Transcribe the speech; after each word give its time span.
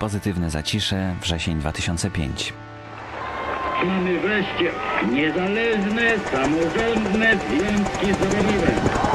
Pozytywne 0.00 0.50
zacisze, 0.50 1.14
wrzesień 1.22 1.58
2005. 1.58 2.52
Mamy 3.84 4.20
wreszcie 4.20 4.70
niezależne, 5.12 6.18
samorządne 6.32 7.38
związki 7.48 8.06
zawodowe. 8.06 9.09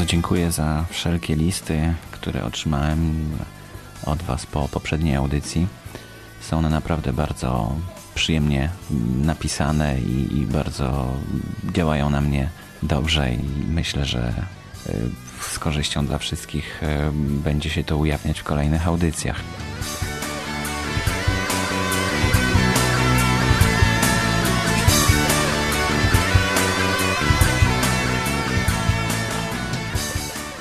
Bardzo 0.00 0.10
dziękuję 0.10 0.52
za 0.52 0.84
wszelkie 0.90 1.36
listy, 1.36 1.94
które 2.10 2.44
otrzymałem 2.44 3.30
od 4.06 4.22
Was 4.22 4.46
po 4.46 4.68
poprzedniej 4.68 5.14
audycji. 5.14 5.66
Są 6.40 6.58
one 6.58 6.70
naprawdę 6.70 7.12
bardzo 7.12 7.76
przyjemnie 8.14 8.70
napisane 9.22 10.00
i, 10.00 10.38
i 10.38 10.46
bardzo 10.46 11.14
działają 11.72 12.10
na 12.10 12.20
mnie 12.20 12.50
dobrze 12.82 13.34
i 13.34 13.66
myślę, 13.68 14.04
że 14.04 14.32
y, 14.86 14.92
z 15.40 15.58
korzyścią 15.58 16.06
dla 16.06 16.18
wszystkich 16.18 16.82
y, 16.82 16.86
będzie 17.42 17.70
się 17.70 17.84
to 17.84 17.96
ujawniać 17.96 18.40
w 18.40 18.44
kolejnych 18.44 18.86
audycjach. 18.86 19.40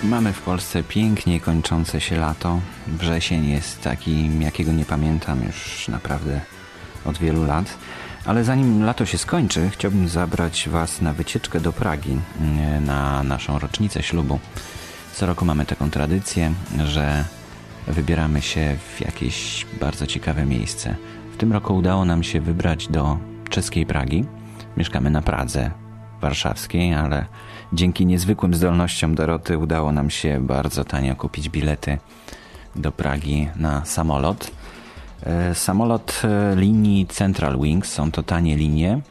Mamy 0.09 0.33
w 0.33 0.41
Polsce 0.41 0.83
pięknie 0.83 1.39
kończące 1.39 2.01
się 2.01 2.17
lato. 2.17 2.59
Wrzesień 2.87 3.49
jest 3.49 3.81
taki, 3.81 4.39
jakiego 4.39 4.71
nie 4.71 4.85
pamiętam 4.85 5.43
już 5.43 5.87
naprawdę 5.87 6.41
od 7.05 7.17
wielu 7.17 7.45
lat. 7.45 7.77
Ale 8.25 8.43
zanim 8.43 8.83
lato 8.83 9.05
się 9.05 9.17
skończy, 9.17 9.69
chciałbym 9.69 10.07
zabrać 10.07 10.69
Was 10.69 11.01
na 11.01 11.13
wycieczkę 11.13 11.59
do 11.59 11.73
Pragi, 11.73 12.19
mm, 12.39 12.85
na 12.85 13.23
naszą 13.23 13.59
rocznicę 13.59 14.03
ślubu. 14.03 14.39
Co 15.13 15.25
roku 15.25 15.45
mamy 15.45 15.65
taką 15.65 15.89
tradycję, 15.89 16.53
że 16.85 17.25
wybieramy 17.87 18.41
się 18.41 18.77
w 18.95 19.01
jakieś 19.01 19.65
bardzo 19.79 20.07
ciekawe 20.07 20.45
miejsce. 20.45 20.95
W 21.33 21.37
tym 21.37 21.53
roku 21.53 21.75
udało 21.75 22.05
nam 22.05 22.23
się 22.23 22.41
wybrać 22.41 22.87
do 22.87 23.17
czeskiej 23.49 23.85
Pragi. 23.85 24.25
Mieszkamy 24.77 25.09
na 25.09 25.21
Pradze 25.21 25.71
warszawskiej, 26.21 26.93
ale 26.93 27.25
dzięki 27.73 28.05
niezwykłym 28.05 28.53
zdolnościom 28.53 29.15
Doroty 29.15 29.57
udało 29.57 29.91
nam 29.91 30.09
się 30.09 30.39
bardzo 30.41 30.83
tanio 30.83 31.15
kupić 31.15 31.49
bilety 31.49 31.97
do 32.75 32.91
Pragi 32.91 33.47
na 33.55 33.85
samolot. 33.85 34.51
E, 35.23 35.55
Samolot 35.55 36.21
e, 36.23 36.55
linii 36.55 37.07
Central 37.07 37.59
Wings, 37.59 37.91
są 37.91 38.11
to 38.11 38.23
tanie 38.23 38.57
linie. 38.57 39.01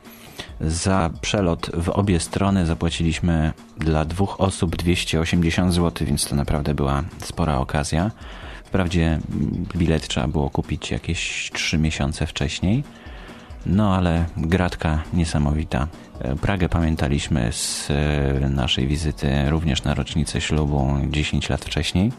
Za 0.60 1.10
przelot 1.20 1.70
w 1.74 1.88
obie 1.88 2.20
strony 2.20 2.66
zapłaciliśmy 2.66 3.52
dla 3.78 4.04
dwóch 4.04 4.40
osób 4.40 4.76
280 4.76 5.74
zł, 5.74 6.06
więc 6.06 6.28
to 6.28 6.36
naprawdę 6.36 6.74
była 6.74 7.02
spora 7.18 7.58
okazja. 7.58 8.10
Wprawdzie 8.64 9.18
bilet 9.76 10.08
trzeba 10.08 10.28
było 10.28 10.50
kupić 10.50 10.90
jakieś 10.90 11.50
3 11.54 11.78
miesiące 11.78 12.26
wcześniej, 12.26 12.84
no 13.66 13.94
ale 13.94 14.24
gratka 14.36 15.02
niesamowita. 15.12 15.88
E, 16.20 16.36
Pragę 16.36 16.68
pamiętaliśmy 16.68 17.52
z 17.52 17.90
e, 17.90 18.48
naszej 18.48 18.86
wizyty 18.86 19.50
również 19.50 19.84
na 19.84 19.94
rocznicę 19.94 20.40
ślubu 20.40 20.96
10 21.10 21.48
lat 21.48 21.64
wcześniej. 21.64 22.12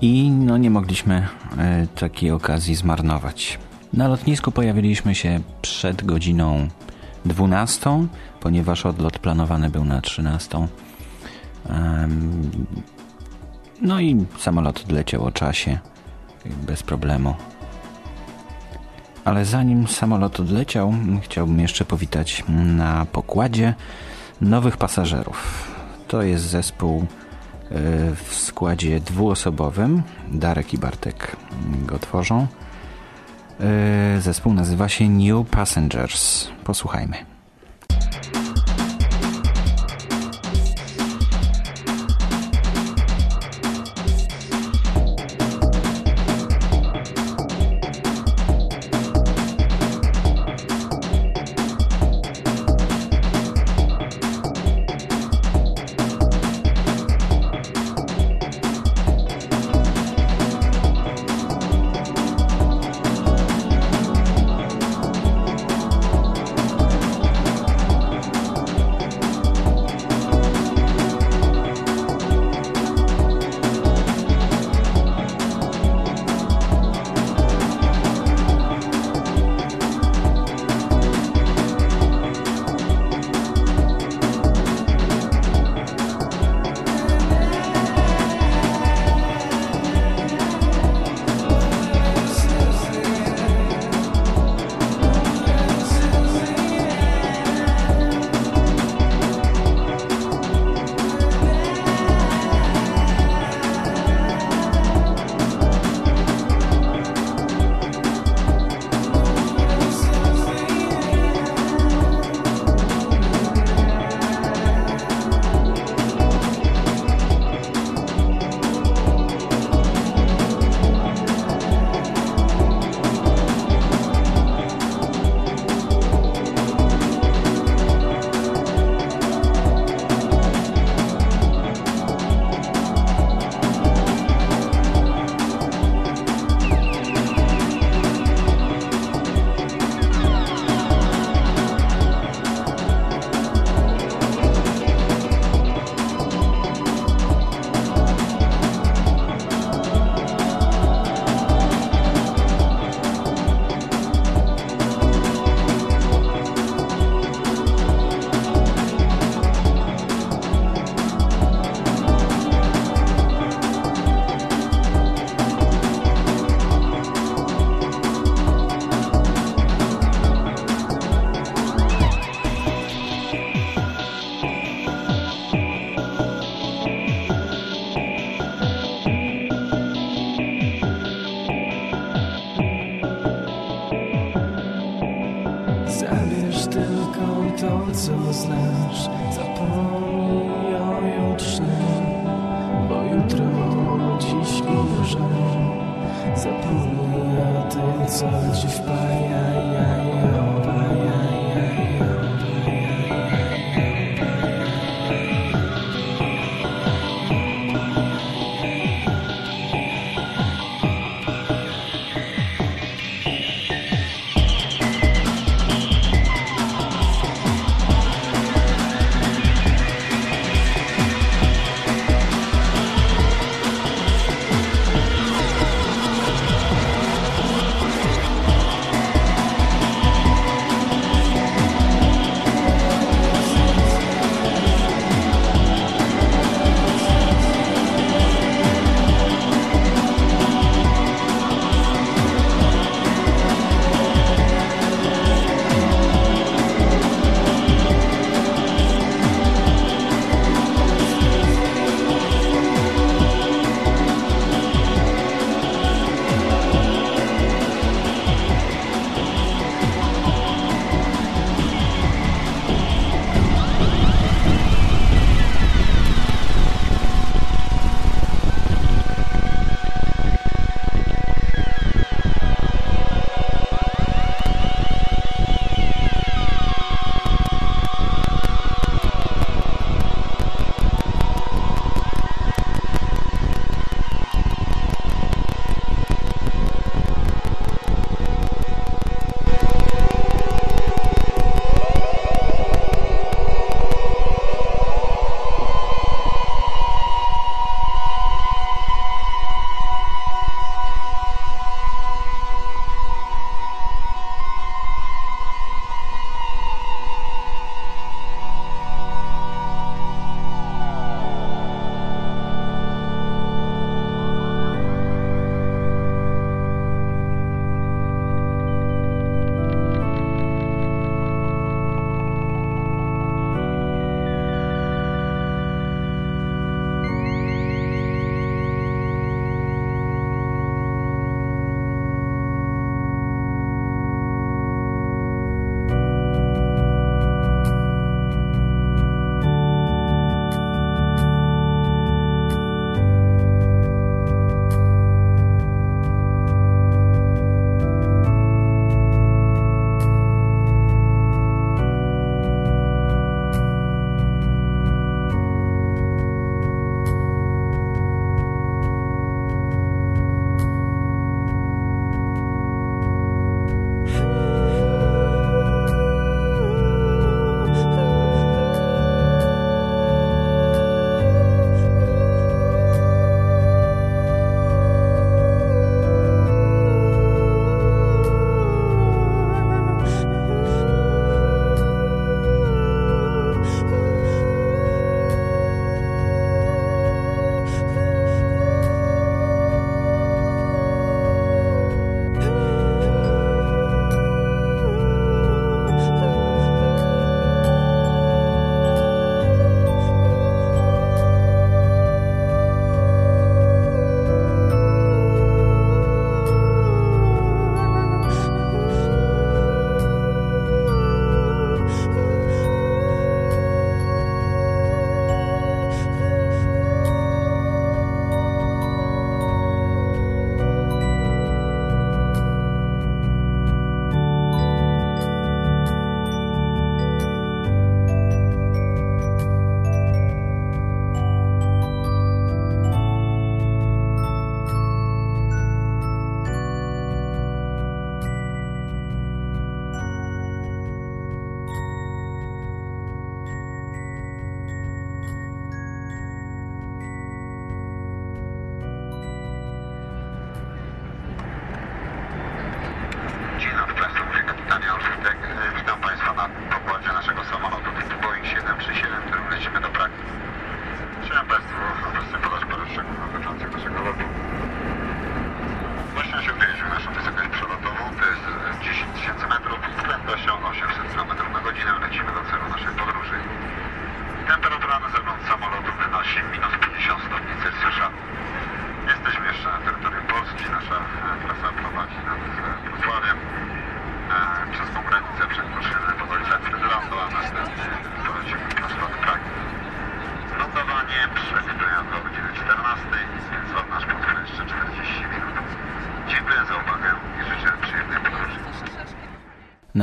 I 0.00 0.30
no 0.30 0.58
nie 0.58 0.70
mogliśmy 0.70 1.28
e, 1.58 1.86
takiej 1.86 2.30
okazji 2.30 2.74
zmarnować. 2.74 3.58
Na 3.92 4.08
lotnisku 4.08 4.52
pojawiliśmy 4.52 5.14
się 5.14 5.40
przed 5.62 6.04
godziną 6.04 6.68
12, 7.24 8.06
ponieważ 8.40 8.86
odlot 8.86 9.18
planowany 9.18 9.70
był 9.70 9.84
na 9.84 10.00
13. 10.00 10.68
Em, 11.68 12.50
No 13.82 14.00
i 14.00 14.26
samolot 14.38 14.80
odleciał 14.84 15.24
o 15.24 15.32
czasie 15.32 15.78
bez 16.66 16.82
problemu. 16.82 17.34
Ale 19.24 19.44
zanim 19.44 19.88
samolot 19.88 20.40
odleciał, 20.40 20.94
chciałbym 21.22 21.60
jeszcze 21.60 21.84
powitać 21.84 22.44
na 22.48 23.06
pokładzie 23.12 23.74
nowych 24.40 24.76
pasażerów. 24.76 25.70
To 26.08 26.22
jest 26.22 26.44
zespół 26.44 27.00
y, 27.00 27.06
w 28.14 28.34
składzie 28.34 29.00
dwuosobowym. 29.00 30.02
Darek 30.32 30.74
i 30.74 30.78
Bartek 30.78 31.36
go 31.86 31.98
tworzą. 31.98 32.46
Y, 34.16 34.20
Zespół 34.20 34.54
nazywa 34.54 34.88
się 34.88 35.08
New 35.08 35.50
Passengers. 35.50 36.48
Posłuchajmy. 36.64 37.33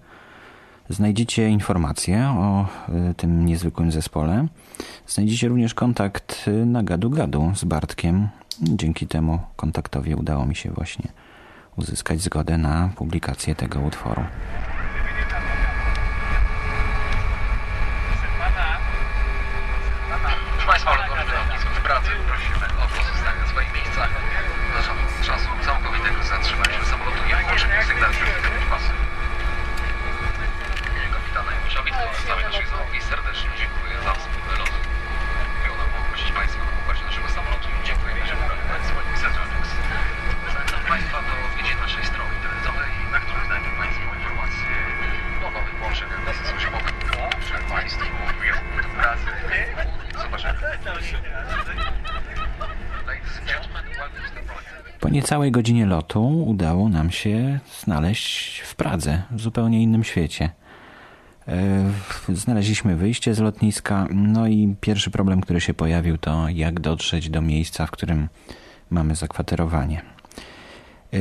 znajdziecie 0.88 1.48
informacje 1.48 2.28
o 2.28 2.66
y, 3.10 3.14
tym 3.14 3.46
niezwykłym 3.46 3.92
zespole. 3.92 4.46
Znajdziecie 5.06 5.48
również 5.48 5.74
kontakt 5.74 6.44
y, 6.48 6.66
na 6.66 6.82
gadu-gadu 6.82 7.52
z 7.54 7.64
Bartkiem. 7.64 8.28
Dzięki 8.62 9.06
temu 9.06 9.38
kontaktowi 9.56 10.14
udało 10.14 10.46
mi 10.46 10.56
się 10.56 10.70
właśnie 10.70 11.08
uzyskać 11.76 12.20
zgodę 12.20 12.58
na 12.58 12.90
publikację 12.96 13.54
tego 13.54 13.80
utworu. 13.80 14.22
Proszę 20.52 20.66
Państwa, 20.66 20.90
ale 20.90 21.24
do 21.26 21.32
lotnisku 21.40 21.70
w 21.80 21.82
pracy 21.88 22.10
prosimy 22.28 22.66
o 22.82 22.84
pozostanie 22.96 23.40
na 23.40 23.46
swoich 23.52 23.72
miejscach. 23.78 24.10
Zarząd 24.74 25.00
czasu 25.28 25.48
całkowitego 25.66 26.20
zatrzymania 26.32 26.78
samolotu 26.92 27.20
i 27.30 27.32
włączenia 27.44 27.80
sygnalizacji 27.88 28.66
pasy. 28.72 28.92
Kapitana 31.14 31.50
Januszowi 31.56 31.90
to 31.98 32.02
na 32.06 32.12
całej 32.28 32.44
naszej 32.50 32.66
załogi 32.72 33.00
serdecznie 33.12 33.50
dziękuję 33.62 33.94
za 34.06 34.12
wspólny 34.18 34.54
lot. 34.60 34.72
Miło 35.62 35.76
nam 35.80 35.88
poprosić 35.96 36.30
Państwa 36.38 36.60
na 36.68 36.72
pokładzie 36.76 37.04
naszego 37.10 37.28
samolotu 37.36 37.66
i 37.76 37.78
dziękujemy, 37.88 38.20
że 38.28 38.34
wybrali 38.40 38.64
Państwo 38.72 38.96
Emissatronics. 39.08 39.70
Zachęcam 40.54 40.82
Państwa 40.92 41.16
do 41.28 41.32
odwiedzin 41.46 41.76
naszej 41.86 42.04
strony 42.10 42.30
internetowej, 42.38 42.90
na 43.14 43.18
której 43.24 43.44
znajdą 43.48 43.68
Państwo 43.82 44.04
informacje 44.18 44.70
o 45.46 45.48
nowych 45.56 45.74
połączeniach 45.80 46.22
służbowych. 46.48 46.96
Przed 47.46 47.62
Państwu 47.74 48.04
do 48.82 48.88
pracy. 48.96 49.28
Zobaczenia. 50.22 50.54
Ladies 53.06 53.38
and 53.38 53.46
gentlemen, 53.46 53.84
welcome 53.98 54.22
to 54.28 54.34
the 54.34 54.42
flight. 54.42 55.00
Po 55.00 55.08
niecałej 55.28 55.50
godzinie 55.52 55.86
lotu 55.86 56.42
udało 56.46 56.88
nam 56.88 57.10
się 57.10 57.58
znaleźć 57.84 58.60
w 58.60 58.74
Pradze, 58.74 59.22
w 59.30 59.40
zupełnie 59.40 59.82
innym 59.82 60.04
świecie. 60.04 60.50
E, 61.48 61.90
Znaleźliśmy 62.28 62.96
wyjście 62.96 63.34
z 63.34 63.38
lotniska, 63.38 64.06
no 64.10 64.46
i 64.46 64.76
pierwszy 64.80 65.10
problem, 65.10 65.40
który 65.40 65.60
się 65.60 65.74
pojawił, 65.74 66.18
to 66.18 66.48
jak 66.48 66.80
dotrzeć 66.80 67.30
do 67.30 67.42
miejsca, 67.42 67.86
w 67.86 67.90
którym 67.90 68.28
mamy 68.90 69.14
zakwaterowanie. 69.14 70.02
E, 71.12 71.18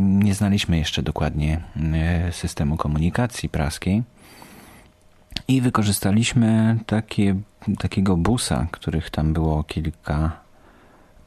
Nie 0.00 0.34
znaliśmy 0.34 0.78
jeszcze 0.78 1.02
dokładnie 1.02 1.60
e, 1.94 2.32
systemu 2.32 2.76
komunikacji 2.76 3.48
praskiej 3.48 4.02
i 5.48 5.60
wykorzystaliśmy 5.60 6.78
takie, 6.86 7.34
takiego 7.78 8.16
busa, 8.16 8.66
których 8.70 9.10
tam 9.10 9.32
było 9.32 9.64
kilka 9.64 10.40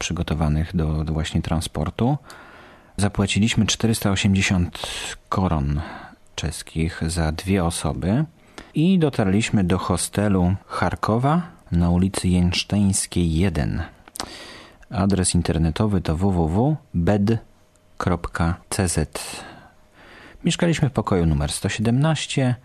przygotowanych 0.03 0.75
do, 0.75 1.03
do 1.03 1.13
właśnie 1.13 1.41
transportu. 1.41 2.17
Zapłaciliśmy 2.97 3.65
480 3.65 4.79
koron 5.29 5.81
czeskich 6.35 7.01
za 7.07 7.31
dwie 7.31 7.63
osoby 7.63 8.25
i 8.73 8.99
dotarliśmy 8.99 9.63
do 9.63 9.77
hostelu 9.77 10.55
Charkowa 10.67 11.41
na 11.71 11.89
ulicy 11.89 12.27
Jęczteńskiej 12.27 13.35
1. 13.35 13.83
Adres 14.89 15.35
internetowy 15.35 16.01
to 16.01 16.17
www.bed.cz. 16.17 17.39
Mieszkaliśmy 20.43 20.89
w 20.89 20.91
pokoju 20.91 21.25
numer 21.25 21.51
117. 21.51 22.55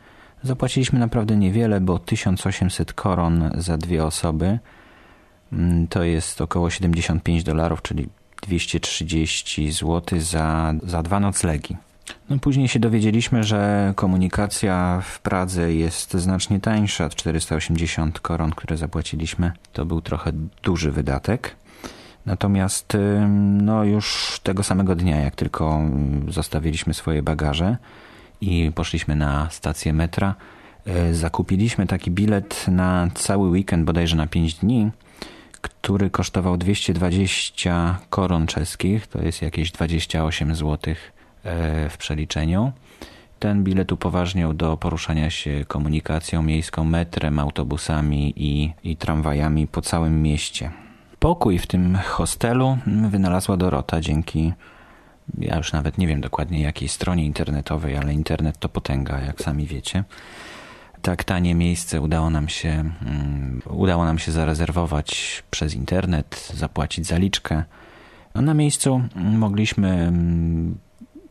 Zapłaciliśmy 0.42 0.99
naprawdę 0.99 1.37
niewiele, 1.37 1.80
bo 1.80 1.99
1800 1.99 2.92
koron 2.92 3.50
za 3.54 3.76
dwie 3.76 4.04
osoby. 4.04 4.59
Mm, 5.52 5.87
To 5.87 6.02
jest 6.02 6.40
około 6.40 6.71
75 6.71 7.45
dolarów, 7.45 7.83
czyli 7.83 8.09
230 8.43 9.73
zł 9.73 10.21
za, 10.21 10.75
za 10.83 11.02
dwa 11.02 11.21
noclegi. 11.21 11.76
No 12.31 12.38
później 12.38 12.69
się 12.69 12.78
dowiedzieliśmy, 12.78 13.45
że 13.45 13.93
komunikacja 13.97 15.02
w 15.05 15.21
Pradze 15.21 15.75
jest 15.75 16.14
znacznie 16.14 16.61
tańsza. 16.61 17.09
480 17.09 18.21
koron, 18.21 18.50
które 18.50 18.76
zapłaciliśmy, 18.76 19.52
to 19.73 19.87
był 19.87 20.00
trochę 20.00 20.33
duży 20.62 20.93
wydatek. 20.93 21.57
Natomiast 22.26 22.97
no 23.62 23.85
już 23.85 24.38
tego 24.43 24.62
samego 24.62 24.95
dnia, 24.95 25.17
jak 25.17 25.37
tylko 25.37 25.81
zostawiliśmy 26.28 26.95
swoje 26.95 27.23
bagaże 27.23 27.76
i 28.40 28.73
poszliśmy 28.75 29.17
na 29.17 29.50
stację 29.50 29.93
metra, 29.93 30.35
y, 31.11 31.14
zakupiliśmy 31.14 31.87
taki 31.87 32.11
bilet 32.11 32.67
na 32.69 33.09
cały 33.14 33.49
weekend, 33.49 33.85
bodajże 33.85 34.17
na 34.17 34.26
5 34.26 34.55
dni, 34.55 34.90
który 35.61 36.11
kosztował 36.11 36.57
220 36.57 37.99
koron 38.11 38.47
czeskich, 38.47 39.07
to 39.07 39.23
jest 39.23 39.43
jakieś 39.43 39.73
28 39.73 40.55
zł 40.55 40.95
w 41.91 41.97
przeliczeniu. 41.99 42.73
Ten 43.38 43.65
bilet 43.65 43.93
upoważniał 43.93 44.55
do 44.55 44.77
poruszania 44.77 45.31
się 45.31 45.65
komunikacją 45.69 46.43
miejską, 46.43 46.85
metrem, 46.85 47.38
autobusami 47.38 48.33
i, 48.37 48.73
i 48.85 48.97
tramwajami 48.97 49.67
po 49.67 49.83
całym 49.83 50.23
mieście. 50.23 50.71
Pokój 51.19 51.59
w 51.59 51.67
tym 51.67 51.99
hostelu 52.05 52.79
wynalazła 53.11 53.57
Dorota 53.57 54.00
dzięki, 54.00 54.53
ja 55.38 55.57
już 55.57 55.73
nawet 55.73 55.99
nie 55.99 56.07
wiem 56.07 56.21
dokładnie 56.21 56.61
jakiej 56.61 56.88
stronie 56.88 57.25
internetowej, 57.25 57.97
ale 57.97 58.15
internet 58.15 58.59
to 58.59 58.69
potęga, 58.69 59.21
jak 59.21 59.41
sami 59.41 59.67
wiecie. 59.67 60.05
Tak 61.09 61.25
tanie 61.25 61.55
miejsce 61.55 62.00
udało 62.00 62.31
nam 62.31 62.49
się, 62.49 62.69
mm, 62.69 63.62
udało 63.71 64.05
nam 64.05 64.19
się 64.19 64.33
zarezerwować 64.33 65.43
przez 65.50 65.75
internet, 65.75 66.53
zapłacić 66.55 67.07
zaliczkę. 67.07 67.65
No, 68.35 68.43
na 68.43 68.55
miejscu 68.55 69.03
mogliśmy 69.15 69.88
mm, 69.88 70.79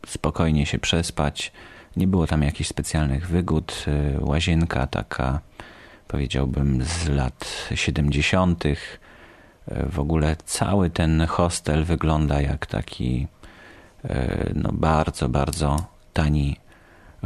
spokojnie 0.06 0.66
się 0.66 0.78
przespać. 0.78 1.52
Nie 1.96 2.06
było 2.06 2.26
tam 2.26 2.42
jakichś 2.42 2.68
specjalnych 2.70 3.28
wygód. 3.28 3.84
Y, 3.88 4.24
Łazienka 4.24 4.86
taka, 4.86 5.40
powiedziałbym, 6.08 6.84
z 6.84 7.08
lat 7.08 7.68
70. 7.74 8.66
Y, 8.66 8.76
W 9.90 10.00
ogóle 10.00 10.36
cały 10.44 10.90
ten 10.90 11.26
hostel 11.26 11.84
wygląda 11.84 12.40
jak 12.40 12.66
taki 12.66 13.26
y, 14.04 14.08
no, 14.54 14.70
bardzo, 14.72 15.28
bardzo 15.28 15.76
tani 16.12 16.56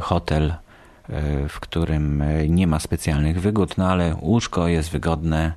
hotel, 0.01 0.55
w 1.49 1.61
którym 1.61 2.23
y, 2.23 2.49
nie 2.49 2.67
ma 2.67 2.79
specjalnych 2.79 3.41
wygód, 3.41 3.79
no 3.79 3.89
ale 3.89 4.17
łóżko 4.21 4.69
jest 4.69 4.91
wygodne. 4.91 5.53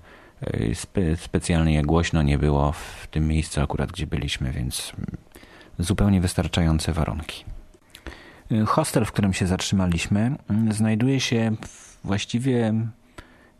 y, 0.53 0.75
Spe, 0.75 1.17
specjalnie 1.17 1.83
głośno 1.83 2.21
nie 2.21 2.37
było 2.37 2.71
w 2.71 3.07
tym 3.11 3.27
miejscu 3.27 3.61
akurat, 3.61 3.91
gdzie 3.91 4.07
byliśmy, 4.07 4.51
więc 4.51 4.93
zupełnie 5.79 6.21
wystarczające 6.21 6.93
warunki. 6.93 7.45
Hostel, 8.65 9.05
w 9.05 9.11
którym 9.11 9.33
się 9.33 9.47
zatrzymaliśmy, 9.47 10.35
znajduje 10.71 11.19
się 11.19 11.51
właściwie 12.03 12.73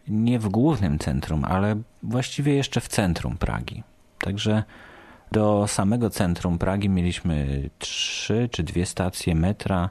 nie 0.07 0.39
w 0.39 0.49
głównym 0.49 0.99
centrum, 0.99 1.45
ale 1.45 1.75
właściwie 2.03 2.53
jeszcze 2.53 2.81
w 2.81 2.87
centrum 2.87 3.37
Pragi. 3.37 3.83
Także 4.19 4.63
do 5.31 5.67
samego 5.67 6.09
centrum 6.09 6.57
Pragi 6.57 6.89
mieliśmy 6.89 7.69
trzy 7.79 8.49
czy 8.51 8.63
dwie 8.63 8.85
stacje 8.85 9.35
metra. 9.35 9.89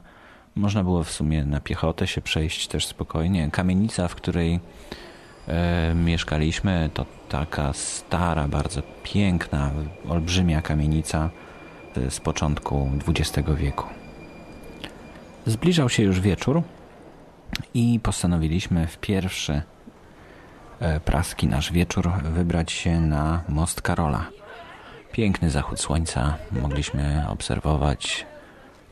Można 0.55 0.83
było 0.83 1.03
w 1.03 1.11
sumie 1.11 1.45
na 1.45 1.59
piechotę 1.59 2.07
się 2.07 2.21
przejść 2.21 2.67
też 2.67 2.87
spokojnie. 2.87 3.49
Kamienica, 3.51 4.07
w 4.07 4.15
której 4.15 4.59
e, 5.47 5.95
mieszkaliśmy, 5.95 6.89
to 6.93 7.05
taka 7.29 7.73
stara, 7.73 8.47
bardzo 8.47 8.81
piękna, 9.03 9.71
olbrzymia 10.09 10.61
kamienica 10.61 11.29
e, 11.97 12.11
z 12.11 12.19
początku 12.19 12.91
XX 13.07 13.49
wieku. 13.55 13.87
Zbliżał 15.45 15.89
się 15.89 16.03
już 16.03 16.19
wieczór 16.19 16.61
i 17.73 17.99
postanowiliśmy 18.03 18.87
w 18.87 18.97
pierwszy 18.97 19.61
e, 20.79 20.99
praski 20.99 21.47
nasz 21.47 21.71
wieczór 21.71 22.11
wybrać 22.23 22.71
się 22.71 23.01
na 23.01 23.43
most 23.49 23.81
Karola. 23.81 24.25
Piękny 25.11 25.49
zachód 25.49 25.79
słońca 25.79 26.37
mogliśmy 26.51 27.25
obserwować. 27.29 28.25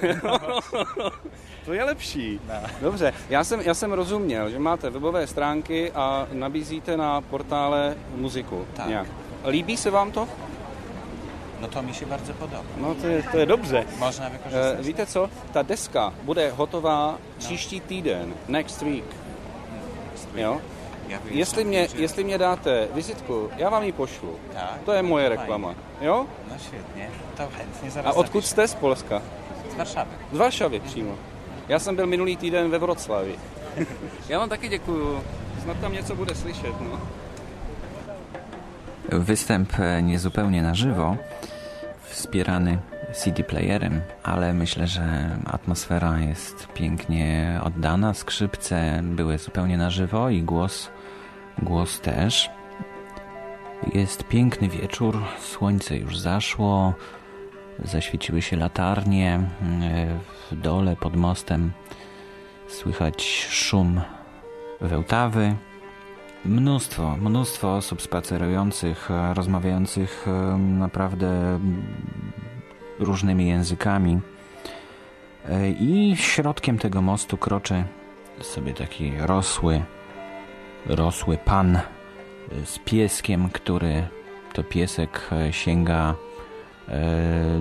to 1.64 1.72
je 1.72 1.84
lepší. 1.84 2.40
Dobře, 2.80 3.12
já 3.30 3.44
jsem, 3.44 3.60
já 3.60 3.74
jsem 3.74 3.92
rozuměl, 3.92 4.50
že 4.50 4.58
máte 4.58 4.90
webové 4.90 5.26
stránky 5.26 5.92
a 5.92 6.26
nabízíte 6.32 6.96
na 6.96 7.20
portále 7.20 7.96
muziku. 8.16 8.64
Tak. 8.74 8.86
Nějak. 8.88 9.06
Líbí 9.46 9.76
se 9.76 9.90
vám 9.90 10.12
to? 10.12 10.28
No 11.60 11.68
to 11.68 11.82
mi 11.82 11.94
się 11.94 12.06
bardzo 12.06 12.32
podoba. 12.34 12.62
No 12.76 12.94
to 12.94 13.06
je, 13.06 13.22
to 13.22 13.38
je 13.38 13.46
dobře. 13.46 13.84
Można 13.98 14.26
Eh, 14.26 14.30
wykorzystać. 14.32 14.86
víte 14.86 15.06
co? 15.06 15.28
Ta 15.52 15.62
deska 15.62 16.12
bude 16.22 16.50
hotová 16.50 17.18
příští 17.38 17.80
týden, 17.80 18.34
next 18.48 18.82
week. 18.82 19.04
Jo? 20.34 20.60
Ja 21.08 21.18
wyjeżdżam 21.18 21.38
Jestli 21.38 21.64
mě, 21.64 21.88
jestli 21.94 22.24
mě 22.24 22.38
dáte 22.38 22.88
vizitku, 22.94 23.50
já 23.56 23.68
vám 23.70 23.82
ji 23.82 23.92
pošlu. 23.92 24.36
Tak. 24.54 24.78
To 24.84 24.92
je 24.92 25.02
moje 25.02 25.28
reklama. 25.28 25.74
Jo? 26.00 26.26
No 26.50 26.54
świetnie. 26.58 27.10
To 27.36 27.42
chętnie 27.56 28.02
A 28.02 28.12
odkud 28.12 28.34
napiszę. 28.34 28.48
jste 28.48 28.68
z 28.68 28.74
Polska? 28.74 29.22
Warszawy. 29.82 30.10
Z 30.32 30.36
Varšavy 30.38 30.80
přímo. 30.80 31.14
Já 31.68 31.78
jsem 31.78 31.96
byl 31.96 32.06
minulý 32.06 32.36
týden 32.36 32.70
ve 32.70 32.78
Vroclavi. 32.78 33.34
Já 34.28 34.38
vám 34.38 34.48
taky 34.48 34.68
děkuju. 34.68 35.20
Snad 35.62 35.76
tam 35.80 35.92
něco 35.92 36.16
bude 36.16 36.34
slyšet, 36.34 36.80
no. 36.80 37.00
Występ 39.18 39.72
e, 39.78 40.02
niezupełnie 40.02 40.62
na 40.62 40.74
żywo, 40.74 41.16
wspierany 42.02 42.78
CD 43.12 43.42
playerem, 43.42 44.02
ale 44.22 44.52
myślę, 44.52 44.86
że 44.86 45.36
atmosfera 45.46 46.18
jest 46.18 46.68
pięknie 46.74 47.60
oddana. 47.62 48.14
Skrzypce 48.14 49.00
były 49.02 49.38
zupełnie 49.38 49.78
na 49.78 49.90
żywo 49.90 50.30
i 50.30 50.42
głos, 50.42 50.90
głos 51.62 52.00
też. 52.00 52.50
Jest 53.94 54.24
piękny 54.24 54.68
wieczór, 54.68 55.18
słońce 55.40 55.96
już 55.96 56.18
zaszło, 56.18 56.94
zaświeciły 57.84 58.42
się 58.42 58.56
latarnie, 58.56 59.40
e, 59.82 60.18
w 60.50 60.56
dole 60.56 60.96
pod 60.96 61.16
mostem 61.16 61.72
słychać 62.68 63.46
szum 63.50 64.00
wełtawy. 64.80 65.54
Mnóstwo, 66.44 67.16
mnóstwo 67.16 67.76
osób 67.76 68.02
spacerujących, 68.02 69.08
rozmawiających 69.34 70.26
naprawdę 70.58 71.28
mm, 71.28 71.82
różnymi 72.98 73.46
językami. 73.46 74.20
E, 75.48 75.70
I 75.70 76.16
środkiem 76.16 76.78
tego 76.78 77.02
mostu 77.02 77.36
kroczy 77.36 77.84
sobie 78.40 78.74
taki 78.74 79.12
rosły, 79.18 79.82
rosły 80.86 81.38
pan 81.38 81.76
e, 81.76 81.82
z 82.64 82.78
pieskiem, 82.78 83.48
który 83.50 84.08
to 84.52 84.64
piesek 84.64 85.28
e, 85.32 85.52
sięga 85.52 86.14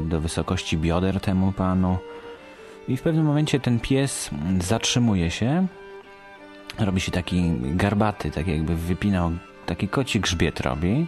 do 0.06 0.22
wysokości 0.22 0.78
bioder 0.78 1.20
temu 1.20 1.52
panu. 1.52 1.98
I 2.88 2.98
w 2.98 3.02
pewnym 3.02 3.26
momencie 3.26 3.60
ten 3.60 3.80
pies 3.80 4.30
zatrzymuje 4.60 5.32
się 5.32 5.68
robi 6.80 7.02
się 7.02 7.12
taki 7.12 7.52
garbaty, 7.62 8.32
tak 8.32 8.48
jakby 8.48 8.76
wypinał, 8.76 9.32
taki 9.66 9.88
koci 9.88 10.20
grzbiet 10.20 10.60
robi. 10.60 11.08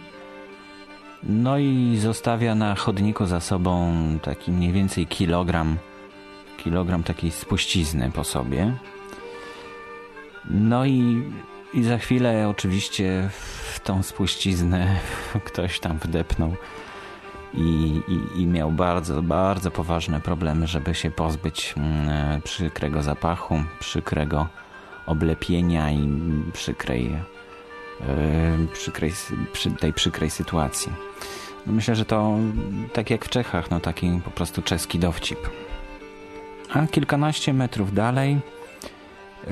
No 1.22 1.58
i 1.58 1.96
zostawia 2.00 2.54
na 2.54 2.74
chodniku 2.74 3.26
za 3.26 3.40
sobą 3.40 3.92
taki 4.22 4.52
mniej 4.52 4.72
więcej 4.72 5.06
kilogram, 5.06 5.76
kilogram 6.64 7.02
takiej 7.02 7.30
spuścizny 7.30 8.10
po 8.10 8.24
sobie. 8.24 8.72
No 10.50 10.86
i, 10.86 11.22
i 11.74 11.82
za 11.84 11.98
chwilę 11.98 12.48
oczywiście 12.48 13.28
w 13.72 13.80
tą 13.80 14.02
spuściznę 14.02 14.96
ktoś 15.46 15.80
tam 15.80 15.98
wdepnął 15.98 16.56
i, 17.56 18.00
i, 18.08 18.40
i 18.40 18.46
miał 18.46 18.72
bardzo, 18.72 19.22
bardzo 19.22 19.70
poważne 19.70 20.20
problemy, 20.20 20.66
żeby 20.66 20.94
się 20.94 21.10
pozbyć 21.10 21.74
mm, 21.76 22.42
przykrego 22.42 23.02
zapachu, 23.02 23.64
przykrego 23.80 24.48
oblepienia 25.06 25.90
i 25.90 26.08
przykrej, 26.52 27.04
yy, 28.00 28.66
przykrej, 28.72 29.12
przy 29.52 29.70
tej 29.70 29.92
przykrej 29.92 30.30
sytuacji. 30.30 30.92
No 31.66 31.72
Myślę, 31.72 31.96
że 31.96 32.04
to 32.04 32.36
tak 32.92 33.10
jak 33.10 33.24
w 33.24 33.28
Czechach, 33.28 33.70
no 33.70 33.80
taki 33.80 34.20
po 34.24 34.30
prostu 34.30 34.62
czeski 34.62 34.98
dowcip. 34.98 35.38
A 36.72 36.86
kilkanaście 36.86 37.52
metrów 37.52 37.94
dalej 37.94 38.38
yy, 39.46 39.50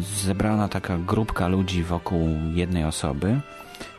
zebrana 0.00 0.68
taka 0.68 0.98
grupka 0.98 1.48
ludzi 1.48 1.82
wokół 1.82 2.28
jednej 2.54 2.84
osoby. 2.84 3.40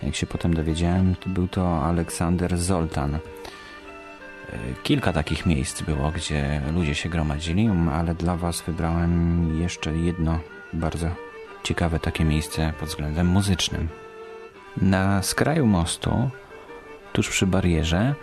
Jak 0.04 0.16
się 0.16 0.28
potem 0.28 0.54
dowiedziałem, 0.54 1.16
to 1.16 1.30
był 1.30 1.48
to 1.48 1.84
Aleksander 1.84 2.58
Zoltan. 2.58 3.12
Yy, 3.12 4.60
Kilka 4.84 5.14
takich 5.14 5.46
miejsc 5.46 5.82
było, 5.82 6.12
gdzie 6.12 6.62
ludzie 6.74 6.96
się 6.96 7.10
gromadzili, 7.10 7.70
ale 7.94 8.16
dla 8.16 8.36
Was 8.36 8.62
wybrałem 8.62 9.62
jeszcze 9.62 9.98
jedno 9.98 10.40
bardzo 10.74 11.10
ciekawe 11.64 12.00
takie 12.00 12.26
miejsce 12.26 12.74
pod 12.80 12.90
względem 12.90 13.28
muzycznym. 13.28 13.88
Na 14.82 15.24
skraju 15.24 15.66
mostu, 15.66 16.30
tuż 17.14 17.30
przy 17.30 17.48
barierze, 17.48 18.16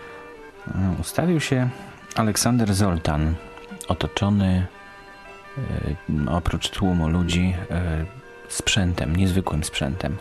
e, 0.69 1.01
ustawił 1.01 1.41
się 1.41 1.69
Aleksander 2.15 2.75
Zoltan, 2.75 3.35
otoczony 3.89 4.67
e, 5.59 6.31
oprócz 6.31 6.71
tłumu 6.71 7.09
ludzi 7.09 7.55
e, 7.71 8.05
sprzętem, 8.49 9.17
niezwykłym 9.17 9.65
sprzętem. 9.65 10.17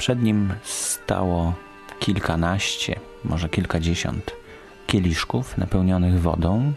Przed 0.00 0.22
nim 0.22 0.52
stało 0.62 1.54
kilkanaście, 1.98 3.00
może 3.24 3.48
kilkadziesiąt 3.48 4.32
kieliszków 4.86 5.58
napełnionych 5.58 6.20
wodą. 6.20 6.72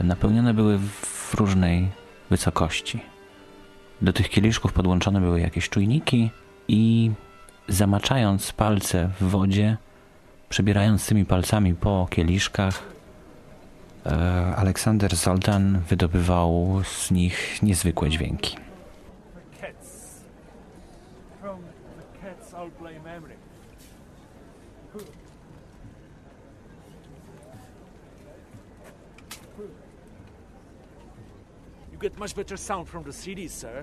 E, 0.00 0.04
Napełnione 0.04 0.54
były 0.54 0.78
w 0.78 1.34
różnej 1.34 1.88
wysokości. 2.30 3.00
Do 4.02 4.12
tych 4.12 4.28
kieliszków 4.28 4.72
podłączone 4.72 5.20
były 5.20 5.40
jakieś 5.40 5.68
czujniki 5.68 6.30
i 6.68 7.10
zamaczając 7.68 8.52
palce 8.52 9.10
w 9.20 9.24
wodzie, 9.24 9.76
przebierając 10.48 11.06
tymi 11.06 11.24
palcami 11.24 11.74
po 11.74 12.06
kieliszkach, 12.10 12.82
e, 14.06 14.10
Aleksander 14.56 15.16
Zoltan 15.16 15.80
wydobywał 15.88 16.80
z 16.84 17.10
nich 17.10 17.62
niezwykłe 17.62 18.10
dźwięki. 18.10 18.56
Get 32.04 32.18
much 32.18 32.36
better 32.36 32.54
sound 32.54 32.86
from 32.86 33.02
the 33.02 33.10
CDs, 33.10 33.48
sir. 33.48 33.82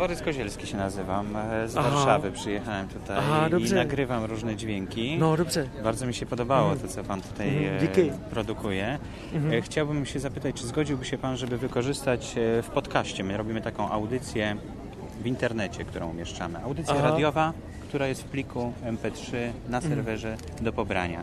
Borys 0.00 0.22
Kozielski 0.22 0.66
się 0.66 0.76
nazywam. 0.76 1.36
E, 1.36 1.68
z 1.68 1.76
Aha. 1.76 1.90
Warszawy 1.90 2.32
przyjechałem 2.32 2.88
tutaj 2.88 3.16
Aha, 3.18 3.48
i 3.70 3.72
nagrywam 3.74 4.24
różne 4.24 4.56
dźwięki. 4.56 5.16
No 5.18 5.36
dobrze. 5.36 5.66
Bardzo 5.84 6.06
mi 6.06 6.14
się 6.14 6.26
podobało 6.26 6.76
to, 6.76 6.88
co 6.88 7.04
Pan 7.04 7.20
tutaj 7.20 7.64
Mhm, 7.66 8.08
e, 8.08 8.30
produkuje. 8.30 8.98
E, 9.52 9.62
Chciałbym 9.62 10.06
się 10.06 10.20
zapytać, 10.20 10.54
czy 10.56 10.66
zgodziłby 10.66 11.04
się 11.04 11.18
Pan, 11.18 11.36
żeby 11.36 11.58
wykorzystać 11.58 12.34
w 12.62 12.68
podcaście? 12.74 13.24
My 13.24 13.36
robimy 13.36 13.60
taką 13.60 13.90
audycję 13.90 14.56
w 15.22 15.26
internecie, 15.26 15.84
którą 15.84 16.10
umieszczamy. 16.10 16.62
Audycja 16.64 16.94
Aha. 16.98 17.10
radiowa, 17.10 17.52
która 17.88 18.06
jest 18.06 18.22
w 18.22 18.24
pliku 18.24 18.72
MP3 18.84 19.32
na 19.68 19.76
Mhm. 19.78 19.94
serwerze 19.94 20.36
do 20.60 20.72
pobrania. 20.72 21.22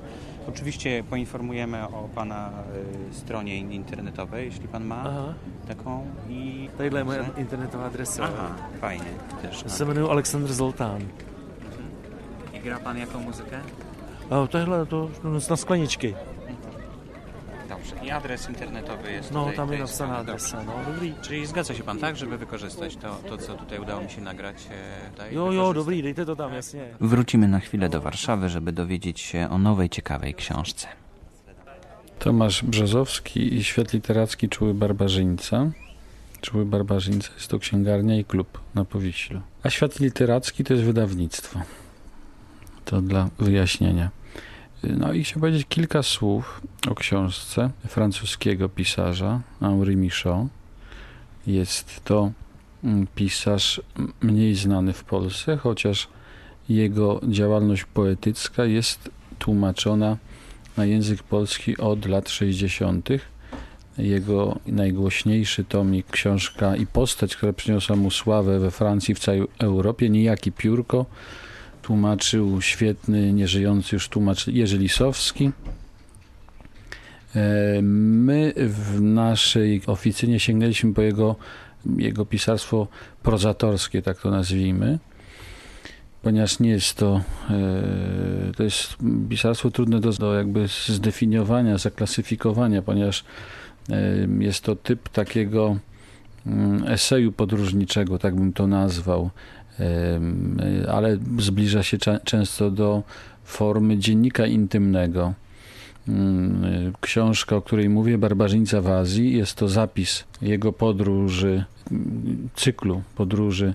Oczywiście 0.49 1.03
poinformujemy 1.09 1.83
o 1.86 1.86
Pana 2.17 2.49
e, 3.09 3.13
stronie 3.13 3.57
internetowej, 3.57 4.45
jeśli 4.45 4.67
Pan 4.67 4.85
ma 4.85 4.95
Aha. 5.07 5.33
taką 5.67 6.05
i... 6.29 6.69
Tadyhle 6.77 6.99
je 6.99 7.05
moje 7.05 7.25
internetová 7.37 7.85
adresa. 7.85 8.23
Aha, 8.23 8.55
fajnie. 8.81 9.05
Też, 9.41 9.63
Já 9.63 9.69
se 9.69 9.83
jmenuji 9.85 10.09
Alexander 10.11 10.51
Zoltán. 10.53 11.01
I 12.53 12.59
gra 12.59 12.79
Pan 12.79 12.97
jaką 12.97 13.19
muzykę? 13.19 13.59
A 14.29 14.47
tohle 14.47 14.85
to 14.85 15.09
na 15.49 15.55
skleničky. 15.57 16.13
Dobrze. 17.69 17.95
I 18.05 18.11
adres 18.11 18.49
internetowy 18.49 19.11
jest 19.11 19.31
No, 19.31 19.39
tutaj. 19.39 19.55
tam 19.55 19.67
tej 19.69 19.77
je 19.77 19.83
napsaná 19.83 20.13
strony. 20.13 20.19
adresa. 20.31 20.63
No, 20.63 20.73
dobrý. 20.93 21.13
Czyli 21.21 21.45
zgadza 21.45 21.73
się 21.73 21.83
Pan 21.83 21.97
tak, 21.99 22.15
żeby 22.17 22.37
wykorzystać 22.37 22.95
to, 22.97 23.15
to 23.29 23.37
co 23.37 23.53
tutaj 23.55 23.79
udało 23.79 24.01
mi 24.01 24.09
się 24.09 24.21
nagrać 24.21 24.55
e, 24.71 25.09
tutaj? 25.11 25.35
Jo, 25.35 25.41
jo, 25.41 25.49
wykorzystać? 25.51 25.75
dobrý, 25.75 26.03
dejte 26.03 26.25
to 26.25 26.35
tam, 26.35 26.53
jasně. 26.53 26.87
Wrócimy 26.99 27.47
na 27.47 27.59
chwilę 27.59 27.89
do 27.89 28.01
Warszawy, 28.01 28.49
żeby 28.49 28.71
dowiedzieć 28.71 29.19
się 29.19 29.49
o 29.49 29.57
nowej, 29.57 29.89
ciekawej 29.89 30.33
książce. 30.33 30.87
Tomasz 32.19 32.63
Brzozowski 32.63 33.53
i 33.53 33.63
Świat 33.63 33.93
Literacki 33.93 34.49
Czuły 34.49 34.73
Barbarzyńca. 34.73 35.71
Czuły 36.41 36.65
Barbarzyńca 36.65 37.29
jest 37.33 37.47
to 37.47 37.59
księgarnia 37.59 38.17
i 38.17 38.25
klub 38.25 38.59
na 38.75 38.85
Powiślu. 38.85 39.41
A 39.63 39.69
Świat 39.69 39.99
Literacki 39.99 40.63
to 40.63 40.73
jest 40.73 40.85
wydawnictwo. 40.85 41.61
To 42.85 43.01
dla 43.01 43.29
wyjaśnienia. 43.39 44.09
No 44.83 45.13
i 45.13 45.23
chciałbym 45.23 45.41
powiedzieć 45.41 45.67
kilka 45.69 46.03
słów 46.03 46.61
o 46.89 46.95
książce 46.95 47.69
francuskiego 47.87 48.69
pisarza 48.69 49.41
Henri 49.59 49.97
Michaud. 49.97 50.47
Jest 51.47 52.01
to 52.03 52.31
mm, 52.83 53.07
pisarz 53.15 53.81
mniej 54.21 54.55
znany 54.55 54.93
w 54.93 55.03
Polsce, 55.03 55.57
chociaż 55.57 56.07
jego 56.69 57.21
działalność 57.27 57.85
poetycka 57.85 58.65
jest 58.65 59.09
tłumaczona 59.39 60.17
na 60.77 60.85
język 60.85 61.23
polski 61.23 61.77
od 61.77 62.05
lat 62.05 62.29
60. 62.29 63.09
Jego 63.97 64.59
najgłośniejszy 64.67 65.63
tomik, 65.63 66.07
książka 66.11 66.75
i 66.75 66.87
postać, 66.87 67.35
która 67.35 67.53
przyniosła 67.53 67.95
mu 67.95 68.11
sławę 68.11 68.59
we 68.59 68.71
Francji, 68.71 69.15
w 69.15 69.19
całej 69.19 69.43
Europie, 69.59 70.09
niejaki 70.09 70.51
Piórko, 70.51 71.05
tłumaczył 71.81 72.61
świetny, 72.61 73.33
nieżyjący 73.33 73.95
już 73.95 74.09
tłumacz 74.09 74.47
Jerzy 74.47 74.77
Lisowski. 74.77 75.51
E, 77.35 77.81
My 77.81 78.53
w 78.57 79.01
naszej 79.01 79.81
oficynie 79.87 80.39
sięgnęliśmy 80.39 80.93
po 80.93 81.01
jego, 81.01 81.35
jego 81.97 82.25
pisarstwo 82.25 82.87
prozatorskie, 83.23 84.01
tak 84.01 84.21
to 84.21 84.31
nazwijmy, 84.31 84.99
ponieważ 86.27 86.59
nie 86.59 86.69
jest 86.69 86.93
to, 86.93 87.21
e, 87.49 88.53
to 88.57 88.63
jest 88.63 88.95
pisarstwo 89.29 89.71
trudne 89.71 89.99
do, 89.99 90.11
do 90.11 90.33
jakby 90.33 90.67
zdefiniowania, 90.87 91.77
zaklasyfikowania, 91.77 92.81
ponieważ 92.81 93.23
e, 93.89 93.95
jest 94.39 94.63
to 94.63 94.75
typ 94.75 95.09
takiego 95.09 95.77
mm, 96.47 96.83
eseju 96.87 97.31
podróżniczego, 97.31 98.19
tak 98.19 98.35
bym 98.35 98.53
to 98.53 98.67
nazwał, 98.67 99.29
y, 99.79 100.91
ale 100.91 101.17
zbliża 101.39 101.83
się 101.83 101.97
często 102.23 102.71
do 102.71 103.03
formy 103.43 103.97
dziennika 103.97 104.45
intymnego. 104.45 105.33
Mm, 106.07 106.93
Książka, 107.01 107.55
o 107.55 107.61
której 107.61 107.89
mówię, 107.89 108.17
Barbarzyńca 108.17 108.81
w 108.81 108.87
Azji, 108.87 109.37
jest 109.37 109.55
to 109.55 109.67
zapis 109.67 110.23
jego 110.41 110.73
podróży, 110.73 111.63
mm, 111.91 112.49
cyklu 112.55 113.01
podróży 113.15 113.73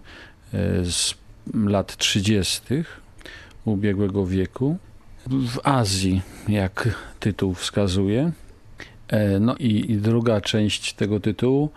e, 0.55 0.85
z 0.85 1.22
lat 1.55 1.96
30. 1.96 2.62
ubiegłego 3.64 4.26
wieku 4.26 4.76
w 5.26 5.59
Azji, 5.64 6.22
jak 6.48 6.88
tytuł 7.20 7.55
wskazuje. 7.55 8.33
E, 9.09 9.40
No 9.40 9.57
i, 9.57 9.92
i 9.92 9.96
druga 9.96 10.40
część 10.40 10.94
tego 10.94 11.20
tytułu 11.20 11.70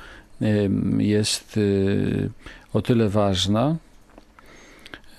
jest 0.97 1.57
y, 1.57 2.29
o 2.73 2.81
tyle 2.81 3.09
ważna, 3.09 3.75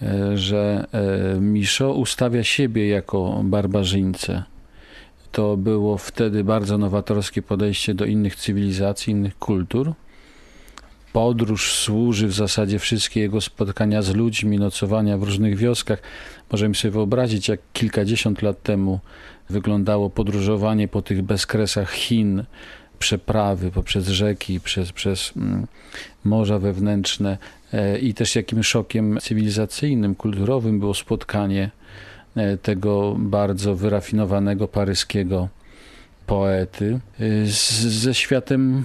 e, 0.02 0.38
że 0.38 0.86
e, 0.92 1.40
Miszo 1.40 1.92
ustawia 1.92 2.44
siebie 2.44 2.88
jako 2.88 3.40
barbarzyńcę. 3.44 4.42
To 5.32 5.56
było 5.56 5.98
wtedy 5.98 6.44
bardzo 6.44 6.78
nowatorskie 6.78 7.42
podejście 7.42 7.94
do 7.94 8.04
innych 8.04 8.36
cywilizacji, 8.36 9.10
innych 9.10 9.38
kultur. 9.38 9.92
Podróż 11.16 11.72
służy 11.72 12.26
w 12.26 12.32
zasadzie 12.32 12.78
wszystkie 12.78 13.20
jego 13.20 13.40
spotkania 13.40 14.02
z 14.02 14.14
ludźmi, 14.14 14.58
nocowania 14.58 15.18
w 15.18 15.22
różnych 15.22 15.56
wioskach. 15.56 16.02
Możemy 16.52 16.74
sobie 16.74 16.92
wyobrazić, 16.92 17.48
jak 17.48 17.60
kilkadziesiąt 17.72 18.42
lat 18.42 18.62
temu 18.62 19.00
wyglądało 19.50 20.10
podróżowanie 20.10 20.88
po 20.88 21.02
tych 21.02 21.22
bezkresach 21.22 21.92
Chin, 21.92 22.44
przeprawy 22.98 23.70
poprzez 23.70 24.08
rzeki, 24.08 24.60
przez, 24.60 24.92
przez 24.92 25.32
mm, 25.36 25.66
morza 26.24 26.58
wewnętrzne 26.58 27.38
e, 27.72 27.98
i 27.98 28.14
też 28.14 28.36
jakim 28.36 28.62
szokiem 28.62 29.18
cywilizacyjnym, 29.20 30.14
kulturowym 30.14 30.80
było 30.80 30.94
spotkanie 30.94 31.70
e, 32.36 32.56
tego 32.56 33.16
bardzo 33.18 33.74
wyrafinowanego 33.74 34.68
paryskiego 34.68 35.48
poety 36.26 37.00
e, 37.20 37.46
z, 37.46 37.70
ze 37.80 38.14
światem 38.14 38.84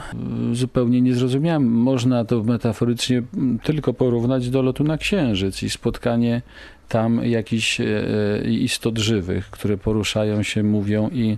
e, 0.52 0.56
zupełnie 0.56 1.02
niezrozumiałym. 1.02 1.72
Można 1.72 2.26
to 2.26 2.44
metaforycznie 2.44 3.18
m, 3.38 3.60
tylko 3.64 3.94
porównać 3.94 4.50
do 4.50 4.62
lotu 4.62 4.84
na 4.84 4.98
księżyc 4.98 5.64
i 5.64 5.70
spotkanie 5.70 6.42
tam 6.90 7.26
jakichś 7.26 7.82
e, 7.82 7.86
e, 7.86 8.44
istot 8.50 8.98
żywych, 8.98 9.50
które 9.50 9.78
poruszają 9.78 10.44
się, 10.44 10.64
mówią 10.64 11.10
i 11.10 11.38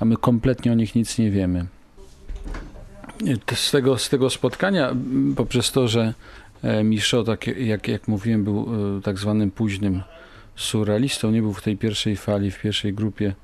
a 0.00 0.04
my 0.04 0.16
kompletnie 0.16 0.72
o 0.72 0.74
nich 0.74 0.94
nic 0.94 1.18
nie 1.18 1.30
wiemy. 1.30 1.66
Z 3.54 3.70
tego, 3.70 3.98
z 3.98 4.08
tego 4.08 4.30
spotkania, 4.30 4.90
m, 4.90 5.34
poprzez 5.36 5.72
to, 5.72 5.88
że 5.88 6.14
e, 6.62 6.84
Michaud, 6.84 7.26
tak 7.26 7.46
jak, 7.46 7.88
jak 7.88 8.08
mówiłem, 8.08 8.44
był 8.44 8.68
tak 9.02 9.18
zwanym 9.18 9.50
późnym 9.50 10.02
surrealistą, 10.56 11.30
nie 11.30 11.42
był 11.42 11.52
w 11.52 11.62
tej 11.62 11.76
pierwszej 11.76 12.16
fali, 12.16 12.50
w 12.50 12.60
pierwszej 12.60 12.94
grupie 12.94 13.34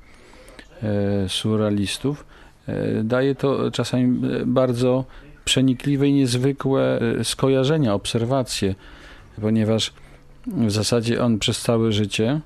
surrealistów, 1.28 2.24
e, 2.66 3.04
daje 3.04 3.34
to 3.34 3.70
czasami 3.70 4.04
e, 4.32 4.46
bardzo 4.46 5.04
przenikliwe 5.44 6.08
i 6.08 6.12
niezwykłe 6.12 7.00
e, 7.00 7.24
skojarzenia, 7.24 7.94
obserwacje, 7.94 8.74
ponieważ 9.40 9.92
w 10.46 10.70
zasadzie 10.70 11.22
on 11.22 11.38
przez 11.38 11.60
całe 11.60 11.92
życie, 11.92 12.40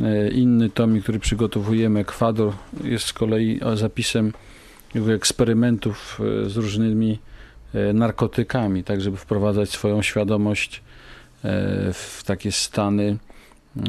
e, 0.00 0.28
inny 0.30 0.70
tomik, 0.70 1.02
który 1.02 1.18
przygotowujemy, 1.18 2.00
Ekwador, 2.00 2.52
jest 2.84 3.04
z 3.06 3.12
kolei 3.12 3.60
zapisem 3.74 4.32
jego 4.94 5.12
eksperymentów 5.12 6.20
e, 6.44 6.50
z 6.50 6.56
różnymi 6.56 7.18
e, 7.74 7.92
narkotykami, 7.92 8.84
tak 8.84 9.00
żeby 9.00 9.16
wprowadzać 9.16 9.70
swoją 9.70 10.02
świadomość 10.02 10.82
e, 11.44 11.92
w 11.92 12.22
takie 12.26 12.52
stany. 12.52 13.16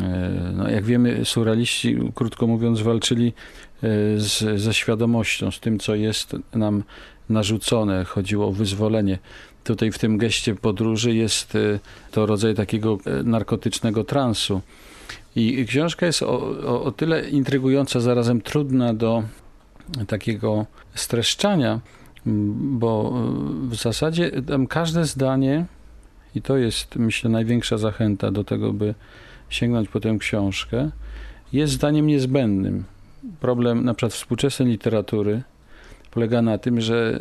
e, 0.02 0.52
No, 0.54 0.70
jak 0.70 0.84
wiemy, 0.84 1.26
surrealiści, 1.26 1.98
krótko 2.16 2.48
mówiąc, 2.48 2.82
walczyli 2.82 3.28
e, 3.28 3.69
z, 4.18 4.62
ze 4.62 4.74
świadomością, 4.74 5.52
z 5.52 5.60
tym, 5.60 5.80
co 5.80 5.96
jest 5.96 6.36
nam 6.54 6.84
narzucone. 7.30 8.06
Chodziło 8.06 8.48
o 8.48 8.52
wyzwolenie. 8.52 9.20
Tutaj 9.64 9.92
w 9.92 9.98
tym 9.98 10.18
geście 10.18 10.56
podróży 10.56 11.16
jest 11.16 11.56
e, 11.56 11.80
to 12.12 12.26
rodzaj 12.26 12.56
takiego 12.56 12.98
e, 13.06 13.24
narkotycznego 13.24 14.04
transu. 14.04 14.62
I 15.36 15.66
książka 15.66 16.06
jest 16.06 16.24
o, 16.24 16.40
o, 16.68 16.84
o 16.84 16.92
tyle 16.92 17.30
intrygująca, 17.30 18.00
zarazem 18.00 18.42
trudna 18.42 18.94
do 18.94 19.24
takiego 20.08 20.66
streszczania, 20.96 21.80
bo 22.26 23.14
w 23.70 23.76
zasadzie 23.76 24.32
każde 24.70 25.06
zdanie, 25.06 25.66
i 26.36 26.42
to 26.42 26.58
jest 26.58 26.96
myślę 26.96 27.30
największa 27.30 27.78
zachęta 27.78 28.32
do 28.32 28.44
tego, 28.44 28.74
by 28.74 28.96
sięgnąć 29.50 29.90
po 29.90 30.00
tę 30.00 30.18
książkę, 30.20 30.92
jest 31.54 31.74
zdaniem 31.74 32.08
niezbędnym. 32.08 32.84
Problem 33.40 33.86
na 33.86 33.94
przykład 33.94 34.14
współczesnej 34.14 34.68
literatury 34.68 35.42
polega 36.12 36.42
na 36.42 36.58
tym, 36.58 36.82
że 36.82 37.20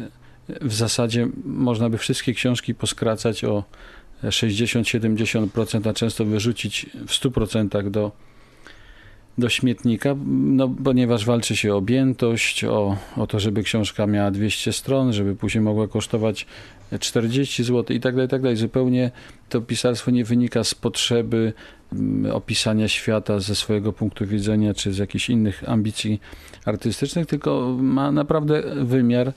w 0.61 0.75
zasadzie 0.75 1.29
można 1.45 1.91
by 1.91 1.99
wszystkie 1.99 2.35
książki 2.35 2.75
poskracać 2.75 3.45
o 3.45 3.65
60-70%, 4.25 5.89
a 5.91 5.93
często 5.93 6.25
wyrzucić 6.25 6.87
w 7.07 7.11
100% 7.11 7.91
do, 7.91 8.13
do 9.39 9.49
śmietnika, 9.49 10.17
no, 10.27 10.75
ponieważ 10.85 11.25
walczy 11.25 11.57
się 11.57 11.75
o 11.75 11.77
objętość, 11.77 12.65
o, 12.65 12.97
o 13.17 13.27
to, 13.27 13.41
żeby 13.41 13.63
książka 13.63 14.07
miała 14.07 14.31
200 14.31 14.73
stron, 14.73 15.13
żeby 15.13 15.37
później 15.37 15.63
mogła 15.63 15.89
kosztować 15.89 16.47
40 17.01 17.65
zł 17.65 17.97
i 17.97 18.01
tak 18.01 18.15
dalej, 18.15 18.27
i 18.27 18.31
tak 18.31 18.43
dalej. 18.43 18.57
Zupełnie 18.57 19.11
to 19.49 19.61
pisarstwo 19.61 20.11
nie 20.11 20.25
wynika 20.25 20.65
z 20.65 20.75
potrzeby 20.75 21.53
mm, 21.93 22.33
opisania 22.33 22.89
świata 22.89 23.41
ze 23.41 23.55
swojego 23.55 23.93
punktu 23.93 24.27
widzenia, 24.27 24.75
czy 24.75 24.93
z 24.93 24.99
jakichś 24.99 25.31
innych 25.31 25.69
ambicji 25.69 26.21
artystycznych, 26.65 27.27
tylko 27.27 27.77
ma 27.81 28.13
naprawdę 28.13 28.63
wymiar 28.85 29.33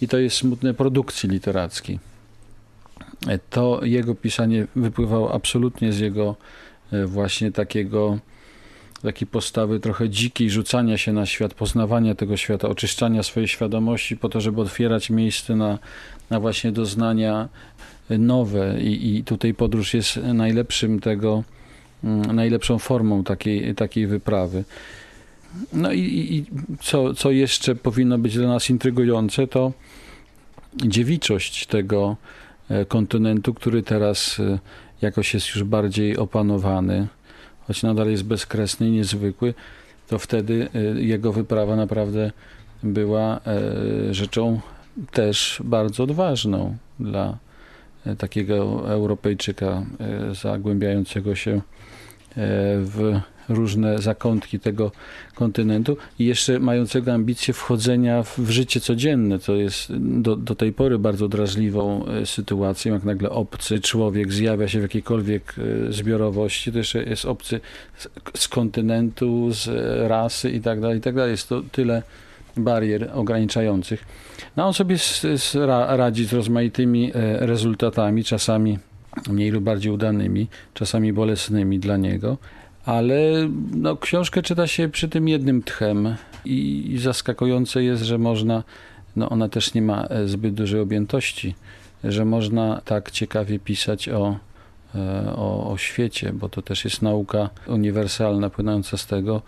i 0.00 0.08
to 0.08 0.18
jest 0.18 0.36
smutne 0.36 0.74
produkcji 0.74 1.28
literackiej. 1.28 1.98
E, 3.28 3.38
To 3.38 3.80
jego 3.84 4.14
pisanie 4.14 4.66
wypływało 4.76 5.34
absolutnie 5.34 5.92
z 5.92 5.98
jego 5.98 6.36
e, 6.92 7.06
właśnie 7.06 7.52
takiego 7.52 8.18
takiej 9.04 9.26
postawy 9.26 9.80
trochę 9.80 10.08
dzikiej, 10.08 10.50
rzucania 10.50 10.98
się 10.98 11.12
na 11.12 11.26
świat, 11.26 11.54
poznawania 11.54 12.14
tego 12.14 12.36
świata, 12.36 12.68
oczyszczania 12.68 13.22
swojej 13.22 13.48
świadomości 13.48 14.16
po 14.16 14.28
to, 14.28 14.40
żeby 14.40 14.60
otwierać 14.60 15.10
miejsce 15.10 15.56
na, 15.56 15.78
na 16.30 16.40
właśnie 16.40 16.72
doznania 16.72 17.48
nowe 18.10 18.80
i, 18.82 19.16
i 19.16 19.24
tutaj 19.24 19.54
podróż 19.54 19.94
jest 19.94 20.16
najlepszym 20.16 21.00
tego, 21.00 21.44
mm, 22.04 22.36
najlepszą 22.36 22.78
formą 22.78 23.24
takiej, 23.24 23.74
takiej 23.74 24.06
wyprawy. 24.06 24.64
No 25.72 25.92
i, 25.92 26.00
i 26.00 26.44
co, 26.80 27.14
co 27.14 27.30
jeszcze 27.30 27.74
powinno 27.74 28.18
być 28.18 28.34
dla 28.34 28.48
nas 28.48 28.70
intrygujące, 28.70 29.46
to 29.46 29.72
dziewiczość 30.76 31.66
tego 31.66 32.16
e, 32.68 32.84
kontynentu, 32.84 33.54
który 33.54 33.82
teraz 33.82 34.40
e, 34.40 34.58
jakoś 35.02 35.34
jest 35.34 35.48
już 35.48 35.64
bardziej 35.64 36.16
opanowany, 36.16 37.06
choć 37.66 37.82
nadal 37.82 38.10
jest 38.10 38.24
bezkresny 38.24 38.88
i 38.88 38.90
niezwykły, 38.90 39.54
to 40.08 40.18
wtedy 40.18 40.68
e, 40.74 40.78
jego 41.00 41.32
wyprawa 41.32 41.76
naprawdę 41.76 42.30
była 42.82 43.40
e, 43.46 44.14
rzeczą 44.14 44.60
też 45.12 45.62
bardzo 45.64 46.02
odważną 46.02 46.76
dla 47.00 47.38
e, 48.06 48.16
takiego 48.16 48.90
Europejczyka 48.92 49.82
zagłębiającego 50.32 51.34
się 51.34 51.60
w 52.78 53.20
różne 53.48 53.98
zakątki 53.98 54.60
tego 54.60 54.92
kontynentu 55.34 55.96
i 56.18 56.24
jeszcze 56.24 56.58
mającego 56.58 57.12
ambicje 57.12 57.54
wchodzenia 57.54 58.22
w, 58.22 58.50
życie 58.50 58.80
codzienne. 58.80 59.38
To 59.38 59.54
jest 59.54 59.92
do, 59.98 60.36
do 60.36 60.54
tej 60.54 60.72
pory 60.72 60.98
bardzo 60.98 61.28
drażliwą 61.28 62.06
e, 62.06 62.26
sytuacją, 62.26 62.94
jak 62.94 63.04
nagle 63.04 63.30
obcy 63.30 63.80
człowiek 63.80 64.32
zjawia 64.32 64.68
się 64.68 64.78
w 64.78 64.82
jakiejkolwiek 64.82 65.54
e, 65.88 65.92
zbiorowości, 65.92 66.72
to 66.72 66.78
jeszcze 66.78 67.02
jest 67.02 67.24
obcy 67.24 67.60
z, 67.96 68.08
z 68.34 68.48
kontynentu, 68.48 69.52
z 69.52 69.68
rasy 70.08 70.50
i 70.50 70.60
tak 70.60 70.80
dalej, 70.80 70.98
i 70.98 71.00
tak. 71.00 71.14
Jest 71.16 71.48
to 71.48 71.62
tyle 71.72 72.02
barier 72.56 73.10
ograniczających. 73.14 74.04
No 74.56 74.66
on 74.66 74.74
sobie 74.74 74.94
s, 74.94 75.24
s, 75.24 75.54
ra, 75.54 75.96
radzi 75.96 76.24
z 76.24 76.32
rozmaitymi 76.32 77.12
e, 77.14 77.46
rezultatami, 77.46 78.24
czasami 78.24 78.78
mniej 79.30 79.50
lub 79.50 79.64
bardziej 79.64 79.92
udanymi, 79.92 80.48
czasami 80.74 81.12
bolesnymi 81.12 81.78
dla 81.78 81.96
niego, 81.96 82.38
ale 82.84 83.48
no, 83.70 83.96
książkę 83.96 84.42
czyta 84.42 84.66
się 84.66 84.88
przy 84.88 85.08
tym 85.08 85.28
jednym 85.28 85.62
tchem 85.62 86.16
i, 86.44 86.96
zaskakujące 87.02 87.82
jest, 87.82 88.02
że 88.02 88.18
można, 88.18 88.62
no 89.16 89.28
ona 89.28 89.48
też 89.48 89.74
nie 89.74 89.82
ma 89.82 90.06
e, 90.06 90.28
zbyt 90.28 90.54
dużej 90.54 90.80
objętości, 90.80 91.54
że 92.04 92.24
można 92.24 92.80
tak 92.84 93.10
ciekawie 93.10 93.58
pisać 93.58 94.08
o, 94.08 94.38
e, 94.94 95.32
o, 95.36 95.72
o 95.72 95.78
świecie, 95.78 96.32
bo 96.32 96.48
to 96.48 96.62
też 96.62 96.84
jest 96.84 97.02
nauka 97.02 97.50
uniwersalna 97.66 98.50
płynąca 98.50 98.96
z 98.96 99.06
tego, 99.06 99.42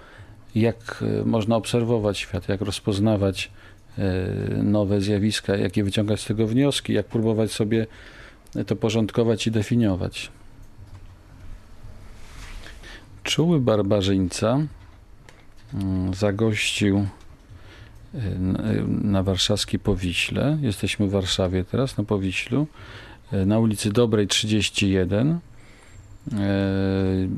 jak 0.55 1.05
e, 1.20 1.25
można 1.25 1.57
obserwować 1.57 2.18
świat, 2.18 2.49
jak 2.49 2.61
rozpoznawać 2.61 3.51
nowe 4.62 5.01
zjawiska, 5.01 5.57
jakie 5.57 5.85
wyciągać 5.85 6.20
z 6.20 6.25
tego 6.25 6.46
wnioski, 6.46 6.92
jak 6.92 7.07
próbować 7.07 7.53
sobie 7.53 7.87
to 8.66 8.77
porządkować 8.77 9.46
i 9.46 9.51
definiować. 9.51 10.31
Czuły 13.27 13.61
barbarzyńca 13.61 14.61
mm, 15.75 16.15
zagościł 16.15 16.99
y, 16.99 18.19
y, 18.19 18.85
na 18.89 19.23
warszawskiej 19.23 19.81
Powiśle. 19.81 20.59
Jesteśmy 20.62 21.07
w 21.07 21.11
Warszawie 21.11 21.65
teraz, 21.65 21.99
na 21.99 22.05
Powiślu, 22.05 22.67
y, 23.33 23.47
na 23.47 23.59
ulicy 23.59 23.93
Dobrej 23.93 24.27
31. 24.27 25.31
Y, 25.31 25.39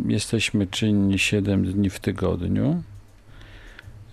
Jesteśmy 0.07 0.66
czynni 0.66 1.18
7 1.18 1.64
dni 1.64 1.90
w 1.90 2.01
tygodniu. 2.01 2.83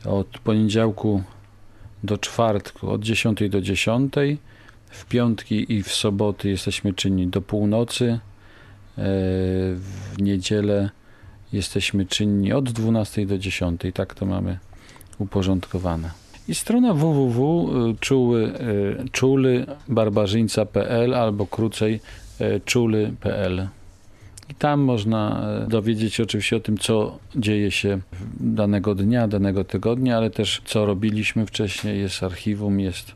Od 0.06 0.28
poniedziałku 0.28 1.24
do 2.04 2.18
czwartku, 2.18 2.90
od 2.90 3.02
10 3.02 3.50
do 3.50 3.62
10. 3.62 4.14
W 4.90 5.06
piątki 5.06 5.74
i 5.74 5.84
w 5.84 5.94
soboty 5.94 6.50
jesteśmy 6.50 6.94
czynni 6.94 7.28
do 7.28 7.42
północy. 7.42 8.20
W 8.98 10.16
niedzielę 10.18 10.90
jesteśmy 11.56 12.06
czynni 12.06 12.54
od 12.54 12.72
12 12.72 13.26
do 13.26 13.38
10. 13.38 13.82
Tak 13.94 14.14
to 14.14 14.26
mamy 14.26 14.60
uporządkowane. 15.20 16.12
I 16.48 16.56
strona 16.56 16.94
www.czuły, 16.94 18.46
e, 18.46 18.52
czulybarbarzyńca.pl 19.12 21.14
albo 21.14 21.48
krócej 21.48 22.00
e, 22.40 22.60
czuly.pl. 22.60 23.68
I 24.50 24.56
tam 24.56 24.80
można 24.80 25.48
dowiedzieć 25.68 26.14
się 26.14 26.24
oczywiście 26.24 26.56
o 26.56 26.60
tym, 26.60 26.78
co 26.78 27.20
dzieje 27.36 27.72
się 27.72 28.00
danego 28.40 28.96
dnia, 28.96 29.28
danego 29.28 29.64
tygodnia, 29.64 30.18
ale 30.18 30.30
też 30.30 30.62
co 30.66 30.86
robiliśmy 30.86 31.46
wcześniej. 31.46 32.00
Jest 32.00 32.24
archiwum, 32.24 32.80
jest 32.80 33.12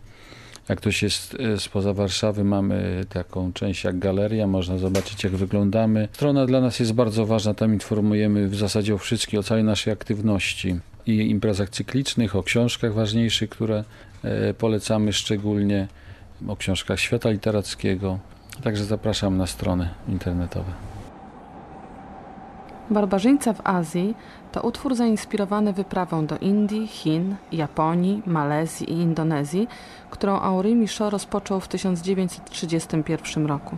jak 0.69 0.77
ktoś 0.77 1.03
jest 1.03 1.37
e, 1.39 1.59
spoza 1.59 1.93
Warszawy, 1.93 2.43
mamy 2.43 3.05
taką 3.09 3.53
część 3.53 3.83
jak 3.83 3.99
galeria, 3.99 4.47
można 4.47 4.77
zobaczyć 4.77 5.23
jak 5.23 5.35
wyglądamy. 5.35 6.07
Strona 6.11 6.45
dla 6.45 6.61
nas 6.61 6.79
jest 6.79 6.93
bardzo 6.93 7.25
ważna, 7.25 7.53
tam 7.53 7.73
informujemy 7.73 8.47
w 8.47 8.55
zasadzie 8.55 8.95
o 8.95 8.97
wszystkich, 8.97 9.39
o 9.39 9.43
całej 9.43 9.63
naszej 9.63 9.93
aktywności 9.93 10.79
i 11.05 11.29
imprezach 11.29 11.69
cyklicznych, 11.69 12.35
o 12.35 12.43
książkach 12.43 12.93
ważniejszych, 12.93 13.49
które 13.49 13.83
e, 14.23 14.53
polecamy 14.53 15.13
szczególnie, 15.13 15.87
o 16.47 16.55
książkach 16.55 16.99
świata 16.99 17.29
literackiego. 17.29 18.19
Także 18.63 18.85
zapraszam 18.85 19.37
na 19.37 19.47
strony 19.47 19.89
internetowe. 20.07 20.71
Barbarzyńca 22.89 23.53
w 23.53 23.61
Azji 23.63 24.15
to 24.51 24.61
utwór 24.61 24.95
zainspirowany 24.95 25.73
wyprawą 25.73 26.25
do 26.25 26.37
Indii, 26.37 26.87
Chin, 26.87 27.35
Japonii, 27.51 28.21
Malezji 28.25 28.91
i 28.91 28.93
Indonezji, 28.93 29.67
którą 30.09 30.39
Henri 30.39 30.75
Michaud 30.75 31.11
rozpoczął 31.11 31.59
w 31.59 31.67
1931 31.67 33.45
roku. 33.45 33.77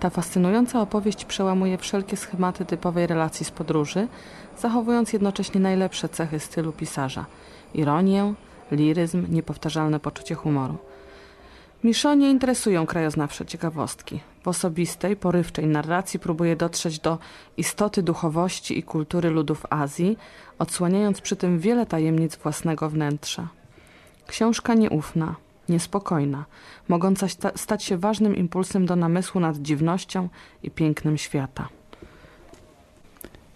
Ta 0.00 0.10
fascynująca 0.10 0.80
opowieść 0.80 1.24
przełamuje 1.24 1.78
wszelkie 1.78 2.16
schematy 2.16 2.64
typowej 2.64 3.06
relacji 3.06 3.46
z 3.46 3.50
podróży, 3.50 4.08
zachowując 4.58 5.12
jednocześnie 5.12 5.60
najlepsze 5.60 6.08
cechy 6.08 6.40
stylu 6.40 6.72
pisarza 6.72 7.26
ironię, 7.74 8.34
liryzm, 8.70 9.26
niepowtarzalne 9.28 10.00
poczucie 10.00 10.34
humoru. 10.34 10.76
Michaud 11.84 12.18
nie 12.18 12.30
interesują 12.30 12.86
krajoznawcze 12.86 13.46
ciekawostki. 13.46 14.20
W 14.42 14.48
osobistej, 14.48 15.16
porywczej 15.16 15.66
narracji 15.66 16.20
próbuje 16.20 16.56
dotrzeć 16.56 16.98
do 16.98 17.18
istoty 17.56 18.02
duchowości 18.02 18.78
i 18.78 18.82
kultury 18.82 19.30
ludów 19.30 19.66
Azji, 19.70 20.18
odsłaniając 20.58 21.20
przy 21.20 21.36
tym 21.36 21.58
wiele 21.58 21.86
tajemnic 21.86 22.36
własnego 22.36 22.90
wnętrza. 22.90 23.48
Książka 24.26 24.74
nieufna, 24.74 25.34
niespokojna, 25.68 26.44
mogąca 26.88 27.28
sta- 27.28 27.52
stać 27.56 27.84
się 27.84 27.98
ważnym 27.98 28.36
impulsem 28.36 28.86
do 28.86 28.96
namysłu 28.96 29.40
nad 29.40 29.56
dziwnością 29.56 30.28
i 30.62 30.70
pięknem 30.70 31.18
świata. 31.18 31.68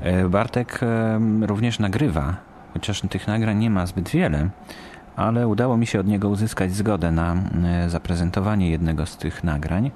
E, 0.00 0.28
Bartek 0.28 0.80
e, 0.82 1.20
również 1.46 1.78
nagrywa, 1.78 2.36
chociaż 2.72 3.00
tych 3.10 3.28
nagrań 3.28 3.58
nie 3.58 3.70
ma 3.70 3.86
zbyt 3.86 4.08
wiele, 4.08 4.48
ale 5.16 5.48
udało 5.48 5.76
mi 5.76 5.86
się 5.86 6.00
od 6.00 6.06
niego 6.06 6.28
uzyskać 6.28 6.72
zgodę 6.72 7.10
na 7.10 7.34
e, 7.64 7.90
zaprezentowanie 7.90 8.70
jednego 8.70 9.06
z 9.06 9.16
tych 9.16 9.44
nagrań. 9.44 9.90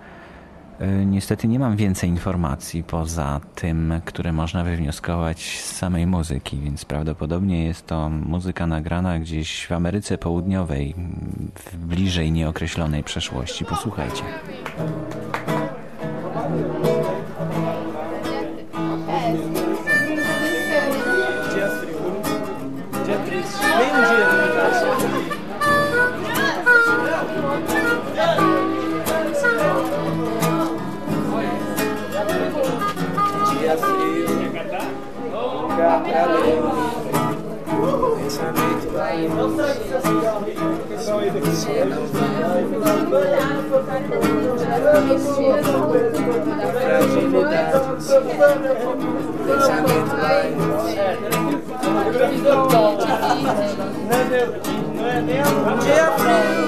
E, 0.81 1.05
Niestety 1.07 1.49
nie 1.49 1.59
mam 1.59 1.77
więcej 1.77 2.11
informacji 2.11 2.85
poza 2.85 3.41
tym, 3.55 4.01
które 4.05 4.33
można 4.33 4.65
wywnioskować 4.65 5.61
z 5.61 5.77
samej 5.77 6.07
muzyki, 6.07 6.61
więc 6.61 6.85
prawdopodobnie 6.85 7.65
jest 7.65 7.87
to 7.87 8.11
muzyka 8.11 8.67
nagrana 8.67 9.19
gdzieś 9.19 9.67
w 9.67 9.73
Ameryce 9.73 10.19
Południowej, 10.19 10.95
w 11.55 11.77
bliżej 11.77 12.33
nieokreślonej 12.33 13.05
przeszłości. 13.05 13.65
Posłuchajcie. 13.65 14.23
Dia 23.07 24.64
lugar 35.85 36.01
pra 36.03 36.25
ler. 36.27 36.63
Pensamento 38.17 38.93
vai. 38.93 39.29
Pensamento 40.89 41.35
Dia 55.83 56.07
frio, 56.13 56.65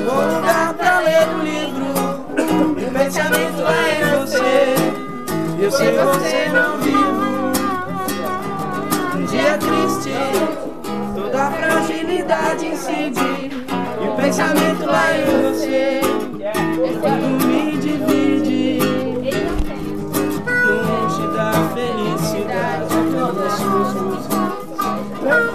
um 0.00 0.14
lugar 0.36 0.74
pra 0.74 1.00
ler 1.00 1.28
um 1.28 1.42
livro. 1.42 1.86
O 2.62 2.90
pensamento 2.92 3.62
vai 3.62 4.02
em 4.02 4.04
você. 4.18 4.74
Eu 5.60 5.70
sei 5.70 5.92
você 5.96 6.48
não 6.48 6.78
vivo 6.78 7.11
triste, 9.58 10.12
toda 11.14 11.48
a 11.48 11.50
fragilidade 11.50 12.66
incide. 12.66 13.20
E 13.20 14.08
o 14.08 14.16
pensamento 14.16 14.86
lá 14.86 15.16
em 15.16 15.24
você, 15.24 16.00
quando 17.00 17.46
me 17.46 17.76
divide. 17.78 18.78
Longe 20.64 21.26
da 21.36 21.52
felicidade, 21.74 22.86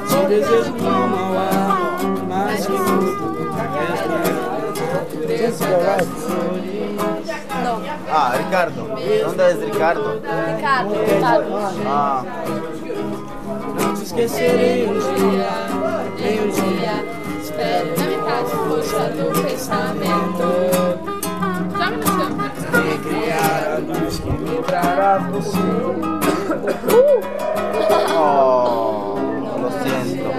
te 0.08 0.26
desejo 0.28 0.74
como 0.74 1.16
ao 1.16 1.38
ar, 1.38 2.00
mais 2.28 2.66
que 2.66 2.74
tudo, 2.74 3.48
és 3.78 4.02
minha 4.08 4.94
natureza. 4.94 5.66
Ah, 8.10 8.34
Ricardo. 8.38 8.82
¿Dónde 9.26 9.52
es 9.52 9.60
Ricardo? 9.60 10.14
Ricardo, 10.14 10.94
Ricardo. 11.04 11.58
Ah. 11.86 12.24
Esquecerei 14.08 14.88
um 14.88 14.94
dia, 14.94 15.52
nem 16.18 16.40
um 16.40 16.48
dia. 16.48 17.04
Espero 17.44 17.90
na 17.98 18.06
metade 18.06 18.56
roxa 18.56 19.10
do 19.10 19.26
pensamento. 19.44 20.48
Me. 21.76 21.98
Recriar 22.90 23.64
a 23.74 23.78
luz 23.80 24.20
que 24.20 24.32
me 24.32 24.64
trará 24.64 25.18
você. 25.18 25.60
Oh, 28.16 29.20
lo 29.60 29.70
siento. 29.84 30.32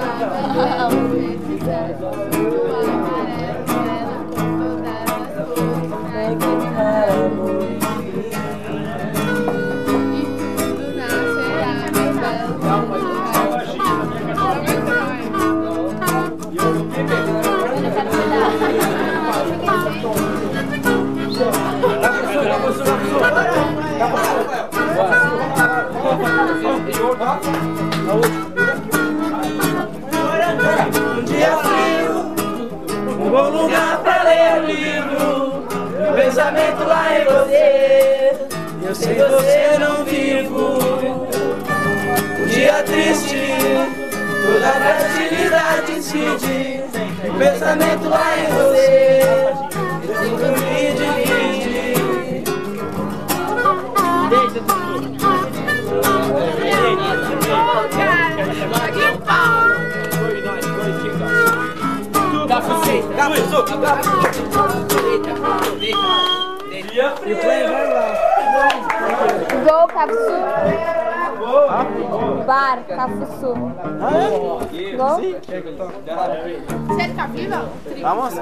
Um 31.17 31.25
dia 31.25 31.57
frio, 31.59 32.35
um 33.09 33.31
bom 33.31 33.51
lugar 33.51 33.99
pra 33.99 34.23
ler 34.25 34.65
livro. 34.65 35.65
Um 36.11 36.15
pensamento 36.15 36.85
lá 36.85 37.19
em 37.19 37.25
você. 37.25 38.33
Eu 38.83 38.95
sem 38.95 39.15
você 39.15 39.79
não 39.79 40.05
vivo. 40.05 40.79
Um 42.41 42.47
dia 42.47 42.83
triste, 42.83 43.55
toda 44.45 44.69
a 44.69 44.73
fragilidade 44.73 45.93
incide. 45.93 46.83
Um 47.25 47.39
pensamento 47.39 48.09
lá 48.09 48.39
em 48.39 48.47
você. 48.53 49.68
Dá 62.47 62.61
pro 62.61 62.85
seis, 62.85 63.05
dá 63.17 63.31
pro 63.31 63.37
suco, 63.51 63.77
dá 63.79 63.97
pro 63.97 64.11
Aproveita, 64.59 65.31
aproveita. 65.33 65.99
E 67.27 67.33
o 67.33 67.37
play 67.37 67.63
vai 67.67 67.87
lá. 67.93 68.07
Gol, 69.69 69.87
Cafuçu. 69.89 70.39
Bar, 72.47 72.79
Cafuçu. 72.89 73.55
Gol? 74.97 75.17
Você 76.89 77.09
tá 77.15 77.27
viva? 77.27 77.69
Vamos. 78.03 78.35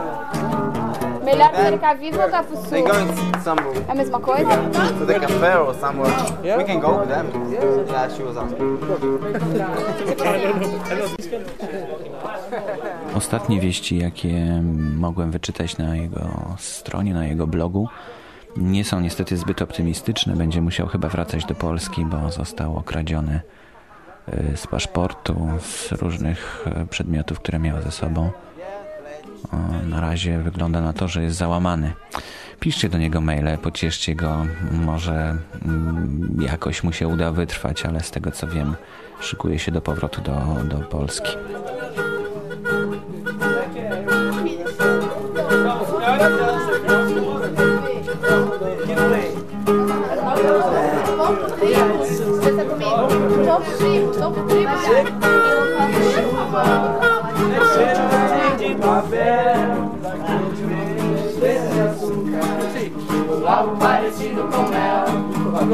Melhor 1.27 1.51
cerca 1.53 1.95
viva 1.95 2.25
ou 2.25 2.31
Cafuçu? 2.31 2.71
They 2.71 2.83
going 2.83 3.09
somewhere 3.45 3.81
É 3.89 3.93
a 3.93 3.95
mesma 3.95 4.21
coisa? 4.21 4.57
to 4.99 5.07
the 5.07 5.21
cafe 5.21 5.59
or 5.59 5.75
somewhere. 5.75 6.13
We 6.57 6.65
can 6.65 6.81
go 6.81 7.01
with 7.01 7.09
them. 7.09 7.27
Yeah, 7.53 8.09
she 8.17 8.23
was 8.23 8.37
asking. 8.37 8.79
Ostatnie 13.15 13.61
wieści, 13.61 13.99
jakie 13.99 14.63
mogłem 14.97 15.31
wyczytać 15.31 15.79
na 15.79 15.97
jego 15.97 16.29
stronie, 16.59 17.15
na 17.15 17.27
jego 17.27 17.47
blogu, 17.47 17.89
nie 18.57 18.85
są 18.85 19.01
niestety 19.01 19.37
zbyt 19.37 19.63
optymistyczne. 19.63 20.37
Będzie 20.37 20.61
musiał 20.61 20.87
chyba 20.87 21.09
wracać 21.09 21.45
do 21.45 21.55
Polski, 21.55 22.05
bo 22.05 22.31
został 22.31 22.77
okradziony 22.77 23.41
y, 24.53 24.57
z 24.57 24.67
paszportu, 24.67 25.49
z 25.61 25.93
różnych 25.93 26.67
y, 26.83 26.87
przedmiotów, 26.87 27.41
które 27.41 27.59
miał 27.59 27.83
ze 27.83 27.91
sobą. 27.91 28.31
Na 29.89 30.01
razie 30.01 30.39
wygląda 30.39 30.81
na 30.81 30.93
to, 30.93 31.09
że 31.09 31.23
jest 31.23 31.37
załamany. 31.37 31.93
Piszcie 32.61 32.89
do 32.89 32.99
niego 32.99 33.21
maile, 33.21 33.59
pocieszcie 33.63 34.15
go. 34.15 34.47
Może 34.73 35.37
mm, 35.65 36.37
jakoś 36.41 36.83
mu 36.83 36.93
się 36.93 37.09
uda 37.09 37.33
wytrwać, 37.33 37.87
ale 37.87 38.01
z 38.01 38.11
tego 38.11 38.31
co 38.31 38.47
wiem, 38.47 38.75
szykuje 39.21 39.59
się 39.59 39.73
do 39.73 39.81
powrotu 39.81 40.21
do, 40.21 40.65
do 40.65 40.79
Polski. 40.79 41.31
Tá 56.57 57.06
frio. 59.09 59.87
de 62.27 62.33
papel, 62.33 63.49
algo 63.49 63.77
parecido 63.77 64.43
com 64.45 64.63
mel. 64.69 65.05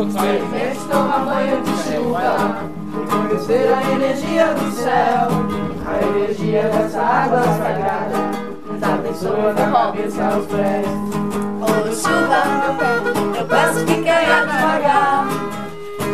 Experimente 0.06 0.80
tomar 0.90 1.24
banho 1.24 1.62
de 1.62 1.70
chuva 1.82 2.56
e 2.92 3.28
conhecer 3.28 3.72
a 3.72 3.82
energia 3.92 4.54
do 4.54 4.70
céu, 4.72 5.28
a 5.86 6.18
energia 6.18 6.62
dessa 6.62 7.00
água 7.00 7.42
sagrada, 7.42 8.18
da 8.78 8.96
pessoa 9.08 9.54
da 9.54 9.70
cabeça 9.70 10.24
aos 10.24 10.46
pés. 10.46 10.86
Ô 11.60 11.66
chuva, 11.94 12.42
eu 13.38 13.44
peço 13.46 13.84
que 13.86 14.02
caia 14.02 14.46
devagar. 14.46 15.26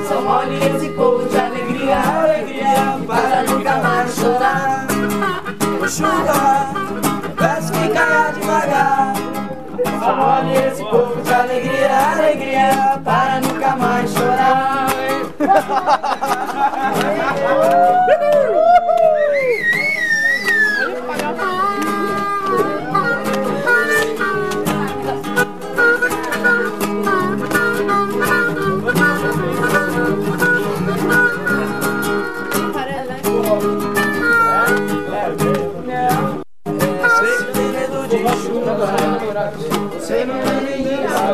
Só 0.09 0.21
molhe 0.23 0.57
esse 0.57 0.89
povo 0.91 1.29
de 1.29 1.39
alegria, 1.39 1.99
alegria, 1.99 2.99
para 3.07 3.43
nunca 3.43 3.77
mais 3.77 4.15
chorar. 4.15 4.87
Ô 5.83 5.89
chuva, 5.89 7.08
devagar. 8.33 9.13
Só 9.99 10.17
molhe 10.17 10.57
esse 10.67 10.85
povo 10.85 11.21
de 11.23 11.35
alegria, 11.35 12.13
alegria, 12.13 13.01
para 13.05 13.41
nunca 13.41 13.77
mais 13.77 14.11
chorar. 14.11 14.89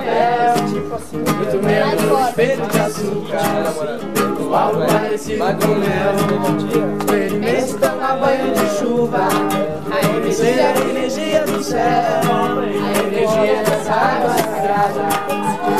Muito 0.04 1.62
menos 1.62 2.30
feito 2.34 2.66
de 2.70 2.78
açúcar, 2.78 3.74
ou 4.40 4.54
algo 4.54 4.86
parecido 4.86 5.44
com 5.44 5.74
mel. 5.74 6.14
Experimente 6.98 7.74
tomar 7.74 8.16
banho 8.18 8.52
de 8.52 8.66
chuva, 8.78 9.28
conhecer 10.12 10.60
a 10.60 10.70
energia 10.88 11.44
do 11.44 11.62
céu, 11.62 11.80
a 11.80 13.06
energia 13.06 13.62
dessa 13.62 13.92
água 13.92 14.30
sagrada, 14.30 15.02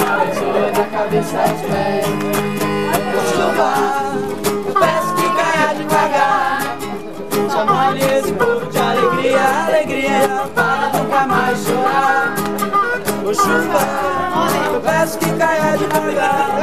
a 0.08 0.26
pessoa 0.26 0.70
da 0.72 0.84
cabeça 0.84 1.38
aos 1.38 1.60
pés. 1.62 2.06
Chuva, 3.34 3.72
chuva, 13.34 13.78
eu 14.72 14.80
peço 14.80 15.18
que 15.18 15.30
caia 15.32 15.76
devagar. 15.76 16.56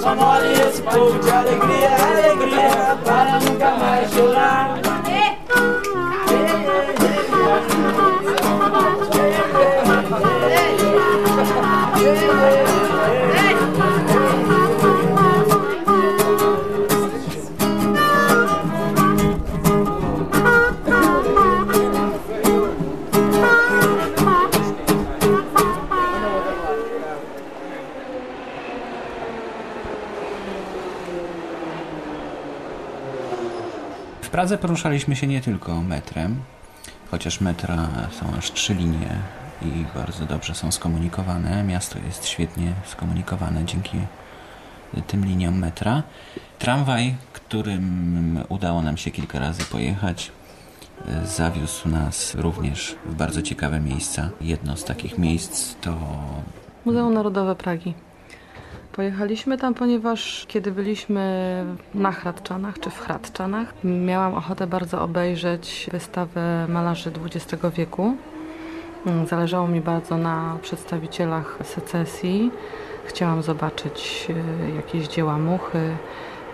Só 0.00 0.14
molhe 0.14 0.52
esse 0.52 0.82
povo 0.82 1.18
de 1.18 1.30
alegria, 1.30 1.90
alegria, 1.90 2.98
para 3.04 3.40
nunca 3.40 3.70
mais 3.76 4.12
chorar. 4.12 4.81
Pradze 34.42 34.58
poruszaliśmy 34.58 35.16
się 35.16 35.26
nie 35.26 35.40
tylko 35.40 35.82
metrem, 35.82 36.42
chociaż 37.10 37.40
metra 37.40 37.88
są 38.10 38.34
aż 38.38 38.52
trzy 38.52 38.74
linie 38.74 39.16
i 39.62 39.84
bardzo 39.94 40.26
dobrze 40.26 40.54
są 40.54 40.72
skomunikowane. 40.72 41.64
Miasto 41.64 41.98
jest 42.06 42.26
świetnie 42.26 42.72
skomunikowane 42.84 43.64
dzięki 43.64 43.98
tym 45.06 45.24
liniom 45.24 45.58
metra. 45.58 46.02
Tramwaj, 46.58 47.14
którym 47.32 48.38
udało 48.48 48.82
nam 48.82 48.96
się 48.96 49.10
kilka 49.10 49.38
razy 49.38 49.64
pojechać, 49.64 50.32
zawiózł 51.24 51.88
nas 51.88 52.34
również 52.34 52.96
w 53.06 53.14
bardzo 53.14 53.42
ciekawe 53.42 53.80
miejsca. 53.80 54.30
Jedno 54.40 54.76
z 54.76 54.84
takich 54.84 55.18
miejsc 55.18 55.74
to 55.80 55.96
Muzeum 56.84 57.14
Narodowe 57.14 57.54
Pragi. 57.54 57.94
Pojechaliśmy 58.92 59.58
tam, 59.58 59.74
ponieważ 59.74 60.44
kiedy 60.48 60.72
byliśmy 60.72 61.64
na 61.94 62.12
Hradczanach 62.12 62.78
czy 62.78 62.90
w 62.90 62.98
Hradczanach, 62.98 63.74
miałam 63.84 64.34
ochotę 64.34 64.66
bardzo 64.66 65.02
obejrzeć 65.02 65.88
wystawę 65.92 66.66
malarzy 66.68 67.10
XX 67.24 67.62
wieku. 67.76 68.16
Mm, 69.06 69.26
Zależało 69.26 69.68
mi 69.68 69.80
bardzo 69.80 70.16
na 70.16 70.58
przedstawicielach 70.62 71.58
secesji. 71.64 72.50
Chciałam 73.04 73.42
zobaczyć 73.42 74.28
e, 74.30 74.74
jakieś 74.76 75.08
dzieła 75.08 75.38
muchy. 75.38 75.96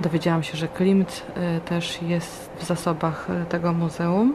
Dowiedziałam 0.01 0.43
się, 0.43 0.59
że 0.59 0.69
Klimt 0.69 1.27
e, 1.35 1.61
też 1.61 2.03
jest 2.03 2.51
w 2.59 2.65
zasobach 2.65 3.31
e, 3.31 3.47
tego 3.47 3.73
muzeum. 3.73 4.35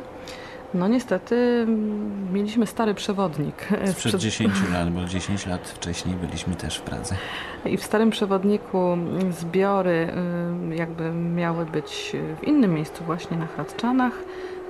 No 0.74 0.88
niestety 0.88 1.65
mieliśmy 2.34 2.67
stary 2.67 2.93
przewodnik. 2.93 3.67
sprzed 3.91 4.15
10 4.15 4.53
lat, 4.74 4.89
bo 4.89 5.05
10 5.05 5.45
lat 5.45 5.67
wcześniej 5.67 6.15
byliśmy 6.15 6.55
też 6.55 6.78
w 6.78 6.82
Pradze. 6.82 7.15
I 7.65 7.78
w 7.78 7.84
starym 7.84 8.09
przewodniku 8.09 8.97
zbiory 9.32 10.07
y, 10.71 10.76
jakby 10.76 11.11
miały 11.11 11.65
być 11.65 12.15
w 12.41 12.43
innym 12.43 12.74
miejscu, 12.74 13.03
właśnie 13.03 13.38
na 13.38 13.47
Hradczanach, 13.47 14.13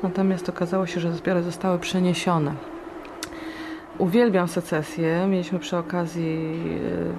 natomiast 0.04 0.50
okazało 0.50 0.88
się, 0.88 1.00
że 1.00 1.14
zbiory 1.14 1.44
zostały 1.44 1.80
przeniesione. 1.80 2.54
Uwielbiam 3.98 4.48
secesję. 4.48 5.28
Mieliśmy 5.30 5.60
przy 5.60 5.78
okazji 5.78 6.38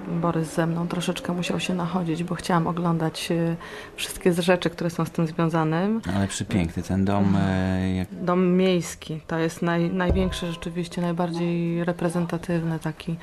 y, 0.07 0.19
Borys 0.21 0.53
ze 0.55 0.67
mną 0.67 0.87
troszeczkę 0.87 1.33
musiał 1.33 1.59
się 1.59 1.73
nachodzić, 1.73 2.23
bo 2.23 2.35
chciałam 2.35 2.67
oglądać 2.67 3.31
y, 3.31 3.55
wszystkie 3.95 4.33
rzeczy, 4.33 4.69
które 4.69 4.89
są 4.89 5.05
z 5.05 5.11
tym 5.11 5.27
związane. 5.27 5.89
Ale 6.15 6.27
przepiękny 6.27 6.83
ten 6.83 7.05
dom. 7.05 7.35
e, 7.39 7.95
Jak... 7.95 8.07
Dom 8.11 8.57
miejski 8.57 9.21
to 9.27 9.39
jest 9.39 9.61
naj, 9.61 9.89
największy, 9.89 10.47
rzeczywiście 10.51 11.01
najbardziej 11.01 11.83
reprezentatywny 11.83 12.79
taki 12.79 13.15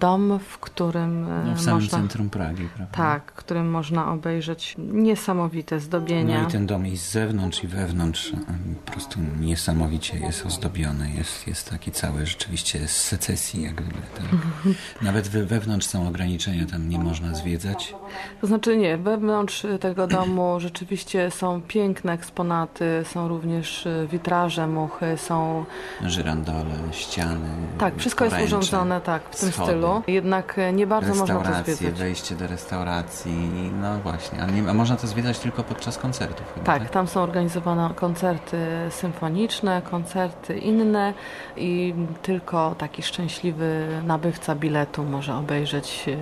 dom, 0.00 0.38
w 0.48 0.58
którym 0.58 1.28
e, 1.30 1.44
No, 1.44 1.54
w 1.54 1.60
samym 1.60 1.82
można. 1.82 1.98
centrum 1.98 2.30
Pragi, 2.30 2.68
prawda? 2.76 2.96
Tak, 2.96 3.32
w 3.32 3.34
którym 3.34 3.70
można 3.70 4.12
obejrzeć 4.12 4.74
niesamowite 4.78 5.80
zdobienia. 5.80 6.42
No 6.42 6.48
i 6.48 6.52
ten 6.52 6.66
dom 6.66 6.86
i 6.86 6.96
z 6.96 7.10
zewnątrz 7.10 7.64
i 7.64 7.66
wewnątrz 7.68 8.32
em, 8.32 8.74
po 8.86 8.92
prostu 8.92 9.20
niesamowicie 9.40 10.18
jest 10.18 10.46
ozdobiony. 10.46 11.10
Jest, 11.18 11.46
jest 11.46 11.70
taki 11.70 11.90
cały 11.92 12.26
rzeczywiście 12.26 12.88
z 12.88 12.96
secesji 12.96 13.62
jakby. 13.62 13.82
Ten. 14.14 14.38
Nawet 15.02 15.28
we, 15.28 15.44
wewnątrz 15.44 15.86
są 15.86 16.08
ograniczenia, 16.08 16.66
tam 16.66 16.88
nie 16.88 16.98
można 16.98 17.34
zwiedzać. 17.34 17.94
To 18.40 18.46
znaczy 18.46 18.76
nie, 18.76 18.98
wewnątrz 18.98 19.66
tego 19.80 20.06
domu 20.06 20.56
rzeczywiście 20.66 21.30
są 21.30 21.62
piękne 21.68 22.12
eksponaty, 22.12 23.04
są 23.04 23.28
również 23.28 23.86
e, 23.86 24.06
witraże 24.06 24.66
muchy, 24.66 25.16
są... 25.16 25.64
Żyrandole, 26.06 26.74
ściany, 26.92 27.48
Tak, 27.78 27.96
wszystko 27.96 28.24
jest 28.24 28.36
poręcze, 28.36 28.56
urządzone 28.56 29.00
tak, 29.00 29.22
w 29.30 29.40
tym 29.40 29.52
schody, 29.52 29.72
stylu. 29.72 29.89
Jednak 30.06 30.58
e, 30.58 30.72
nie 30.72 30.86
bardzo 30.86 31.14
można 31.14 31.34
to 31.34 31.40
Restauracje, 31.40 31.74
zwiedzać. 31.74 31.98
wejście 31.98 32.34
do 32.34 32.46
restauracji, 32.46 33.70
no 33.80 33.98
właśnie, 33.98 34.42
ale 34.42 34.52
nie, 34.52 34.70
a 34.70 34.74
można 34.74 34.96
to 34.96 35.06
zwiedzać 35.06 35.38
tylko 35.38 35.62
podczas 35.64 35.98
koncertów. 35.98 36.52
Chyba, 36.54 36.66
Tak, 36.66 36.90
tam 36.90 37.06
są 37.06 37.20
organizowane 37.20 37.90
koncerty 37.94 38.56
symfoniczne, 38.90 39.82
koncerty 39.82 40.58
inne 40.58 41.14
i 41.56 41.94
tylko 42.22 42.74
taki 42.78 43.02
szczęśliwy 43.02 43.86
nabywca 44.06 44.54
biletu 44.54 45.04
może 45.04 45.34
obejrzeć, 45.36 46.04
e, 46.08 46.16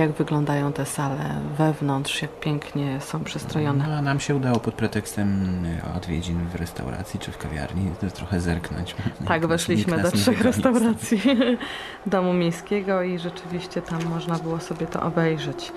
jak 0.00 0.12
wyglądają 0.12 0.72
te 0.72 0.86
sale 0.86 1.34
wewnątrz, 1.58 2.22
jak 2.22 2.40
pięknie 2.40 3.00
są 3.00 3.24
przystrojone. 3.24 3.84
No, 3.88 3.94
a 3.94 4.02
nam 4.02 4.20
się 4.20 4.34
udało 4.36 4.60
pod 4.60 4.74
pretekstem 4.74 5.28
y, 5.66 5.96
odwiedzin 5.96 6.46
w 6.48 6.54
restauracji 6.54 7.20
czy 7.20 7.32
w 7.32 7.38
kawiarni 7.38 7.90
trochę 8.14 8.40
zerknąć. 8.40 8.94
Tak, 9.28 9.46
weszliśmy 9.46 10.02
do 10.02 10.10
trzech 10.10 10.40
restauracji 10.40 11.20
domu 12.06 12.32
miejskiego 12.32 13.02
i 13.08 13.18
rzeczywiście 13.18 13.82
tam 13.82 14.04
można 14.04 14.38
było 14.38 14.60
sobie 14.60 14.86
to 14.86 15.02
obejrzeć. 15.02 15.72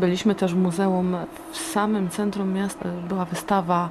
Byliśmy 0.00 0.34
też 0.34 0.54
w 0.54 0.56
muzeum 0.56 1.16
w 1.52 1.56
samym 1.56 2.08
centrum 2.08 2.52
miasta. 2.52 2.88
Była 3.08 3.24
wystawa 3.24 3.88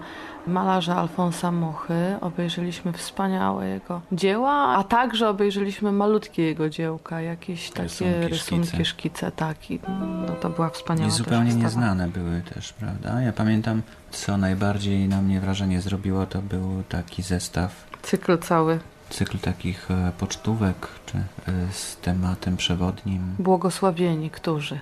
malarza 0.48 0.96
Alfonsa 0.96 1.52
Muchy. 1.52 2.16
Obejrzeliśmy 2.22 2.94
wspaniałe 2.94 3.68
jego 3.68 4.02
dzieła, 4.12 4.52
a 4.52 4.84
także 4.84 5.30
obejrzeliśmy 5.30 5.92
malutkie 5.92 6.44
jego 6.44 6.70
dziełka, 6.70 7.22
jakieś 7.22 7.72
takie 7.72 7.84
Rysunki, 7.84 8.28
rysunki, 8.28 8.68
szkice. 8.68 8.86
szkice. 8.86 9.32
tak. 9.32 9.72
I, 9.72 9.80
no, 10.28 10.36
to 10.36 10.50
była 10.50 10.70
wspaniała 10.70 11.08
I 11.08 11.12
zupełnie 11.12 11.56
nieznane 11.56 12.08
były 12.08 12.42
też, 12.54 12.74
prawda? 12.74 13.22
Ja 13.22 13.34
pamiętam, 13.34 13.82
co 14.12 14.38
najbardziej 14.38 15.08
na 15.08 15.22
mnie 15.22 15.40
wrażenie 15.40 15.82
zrobiło, 15.82 16.26
to 16.26 16.42
był 16.42 16.84
taki 16.90 17.22
zestaw, 17.24 17.90
Cykl 18.02 18.38
cały. 18.38 18.80
Cykl 19.10 19.38
takich 19.38 19.92
e, 19.92 20.12
pocztówek, 20.18 20.88
czy 21.06 21.18
e, 21.18 21.24
z 21.72 21.98
tematem 21.98 22.58
przewodnim. 22.58 23.36
Błogosławieni, 23.40 24.30
którzy. 24.30 24.80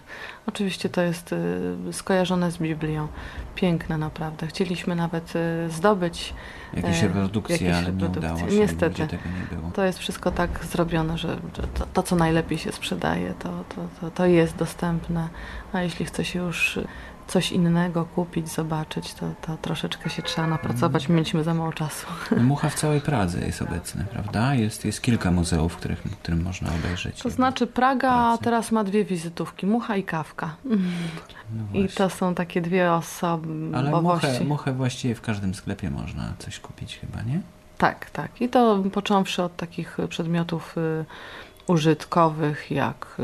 Oczywiście 0.47 0.89
to 0.89 1.01
jest 1.01 1.33
y, 1.33 1.93
skojarzone 1.93 2.51
z 2.51 2.57
Biblią. 2.57 3.07
Piękne 3.55 3.97
naprawdę. 3.97 4.47
Chcieliśmy 4.47 4.95
nawet 4.95 5.33
zdobyć 5.69 6.33
Jakieś 6.73 7.03
e, 7.03 7.07
reprodukcje, 7.07 7.55
jakieś 7.55 7.69
ale 7.69 7.81
nie 7.81 7.91
reprodukcje. 7.91 8.33
udało 8.33 8.49
się, 8.51 8.55
Niestety. 8.59 9.07
tego 9.07 9.23
nie 9.39 9.57
było. 9.57 9.71
To 9.71 9.85
jest 9.85 9.99
wszystko 9.99 10.31
tak 10.31 10.65
zrobione, 10.65 11.17
że, 11.17 11.37
że 11.57 11.67
to, 11.67 11.85
to, 11.93 12.03
co 12.03 12.15
najlepiej 12.15 12.57
się 12.57 12.71
sprzedaje, 12.71 13.33
to, 13.39 13.49
to, 13.75 13.81
to, 14.01 14.11
to 14.11 14.25
jest 14.25 14.55
dostępne. 14.55 15.29
A 15.73 15.81
jeśli 15.81 16.05
chce 16.05 16.25
się 16.25 16.39
już 16.39 16.79
coś 17.27 17.51
innego 17.51 18.05
kupić, 18.05 18.49
zobaczyć, 18.49 19.13
to, 19.13 19.25
to 19.41 19.57
troszeczkę 19.57 20.09
się 20.09 20.21
trzeba 20.21 20.47
napracować. 20.47 21.09
Mieliśmy 21.09 21.43
za 21.43 21.53
mało 21.53 21.73
czasu. 21.73 22.07
No, 22.31 22.43
Mucha 22.53 22.69
w 22.69 22.75
całej 22.75 23.01
Pradze 23.01 23.39
jest 23.45 23.61
obecny, 23.61 24.05
prawda? 24.11 24.55
Jest, 24.55 24.85
jest 24.85 25.01
kilka 25.01 25.31
muzeów, 25.31 25.73
w 25.73 25.77
których, 25.77 25.99
w 25.99 26.17
którym 26.17 26.41
można 26.43 26.69
obejrzeć. 26.75 27.21
To 27.21 27.29
znaczy 27.29 27.67
Praga 27.67 28.37
teraz 28.41 28.71
ma 28.71 28.83
dwie 28.83 29.05
wizytówki, 29.05 29.65
Mucha 29.65 29.95
i 29.95 30.03
Kawka. 30.03 30.55
I 31.73 31.87
to 31.87 32.09
są 32.09 32.35
takie 32.35 32.61
dwie 32.61 32.87
Ale 32.87 32.97
osobowości. 32.97 34.27
muchę, 34.27 34.43
muchę 34.43 34.73
właściwie 34.73 35.15
w 35.15 35.21
każdym 35.21 35.55
sklepie 35.55 35.89
można 35.89 36.33
coś 36.39 36.59
kupić 36.59 36.97
chyba, 36.97 37.21
nie? 37.21 37.41
Tak, 37.77 38.09
tak. 38.09 38.41
I 38.41 38.49
to 38.49 38.83
począwszy 38.93 39.43
od 39.43 39.55
takich 39.55 39.97
przedmiotów 40.09 40.77
y, 40.77 41.05
użytkowych, 41.67 42.71
jak 42.71 43.17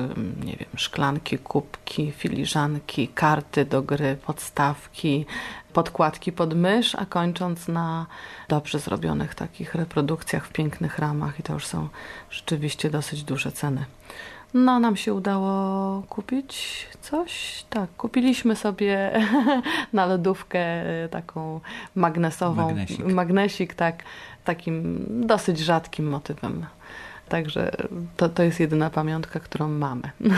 nie 0.45 0.55
wiem, 0.55 0.69
szklanki, 0.75 1.37
kubki, 1.37 2.11
filiżanki, 2.11 3.07
karty 3.07 3.65
do 3.65 3.81
gry, 3.81 4.17
podstawki, 4.25 5.25
podkładki 5.73 6.31
pod 6.31 6.53
mysz, 6.53 6.95
a 6.95 7.05
kończąc 7.05 7.67
na 7.67 8.05
dobrze 8.49 8.79
zrobionych 8.79 9.35
takich 9.35 9.75
reprodukcjach 9.75 10.47
w 10.47 10.51
pięknych 10.51 10.99
ramach 10.99 11.39
i 11.39 11.43
to 11.43 11.53
już 11.53 11.65
są 11.65 11.89
rzeczywiście 12.29 12.89
dosyć 12.89 13.23
duże 13.23 13.51
ceny. 13.51 13.85
No, 14.53 14.79
nam 14.79 14.95
się 14.95 15.13
udało 15.13 16.01
kupić 16.09 16.87
coś. 17.01 17.63
Tak, 17.69 17.89
kupiliśmy 17.97 18.55
sobie 18.55 19.11
na 19.93 20.05
lodówkę 20.05 20.85
y, 21.05 21.09
taką 21.09 21.59
magnesową. 21.95 22.65
Magnesik. 22.65 23.05
Magnesik, 23.05 23.73
tak, 23.73 24.03
takim 24.43 25.05
dosyć 25.27 25.59
rzadkim 25.59 26.09
motywem. 26.09 26.65
Także 27.29 27.71
to, 28.17 28.29
to 28.29 28.43
jest 28.43 28.59
jedyna 28.59 28.89
pamiątka, 28.89 29.39
którą 29.39 29.67
mamy. 29.67 30.09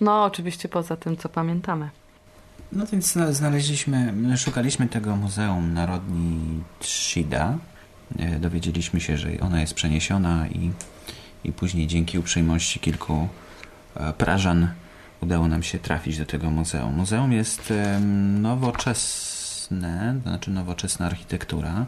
No, 0.00 0.24
oczywiście 0.24 0.68
poza 0.68 0.96
tym, 0.96 1.16
co 1.16 1.28
pamiętamy. 1.28 1.88
No 2.72 2.86
więc 2.86 3.12
zna- 3.12 3.32
znaleźliśmy, 3.32 4.14
szukaliśmy 4.38 4.88
tego 4.88 5.16
Muzeum 5.16 5.74
Narodni 5.74 6.60
Shida. 6.80 7.58
E, 8.18 8.38
Dowiedzieliśmy 8.38 9.00
się, 9.00 9.16
że 9.18 9.28
ona 9.40 9.60
jest 9.60 9.74
przeniesiona 9.74 10.48
i, 10.48 10.70
i 11.44 11.52
później 11.52 11.86
dzięki 11.86 12.18
uprzejmości 12.18 12.80
kilku 12.80 13.28
e, 13.96 14.12
Prażan 14.12 14.68
udało 15.20 15.48
nam 15.48 15.62
się 15.62 15.78
trafić 15.78 16.18
do 16.18 16.26
tego 16.26 16.50
muzeum. 16.50 16.94
Muzeum 16.96 17.32
jest 17.32 17.72
nowoczesne, 18.40 20.14
to 20.24 20.30
znaczy 20.30 20.50
nowoczesna 20.50 21.06
architektura. 21.06 21.86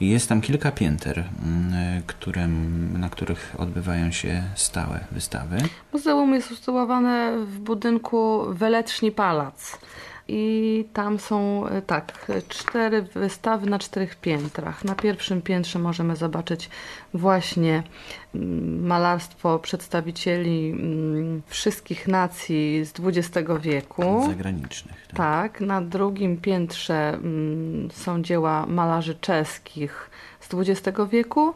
Jest 0.00 0.28
tam 0.28 0.40
kilka 0.40 0.72
pięter, 0.72 1.18
m, 1.18 1.72
którym, 2.06 3.00
na 3.00 3.08
których 3.08 3.54
odbywają 3.58 4.12
się 4.12 4.42
stałe 4.54 5.00
wystawy. 5.12 5.56
Muzeum 5.92 6.34
jest 6.34 6.50
usytuowane 6.50 7.32
w 7.46 7.58
budynku 7.58 8.44
Weleczni 8.48 9.12
Palac. 9.12 9.78
I 10.28 10.84
tam 10.92 11.18
są 11.18 11.66
e, 11.66 11.82
tak, 11.82 12.26
cztery 12.48 13.02
wystawy 13.02 13.70
na 13.70 13.78
czterech 13.78 14.16
piętrach. 14.16 14.84
Na 14.84 14.94
pierwszym 14.94 15.42
piętrze 15.42 15.78
możemy 15.78 16.16
zobaczyć 16.16 16.70
właśnie 17.14 17.82
mm, 18.34 18.86
malarstwo 18.86 19.58
przedstawicieli 19.58 20.70
mm, 20.70 21.42
wszystkich 21.46 22.08
nacji 22.08 22.84
z 22.84 22.92
XX 23.00 23.48
wieku. 23.60 24.24
Zagranicznych. 24.26 25.06
Tak. 25.06 25.16
Tak, 25.16 25.60
na 25.60 25.82
drugim 25.82 26.36
piętrze 26.36 27.08
mm, 27.08 27.90
są 27.90 28.22
dzieła 28.22 28.66
malarzy 28.66 29.14
czeskich 29.14 30.10
z 30.40 30.48
XX 30.54 30.98
wieku. 31.10 31.54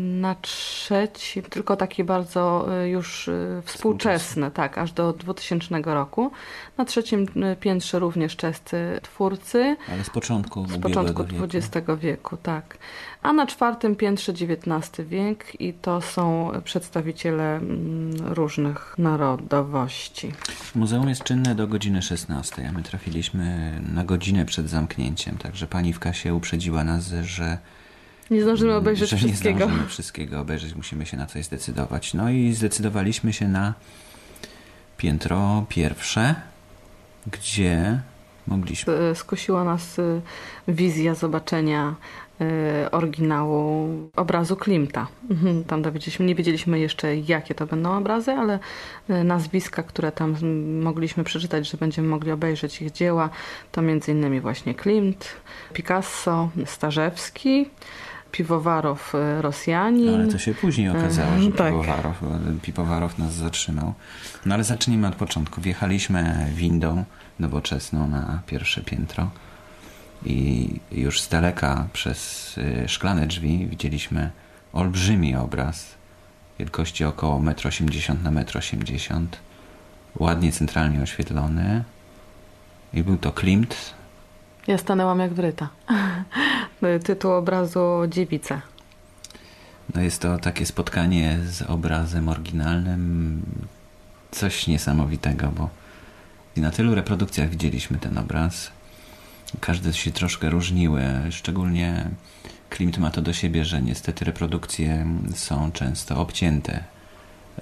Na 0.00 0.34
trzecim 0.34 1.42
tylko 1.42 1.76
takie 1.76 2.04
bardzo 2.04 2.66
y, 2.84 2.88
już 2.88 3.28
y, 3.28 3.62
współczesne, 3.64 4.50
tak, 4.50 4.78
aż 4.78 4.92
do 4.92 5.12
2000 5.12 5.80
roku. 5.84 6.30
Na 6.78 6.84
trzecim 6.84 7.26
y, 7.52 7.56
piętrze 7.56 7.98
również 7.98 8.36
czescy 8.36 9.00
twórcy. 9.02 9.76
Ale 9.92 10.04
z 10.04 10.10
początku 10.10 10.66
Z 10.68 10.78
początku 10.78 11.24
wieku. 11.24 11.44
XX 11.44 11.86
wieku, 12.00 12.36
tak. 12.36 12.78
A 13.22 13.32
na 13.32 13.46
czwartym 13.46 13.96
piętrze 13.96 14.32
XIX 14.32 15.08
wiek 15.08 15.60
i 15.60 15.72
to 15.72 16.00
są 16.00 16.50
przedstawiciele 16.64 17.56
mm, 17.56 18.12
różnych 18.20 18.94
narodowości. 18.98 20.32
Muzeum 20.74 21.08
jest 21.08 21.24
czynne 21.24 21.54
do 21.54 21.66
godziny 21.66 22.02
16, 22.02 22.68
a 22.68 22.72
my 22.72 22.82
trafiliśmy 22.82 23.72
na 23.92 24.04
godzinę 24.04 24.44
przed 24.44 24.68
zamknięciem, 24.68 25.38
także 25.38 25.66
pani 25.66 25.92
w 25.92 25.98
kasie 25.98 26.34
uprzedziła 26.34 26.84
nas, 26.84 27.12
że 27.22 27.58
Nie 28.30 28.42
zdążymy 28.42 28.74
obejrzeć 28.74 29.10
że 29.10 29.16
wszystkiego. 29.16 29.58
nie 29.58 29.64
zdążymy 29.64 29.88
wszystkiego 29.88 30.40
obejrzeć, 30.40 30.74
musimy 30.74 31.06
się 31.06 31.16
na 31.16 31.26
coś 31.26 31.44
zdecydować. 31.44 32.14
No 32.14 32.30
i 32.30 32.52
zdecydowaliśmy 32.52 33.32
się 33.32 33.48
na 33.48 33.74
piętro 34.96 35.64
pierwsze, 35.68 36.34
gdzie 37.26 38.00
mogliśmy... 38.46 38.92
Y, 39.10 39.14
Skusiła 39.14 39.64
nas 39.64 39.98
y, 39.98 40.20
wizja 40.68 41.14
zobaczenia 41.14 41.94
y, 42.40 42.90
oryginału 42.90 43.88
obrazu 44.16 44.56
Klimta. 44.56 45.06
Mhm, 45.30 45.64
Tam 45.64 45.82
dowiedzieliśmy, 45.82 46.26
nie 46.26 46.34
wiedzieliśmy 46.34 46.78
jeszcze 46.78 47.16
jakie 47.16 47.54
to 47.54 47.66
będą 47.66 47.96
obrazy, 47.96 48.32
ale 48.32 48.58
nazwiska, 49.08 49.82
które 49.82 50.12
tam 50.12 50.36
mm, 50.42 50.82
mogliśmy 50.82 51.24
przeczytać, 51.24 51.68
że 51.70 51.78
będziemy 51.78 52.08
mogli 52.08 52.30
obejrzeć 52.32 52.82
ich 52.82 52.92
dzieła, 52.92 53.30
to 53.72 53.82
między 53.82 54.12
innymi 54.12 54.40
właśnie 54.40 54.74
Klimt, 54.74 55.28
Picasso, 55.72 56.50
Starzewski, 56.66 57.66
Piwowarow 58.32 59.14
y, 59.14 59.42
Rosjanin. 59.42 60.14
Ale 60.14 60.26
to 60.26 60.38
się 60.38 60.54
później 60.54 60.88
okazało, 60.88 61.38
że 61.38 61.52
Tak. 61.52 61.72
Piwowarow, 61.72 62.22
Piwowarow 62.62 63.18
nas 63.18 63.34
zatrzymał. 63.34 63.94
No 64.46 64.54
ale 64.54 64.64
zacznijmy 64.64 65.08
od 65.08 65.14
początku. 65.14 65.60
Wjechaliśmy 65.60 66.46
windą 66.54 67.04
nowoczesną 67.38 68.08
na 68.08 68.42
pierwsze 68.46 68.80
piętro 68.80 69.30
i 70.26 70.68
już 70.92 71.20
z 71.20 71.28
daleka 71.28 71.88
przez 71.92 72.58
y, 72.58 72.88
szklane 72.88 73.26
drzwi 73.26 73.66
widzieliśmy 73.66 74.30
olbrzymi 74.72 75.36
obraz 75.36 75.94
wielkości 76.58 77.04
około 77.04 77.40
1,80 77.40 78.10
m 78.10 78.34
na 78.34 78.42
1,80 78.44 79.16
m. 79.16 79.28
Ładnie 80.18 80.52
centralnie 80.52 81.02
oświetlony. 81.02 81.84
I 82.94 83.02
był 83.02 83.16
to 83.16 83.32
Klimt, 83.32 83.94
Ja 84.70 84.78
stanęłam 84.78 85.18
jak 85.18 85.32
wryta. 85.32 85.68
Tytuł 87.04 87.32
obrazu 87.32 87.80
Dziewice. 88.08 88.60
No 89.94 90.00
jest 90.00 90.22
to 90.22 90.38
takie 90.38 90.66
spotkanie 90.66 91.38
z 91.44 91.62
obrazem 91.62 92.28
oryginalnym, 92.28 93.42
coś 94.30 94.66
niesamowitego, 94.66 95.48
bo 95.56 95.70
na 96.56 96.70
tylu 96.70 96.94
reprodukcjach 96.94 97.50
widzieliśmy 97.50 97.98
ten 97.98 98.18
obraz. 98.18 98.70
Każde 99.60 99.92
się 99.92 100.10
troszkę 100.10 100.50
różniły, 100.50 101.02
szczególnie 101.30 102.10
Klimt 102.68 102.98
ma 102.98 103.10
to 103.10 103.22
do 103.22 103.32
siebie, 103.32 103.64
że 103.64 103.82
niestety 103.82 104.24
reprodukcje 104.24 105.06
są 105.34 105.72
często 105.72 106.16
obcięte, 106.20 106.84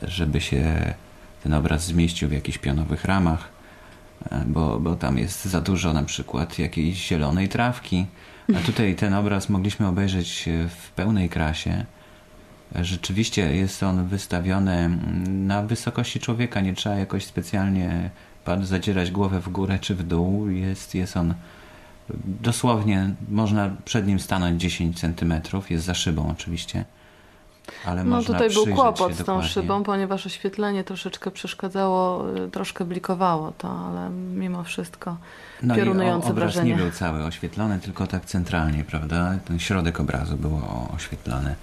żeby 0.03 0.41
się 0.41 0.95
ten 1.43 1.55
obraz 1.55 1.85
zmieścił 1.85 2.29
w 2.29 2.33
jakichś 2.33 2.59
pionowych 2.59 3.05
ramach, 3.05 3.58
bo, 4.47 4.81
bo 4.81 4.97
tam 4.97 5.19
jest 5.19 5.45
za 5.45 5.61
dużo 5.61 5.93
na 5.93 6.03
przykład 6.03 6.59
jakiejś 6.59 7.09
zielonej 7.09 7.49
trawki, 7.49 8.07
a 8.57 8.67
tutaj 8.67 8.95
ten 8.95 9.15
obraz 9.15 9.49
mogliśmy 9.49 9.87
obejrzeć 9.87 10.49
w 10.69 10.91
pełnej 10.91 11.29
krasie. 11.29 11.85
Rzeczywiście 12.75 13.57
jest 13.57 13.83
on 13.83 14.09
wystawiony 14.09 14.99
na 15.29 15.63
wysokości 15.63 16.21
człowieka, 16.21 16.61
nie 16.61 16.75
trzeba 16.75 16.97
jakoś 16.97 17.25
specjalnie 17.25 18.11
zadzierać 18.63 19.11
głowę 19.11 19.41
w 19.41 19.49
górę 19.49 19.79
czy 19.81 19.95
w 19.95 20.03
dół. 20.03 20.51
Jest, 20.51 20.95
jest 20.95 21.17
on 21.17 21.35
dosłownie, 22.25 23.11
można 23.29 23.71
przed 23.85 24.07
nim 24.07 24.21
stanąć 24.21 24.61
10 24.61 25.01
centymetrów, 25.01 25.71
jest 25.71 25.85
za 25.85 25.95
szybą 25.95 26.31
oczywiście. 26.31 26.85
Ale 27.87 28.05
No 28.05 28.23
tutaj 28.23 28.51
był 28.51 28.67
kłopot 28.67 29.13
z 29.15 29.17
tą 29.19 29.25
dokładnie. 29.25 29.49
szybą, 29.49 29.83
ponieważ 29.83 30.27
oświetlenie 30.27 30.85
troszeczkę 30.85 31.31
przeszkadzało, 31.31 32.25
y, 32.37 32.51
troszkę 32.51 32.85
blikowało 32.85 33.53
to, 33.59 33.71
ale 33.71 34.11
mimo 34.11 34.65
wszystko 34.65 35.17
No 35.63 35.75
i 35.75 35.79
piorunujące 35.79 36.29
o- 36.29 36.31
obraz 36.31 36.53
wrażenie. 36.55 36.71
nie 36.71 36.77
był 36.83 36.91
cały 36.91 37.25
oświetlony, 37.25 37.79
tylko 37.79 38.07
tak 38.07 38.25
centralnie, 38.25 38.85
prawda? 38.85 39.35
Ten 39.45 39.59
środek 39.59 40.01
obrazu 40.01 40.37
był 40.37 40.61
oświetlony. 40.97 41.55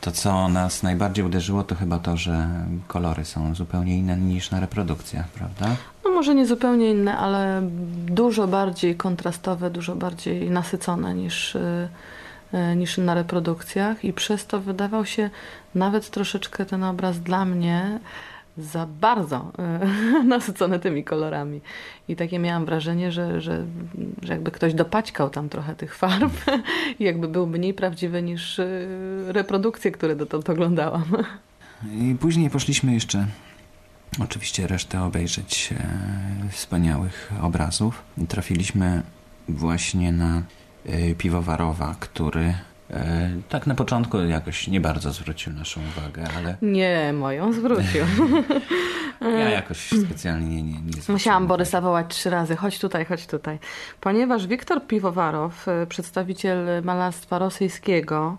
To, 0.00 0.10
co 0.12 0.48
nas 0.48 0.82
najbardziej 0.82 1.24
uderzyło, 1.24 1.62
to 1.64 1.74
chyba 1.74 1.98
to, 1.98 2.16
że 2.16 2.48
kolory 2.88 3.24
są 3.24 3.54
zupełnie 3.54 3.98
inne 3.98 4.16
niż 4.16 4.50
na 4.50 4.60
reprodukcjach, 4.60 5.28
prawda? 5.28 5.66
No 6.04 6.10
może 6.10 6.34
nie 6.34 6.46
zupełnie 6.46 6.90
inne, 6.90 7.16
ale 7.18 7.62
dużo 8.06 8.46
bardziej 8.48 8.96
kontrastowe, 8.96 9.70
dużo 9.70 9.96
bardziej 9.96 10.50
nasycone 10.50 11.14
niż, 11.14 11.54
y, 11.54 11.58
y, 11.58 11.88
niż 12.76 12.98
na 12.98 13.14
reprodukcjach 13.14 14.04
i 14.04 14.12
przez 14.12 14.46
to 14.46 14.60
wydawał 14.60 15.06
się 15.06 15.30
nawet 15.74 16.10
troszeczkę 16.10 16.66
ten 16.66 16.84
obraz 16.84 17.20
dla 17.20 17.44
mnie 17.44 18.00
za 18.58 18.86
bardzo 19.00 19.52
y, 20.20 20.24
nasycony 20.34 20.78
tymi 20.78 21.04
kolorami. 21.04 21.60
I 22.08 22.16
takie 22.16 22.38
miałam 22.38 22.64
wrażenie, 22.64 23.12
że, 23.12 23.40
że, 23.40 23.64
że 24.22 24.32
jakby 24.32 24.50
ktoś 24.50 24.74
dopaćkał 24.74 25.30
tam 25.30 25.48
trochę 25.48 25.74
tych 25.74 25.96
farb 25.96 26.32
i 26.98 27.04
jakby 27.04 27.28
był 27.28 27.46
mniej 27.46 27.74
prawdziwy 27.74 28.22
niż 28.22 28.58
y, 28.58 28.86
reprodukcje, 29.28 29.90
które 29.90 30.16
dotąd 30.16 30.50
oglądałam. 30.50 31.04
I 31.92 32.16
później 32.20 32.50
poszliśmy 32.50 32.94
jeszcze 32.94 33.26
oczywiście 34.20 34.66
resztę 34.66 35.02
obejrzeć 35.02 35.70
e, 35.72 36.48
wspaniałych 36.50 37.32
obrazów. 37.42 38.02
Trafiliśmy 38.28 39.02
właśnie 39.48 40.12
na 40.12 40.38
e, 40.38 40.42
Piwowarowa, 41.18 41.94
który 42.00 42.54
e, 42.90 43.30
tak 43.48 43.66
na 43.66 43.74
początku 43.74 44.18
jakoś 44.18 44.68
nie 44.68 44.80
bardzo 44.80 45.12
zwrócił 45.12 45.52
naszą 45.52 45.80
uwagę, 45.80 46.24
ale 46.36 46.56
Nie, 46.62 47.12
moją 47.12 47.52
zwrócił. 47.52 48.04
ja 49.20 49.50
jakoś 49.50 49.90
specjalnie 50.06 50.62
nie, 50.62 50.62
nie, 50.62 50.80
nie 50.80 51.02
Musiałam 51.08 51.46
Borysa 51.46 51.80
wołać 51.80 52.06
trzy 52.08 52.30
razy, 52.30 52.56
chodź 52.56 52.78
tutaj, 52.78 53.04
chodź 53.04 53.26
tutaj. 53.26 53.58
Ponieważ 54.00 54.46
Wiktor 54.46 54.86
Piwowarow, 54.86 55.68
e, 55.68 55.86
przedstawiciel 55.86 56.82
malarstwa 56.82 57.38
rosyjskiego, 57.38 58.36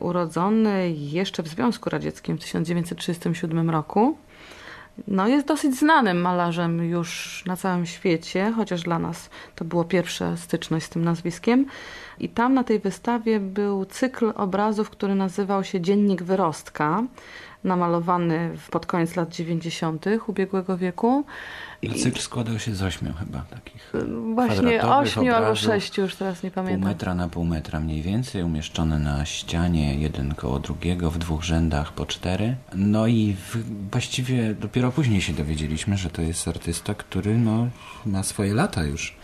urodzony 0.00 0.90
jeszcze 0.90 1.42
w 1.42 1.48
Związku 1.48 1.90
Radzieckim 1.90 2.36
w 2.36 2.40
1937 2.40 3.70
roku, 3.70 4.18
no 5.08 5.28
jest 5.28 5.46
dosyć 5.46 5.74
znanym 5.74 6.20
malarzem 6.20 6.84
już 6.84 7.42
na 7.46 7.56
całym 7.56 7.86
świecie, 7.86 8.52
chociaż 8.56 8.82
dla 8.82 8.98
nas 8.98 9.30
to 9.54 9.64
było 9.64 9.84
pierwsza 9.84 10.36
styczność 10.36 10.86
z 10.86 10.88
tym 10.88 11.04
nazwiskiem. 11.04 11.66
I 12.20 12.28
tam 12.28 12.54
na 12.54 12.64
tej 12.64 12.78
wystawie 12.78 13.40
był 13.40 13.84
cykl 13.84 14.32
obrazów, 14.36 14.90
który 14.90 15.14
nazywał 15.14 15.64
się 15.64 15.80
Dziennik 15.80 16.22
Wyrostka, 16.22 17.02
namalowany 17.64 18.50
pod 18.70 18.86
koniec 18.86 19.16
lat 19.16 19.34
90. 19.34 20.04
ubiegłego 20.26 20.76
wieku. 20.76 21.24
No, 21.82 21.94
cykl 21.94 22.20
składał 22.20 22.58
się 22.58 22.74
z 22.74 22.82
ośmiu 22.82 23.12
chyba 23.18 23.44
takich 23.50 23.92
Właśnie 24.34 24.56
kwadratowych 24.56 25.18
ośmiu 25.18 25.34
albo 25.34 25.54
sześciu, 25.54 26.02
już 26.02 26.14
teraz 26.14 26.42
nie 26.42 26.50
Pół 26.50 26.64
pamiętam. 26.64 26.88
metra 26.88 27.14
na 27.14 27.28
pół 27.28 27.44
metra 27.44 27.80
mniej 27.80 28.02
więcej, 28.02 28.42
umieszczone 28.42 28.98
na 28.98 29.24
ścianie, 29.24 29.94
jeden 29.94 30.34
koło 30.34 30.58
drugiego, 30.58 31.10
w 31.10 31.18
dwóch 31.18 31.42
rzędach 31.42 31.92
po 31.92 32.06
cztery. 32.06 32.56
No 32.74 33.06
i 33.06 33.36
w, 33.38 33.56
właściwie 33.90 34.54
dopiero 34.54 34.92
później 34.92 35.20
się 35.20 35.32
dowiedzieliśmy, 35.32 35.96
że 35.96 36.10
to 36.10 36.22
jest 36.22 36.48
artysta, 36.48 36.94
który 36.94 37.38
no, 37.38 37.68
ma 38.06 38.22
swoje 38.22 38.54
lata 38.54 38.84
już. 38.84 39.17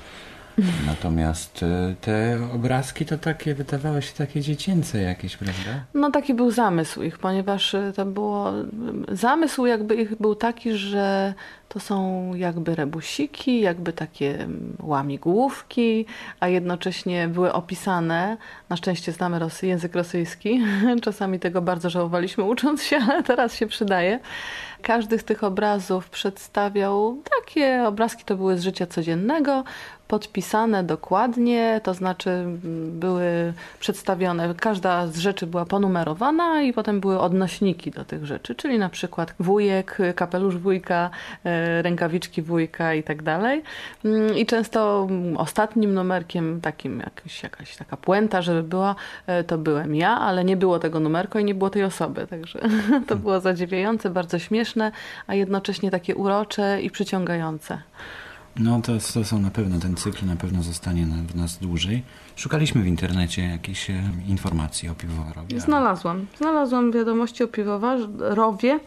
Natomiast 0.86 1.62
y, 1.62 1.94
te 2.00 2.38
obrazki 2.54 3.06
to 3.06 3.18
takie 3.18 3.54
wydawały 3.54 4.02
się 4.02 4.12
takie 4.12 4.40
dziecięce 4.40 5.02
jakieś, 5.02 5.36
prawda? 5.36 5.84
No 5.94 6.10
taki 6.10 6.34
był 6.34 6.50
zamysł 6.50 7.02
ich, 7.02 7.18
ponieważ 7.18 7.74
y, 7.74 7.92
to 7.96 8.06
było. 8.06 8.52
Zamysł 9.08 9.66
jakby 9.66 9.94
ich 9.94 10.16
był 10.20 10.34
taki, 10.34 10.72
że 10.72 11.34
to 11.74 11.80
są 11.80 12.30
jakby 12.34 12.74
rebusiki, 12.74 13.60
jakby 13.60 13.92
takie 13.92 14.34
mm, 14.34 14.76
łamigłówki, 14.82 16.06
a 16.40 16.48
jednocześnie 16.48 17.28
były 17.28 17.52
opisane. 17.52 18.36
Na 18.68 18.76
szczęście 18.76 19.12
znamy 19.12 19.38
rosy, 19.38 19.66
język 19.66 19.94
rosyjski. 19.94 20.62
Czasami 21.02 21.38
tego 21.38 21.62
bardzo 21.62 21.90
żałowaliśmy 21.90 22.44
ucząc 22.44 22.82
się, 22.82 22.98
ale 23.10 23.22
teraz 23.22 23.54
się 23.54 23.66
przydaje. 23.66 24.20
Każdy 24.82 25.18
z 25.18 25.24
tych 25.24 25.44
obrazów 25.44 26.10
przedstawiał 26.10 27.22
takie 27.40 27.84
obrazki, 27.86 28.24
to 28.24 28.36
były 28.36 28.58
z 28.58 28.62
życia 28.62 28.86
codziennego, 28.86 29.64
podpisane 30.14 30.84
dokładnie, 30.84 31.80
to 31.82 31.94
znaczy 31.94 32.44
były 32.88 33.52
przedstawione, 33.80 34.54
każda 34.60 35.06
z 35.06 35.18
rzeczy 35.18 35.46
była 35.46 35.64
ponumerowana 35.64 36.62
i 36.62 36.72
potem 36.72 37.00
były 37.00 37.20
odnośniki 37.20 37.90
do 37.90 38.04
tych 38.04 38.26
rzeczy, 38.26 38.54
czyli 38.54 38.78
na 38.78 38.88
przykład 38.88 39.34
wujek, 39.40 39.98
kapelusz 40.16 40.56
wujka, 40.56 41.10
e, 41.44 41.82
rękawiczki 41.82 42.42
wujka 42.42 42.94
i 42.94 43.02
tak 43.02 43.22
dalej. 43.22 43.62
Mm, 44.04 44.36
I 44.36 44.46
często 44.46 45.06
mm, 45.10 45.36
ostatnim 45.36 45.94
numerkiem, 45.94 46.60
takim 46.60 47.00
jakaś, 47.00 47.42
jakaś 47.42 47.76
taka 47.76 47.96
puenta, 47.96 48.42
żeby 48.42 48.62
była, 48.62 48.94
e, 49.26 49.44
to 49.44 49.58
byłem 49.58 49.94
ja, 49.94 50.10
ale 50.10 50.44
nie 50.44 50.56
było 50.56 50.78
tego 50.78 51.00
numerku 51.00 51.38
i 51.38 51.44
nie 51.44 51.54
było 51.54 51.70
tej 51.70 51.84
osoby, 51.84 52.26
także 52.26 52.60
to 53.08 53.16
było 53.16 53.40
zadziwiające, 53.40 54.10
bardzo 54.10 54.38
śmieszne, 54.38 54.92
a 55.26 55.34
jednocześnie 55.34 55.90
takie 55.90 56.16
urocze 56.16 56.82
i 56.82 56.90
przyciągające. 56.90 57.78
No 58.56 58.80
to, 58.80 58.92
to 59.14 59.24
są 59.24 59.38
na 59.38 59.50
pewno, 59.50 59.78
ten 59.78 59.96
cykl 59.96 60.26
na 60.26 60.36
pewno 60.36 60.62
zostanie 60.62 61.06
w 61.06 61.36
nas 61.36 61.58
dłużej. 61.58 62.02
Szukaliśmy 62.36 62.82
w 62.82 62.86
internecie 62.86 63.42
jakichś 63.42 63.90
e, 63.90 64.02
informacji 64.28 64.88
o 64.88 64.94
piwowarowie. 64.94 65.60
Znalazłam. 65.60 66.26
Znalazłam 66.38 66.92
wiadomości 66.92 67.44
o 67.44 67.48
piwowarowie, 67.48 68.80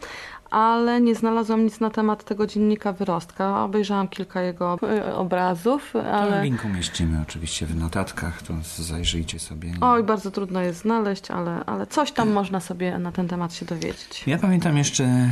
ale 0.50 1.00
nie 1.00 1.14
znalazłam 1.14 1.64
nic 1.64 1.80
na 1.80 1.90
temat 1.90 2.24
tego 2.24 2.46
dziennika 2.46 2.92
wyrostka. 2.92 3.64
Obejrzałam 3.64 4.08
kilka 4.08 4.42
jego 4.42 4.78
e, 4.82 5.14
obrazów, 5.14 5.96
Ale... 5.96 6.44
Link 6.44 6.64
umieścimy 6.64 7.20
oczywiście 7.22 7.66
w 7.66 7.76
notatkach, 7.76 8.42
to 8.42 8.54
zajrzyjcie 8.76 9.38
sobie. 9.38 9.72
oj, 9.80 10.02
bardzo 10.02 10.30
trudno 10.30 10.60
jest 10.60 10.80
znaleźć, 10.80 11.30
ale, 11.30 11.64
ale 11.66 11.86
coś 11.86 12.12
tam 12.12 12.30
można 12.40 12.60
sobie 12.60 12.98
na 12.98 13.12
ten 13.12 13.28
temat 13.28 13.54
się 13.54 13.66
dowiedzieć. 13.66 14.24
Ja 14.26 14.38
pamiętam 14.38 14.76
jeszcze 14.76 15.04
e, 15.04 15.30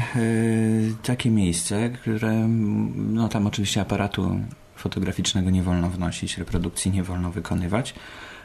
takie 1.02 1.30
miejsce, 1.30 1.90
które, 1.90 2.48
no 2.96 3.28
tam 3.28 3.46
oczywiście 3.46 3.80
aparatu 3.80 4.40
fotograficznego 4.76 5.50
nie 5.50 5.62
wolno 5.62 5.90
wnosić, 5.90 6.38
reprodukcji 6.38 6.90
nie 6.90 7.02
wolno 7.02 7.30
wykonywać, 7.30 7.94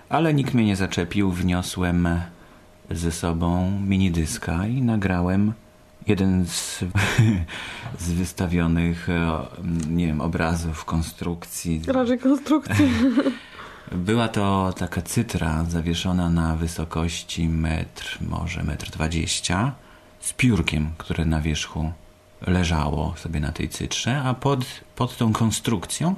ale 0.09 0.33
nikt 0.33 0.53
mnie 0.53 0.65
nie 0.65 0.75
zaczepił, 0.75 1.31
wniosłem 1.31 2.07
ze 2.91 3.11
sobą 3.11 3.71
minidyska 3.87 4.67
i 4.67 4.81
nagrałem 4.81 5.53
jeden 6.07 6.45
z, 6.47 6.83
z 7.99 8.11
wystawionych, 8.11 9.09
e, 9.09 9.37
nie 9.89 10.07
wiem, 10.07 10.21
obrazów, 10.21 10.85
konstrukcji. 10.85 11.81
Raczej 11.87 12.19
konstrukcji. 12.19 12.89
Była 13.91 14.27
to 14.27 14.73
taka 14.77 15.01
cytra 15.01 15.65
zawieszona 15.69 16.29
na 16.29 16.55
wysokości 16.55 17.49
metr, 17.49 18.17
może 18.21 18.63
metr 18.63 18.89
dwadzieścia, 18.89 19.71
z 20.19 20.33
piórkiem, 20.33 20.91
które 20.97 21.25
na 21.25 21.41
wierzchu 21.41 21.91
leżało 22.47 23.13
sobie 23.17 23.39
na 23.39 23.51
tej 23.51 23.69
cytrze, 23.69 24.21
a 24.21 24.33
pod, 24.33 24.65
pod 24.95 25.17
tą 25.17 25.33
konstrukcją 25.33 26.15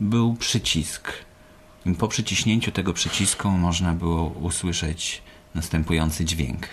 był 0.00 0.34
przycisk. 0.34 1.12
I 1.86 1.94
po 1.94 2.08
przyciśnięciu 2.08 2.72
tego 2.72 2.92
przycisku 2.92 3.50
można 3.50 3.92
było 3.92 4.24
usłyszeć 4.26 5.22
następujący 5.54 6.24
dźwięk. 6.24 6.68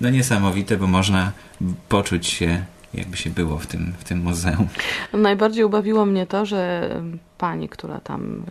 No 0.00 0.10
niesamowite, 0.10 0.76
bo 0.76 0.86
można 0.86 1.32
poczuć 1.88 2.26
się, 2.26 2.64
jakby 2.94 3.16
się 3.16 3.30
było 3.30 3.58
w 3.58 3.66
tym, 3.66 3.92
w 3.98 4.04
tym 4.04 4.22
muzeum. 4.22 4.68
Najbardziej 5.12 5.64
ubawiło 5.64 6.06
mnie 6.06 6.26
to, 6.26 6.46
że 6.46 6.90
pani, 7.38 7.68
która 7.68 8.00
tam 8.00 8.42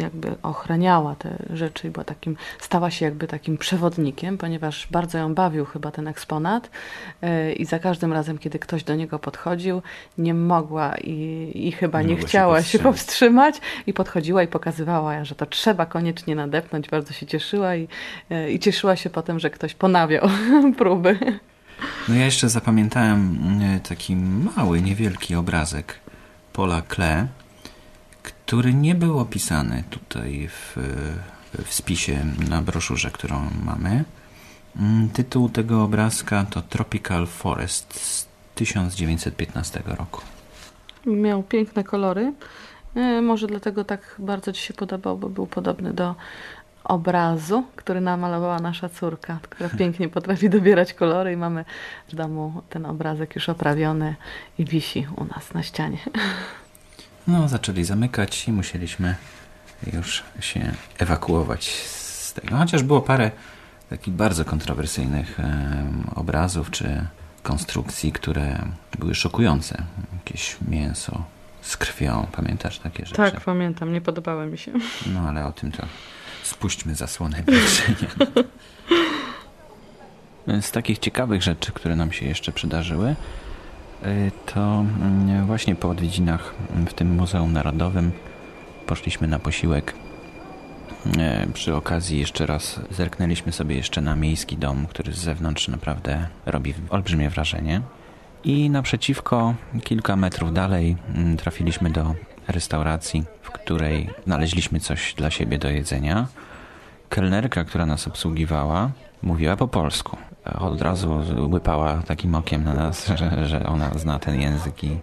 jakby 0.00 0.34
ochraniała 0.42 1.14
te 1.14 1.36
rzeczy 1.52 1.88
i 1.88 1.90
była 1.90 2.04
takim, 2.04 2.36
stała 2.60 2.90
się 2.90 3.04
jakby 3.04 3.26
takim 3.26 3.58
przewodnikiem, 3.58 4.38
ponieważ 4.38 4.88
bardzo 4.90 5.18
ją 5.18 5.34
bawił 5.34 5.64
chyba 5.64 5.90
ten 5.90 6.08
eksponat 6.08 6.70
yy, 7.22 7.52
i 7.52 7.64
za 7.64 7.78
każdym 7.78 8.12
razem, 8.12 8.38
kiedy 8.38 8.58
ktoś 8.58 8.84
do 8.84 8.94
niego 8.94 9.18
podchodził, 9.18 9.82
nie 10.18 10.34
mogła 10.34 10.94
i, 10.96 11.50
i 11.54 11.72
chyba 11.72 12.02
Nie 12.02 12.08
nie, 12.08 12.14
mogła 12.14 12.22
się 12.22 12.28
chciała 12.28 12.62
się 12.62 12.78
powstrzymać. 12.78 12.94
powstrzymać 12.94 13.60
i 13.86 13.92
podchodziła 13.92 14.42
i 14.42 14.48
pokazywała, 14.48 15.24
że 15.24 15.34
to 15.34 15.46
trzeba 15.46 15.86
koniecznie 15.86 16.34
nadepnąć. 16.34 16.88
Bardzo 16.88 17.12
się 17.12 17.26
cieszyła 17.26 17.76
i, 17.76 17.88
yy, 18.30 18.52
i 18.52 18.58
cieszyła 18.58 18.96
się 18.96 19.10
potem, 19.10 19.38
że 19.40 19.50
ktoś 19.50 19.74
ponawiał 19.74 20.28
próby. 20.78 21.18
No 22.08 22.14
ja 22.14 22.24
jeszcze 22.24 22.48
zapamiętałem 22.48 23.38
e, 23.62 23.80
taki 23.80 24.16
mały, 24.16 24.82
niewielki 24.82 25.34
obrazek 25.34 25.94
Paula 26.52 26.82
Klee, 26.82 27.26
który 28.46 28.74
nie 28.74 28.94
był 28.94 29.18
opisany 29.18 29.84
tutaj 29.90 30.48
w, 30.48 30.76
w 31.64 31.74
spisie 31.74 32.24
na 32.48 32.62
broszurze, 32.62 33.10
którą 33.10 33.50
mamy. 33.64 34.04
Mm, 34.76 35.08
Tytuł 35.08 35.48
tego 35.48 35.82
obrazka 35.82 36.44
to 36.50 36.62
Tropical 36.62 37.26
Forest 37.26 38.00
z 38.00 38.26
1915 38.54 39.82
roku. 39.86 40.20
Miał 41.06 41.42
piękne 41.42 41.84
kolory. 41.84 42.32
E, 42.94 43.22
Może 43.22 43.46
dlatego 43.46 43.84
tak 43.84 44.14
bardzo 44.18 44.52
Ci 44.52 44.62
się 44.62 44.74
podobał, 44.74 45.18
bo 45.18 45.28
był 45.28 45.46
podobny 45.46 45.92
do 45.92 46.14
obrazu, 46.84 47.64
który 47.76 48.00
namalowała 48.00 48.58
nasza 48.58 48.88
córka, 48.88 49.38
która 49.42 49.68
pięknie 49.78 50.08
potrafi 50.08 50.50
dobierać 50.50 50.94
kolory 50.94 51.32
i 51.32 51.36
mamy 51.36 51.64
w 52.08 52.14
domu 52.14 52.62
ten 52.70 52.86
obrazek 52.86 53.34
już 53.34 53.48
oprawiony 53.48 54.14
i 54.58 54.64
wisi 54.64 55.06
u 55.16 55.24
nas 55.24 55.54
na 55.54 55.62
ścianie. 55.62 55.98
No, 57.26 57.48
zaczęli 57.48 57.84
zamykać 57.84 58.48
i 58.48 58.52
musieliśmy 58.52 59.14
już 59.92 60.22
się 60.40 60.72
ewakuować 60.98 61.64
z 61.86 62.32
tego. 62.32 62.56
Chociaż 62.56 62.82
było 62.82 63.00
parę 63.00 63.30
takich 63.90 64.14
bardzo 64.14 64.44
kontrowersyjnych 64.44 65.40
em, 65.40 66.04
obrazów 66.14 66.70
czy 66.70 67.06
konstrukcji, 67.42 68.12
które 68.12 68.58
były 68.98 69.14
szokujące. 69.14 69.82
Jakieś 70.12 70.56
mięso 70.68 71.24
z 71.62 71.76
krwią, 71.76 72.26
pamiętasz 72.32 72.78
takie 72.78 73.06
rzeczy? 73.06 73.16
Tak, 73.16 73.40
pamiętam, 73.40 73.92
nie 73.92 74.00
podobały 74.00 74.46
mi 74.46 74.58
się. 74.58 74.72
No 75.06 75.20
ale 75.20 75.46
o 75.46 75.52
tym 75.52 75.72
to 75.72 75.86
spuśćmy 76.42 76.94
zasłonę 76.94 77.42
milczenia. 77.48 78.10
Z 80.60 80.70
takich 80.70 80.98
ciekawych 80.98 81.42
rzeczy, 81.42 81.72
które 81.72 81.96
nam 81.96 82.12
się 82.12 82.26
jeszcze 82.26 82.52
przydarzyły, 82.52 83.16
to 84.54 84.60
mm, 85.00 85.46
właśnie 85.46 85.74
po 85.74 85.88
odwiedzinach 85.88 86.54
w 86.86 86.94
tym 86.94 87.14
Muzeum 87.16 87.52
Narodowym 87.52 88.12
poszliśmy 88.86 89.28
na 89.28 89.38
posiłek. 89.38 89.94
Y, 91.06 91.52
Przy 91.52 91.76
okazji 91.76 92.18
jeszcze 92.18 92.46
raz 92.46 92.80
zerknęliśmy 92.90 93.52
sobie 93.52 93.76
jeszcze 93.76 94.00
na 94.00 94.16
miejski 94.16 94.56
dom, 94.56 94.86
który 94.86 95.12
z 95.12 95.18
zewnątrz 95.18 95.68
naprawdę 95.68 96.26
robi 96.46 96.74
olbrzymie 96.90 97.30
wrażenie. 97.30 97.80
I 98.44 98.70
naprzeciwko, 98.70 99.54
kilka 99.84 100.16
metrów 100.16 100.52
dalej, 100.52 100.96
mm, 101.14 101.36
trafiliśmy 101.36 101.90
do 101.90 102.14
restauracji, 102.48 103.24
w 103.42 103.50
której 103.50 104.10
znaleźliśmy 104.26 104.80
coś 104.80 105.14
dla 105.14 105.30
siebie 105.30 105.58
do 105.58 105.70
jedzenia. 105.70 106.26
Kelnerka, 107.08 107.64
która 107.64 107.86
nas 107.86 108.08
obsługiwała, 108.08 108.90
mówiła 109.22 109.56
po 109.56 109.68
polsku. 109.68 110.16
Od 110.58 110.82
razu 110.82 111.20
łypała 111.50 112.02
takim 112.06 112.34
okiem 112.34 112.64
na 112.64 112.74
nas, 112.74 113.06
że, 113.18 113.48
że 113.48 113.66
ona 113.66 113.90
zna 113.98 114.18
ten 114.18 114.40
język 114.40 114.84
i 114.84 114.98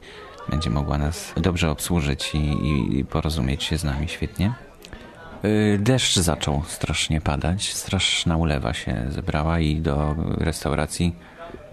będzie 0.50 0.70
mogła 0.70 0.98
nas 0.98 1.34
dobrze 1.38 1.72
obsłużyć 1.72 2.36
i, 2.36 3.00
i, 3.00 3.06
porozumieć 3.06 3.64
się 3.64 3.78
z 3.78 3.84
nami 3.84 4.08
świetnie. 4.08 4.54
Y, 5.46 5.80
Deszcz 5.82 6.20
zaczął 6.20 6.64
strasznie 6.68 7.22
padać, 7.22 7.74
straszna 7.74 8.38
ulewa 8.38 8.74
się 8.74 9.06
zebrała 9.10 9.60
i 9.60 9.82
do 9.82 10.16
restauracji 10.38 11.16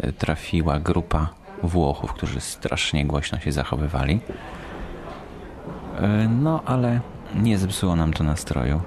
y, 0.04 0.12
trafiła 0.12 0.80
grupa 0.80 1.28
Włochów, 1.62 2.12
którzy 2.12 2.40
strasznie 2.40 3.04
głośno 3.04 3.40
się 3.40 3.52
zachowywali. 3.52 4.20
Y, 6.00 6.28
No, 6.28 6.62
ale 6.66 7.00
nie 7.34 7.58
zepsuło 7.58 7.96
nam 7.96 8.12
to 8.12 8.24
nastroju 8.24 8.80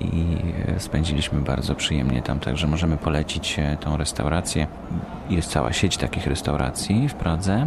i 0.00 0.36
e, 0.76 0.80
spędziliśmy 0.80 1.40
bardzo 1.40 1.74
przyjemnie 1.74 2.22
tam, 2.22 2.40
także 2.40 2.66
możemy 2.66 2.96
polecić 2.96 3.58
e, 3.58 3.76
tą 3.80 3.96
restaurację. 3.96 4.66
Jest 5.30 5.50
cała 5.50 5.72
sieć 5.72 5.96
takich 5.96 6.26
restauracji 6.26 7.08
w 7.08 7.14
Pradze. 7.14 7.66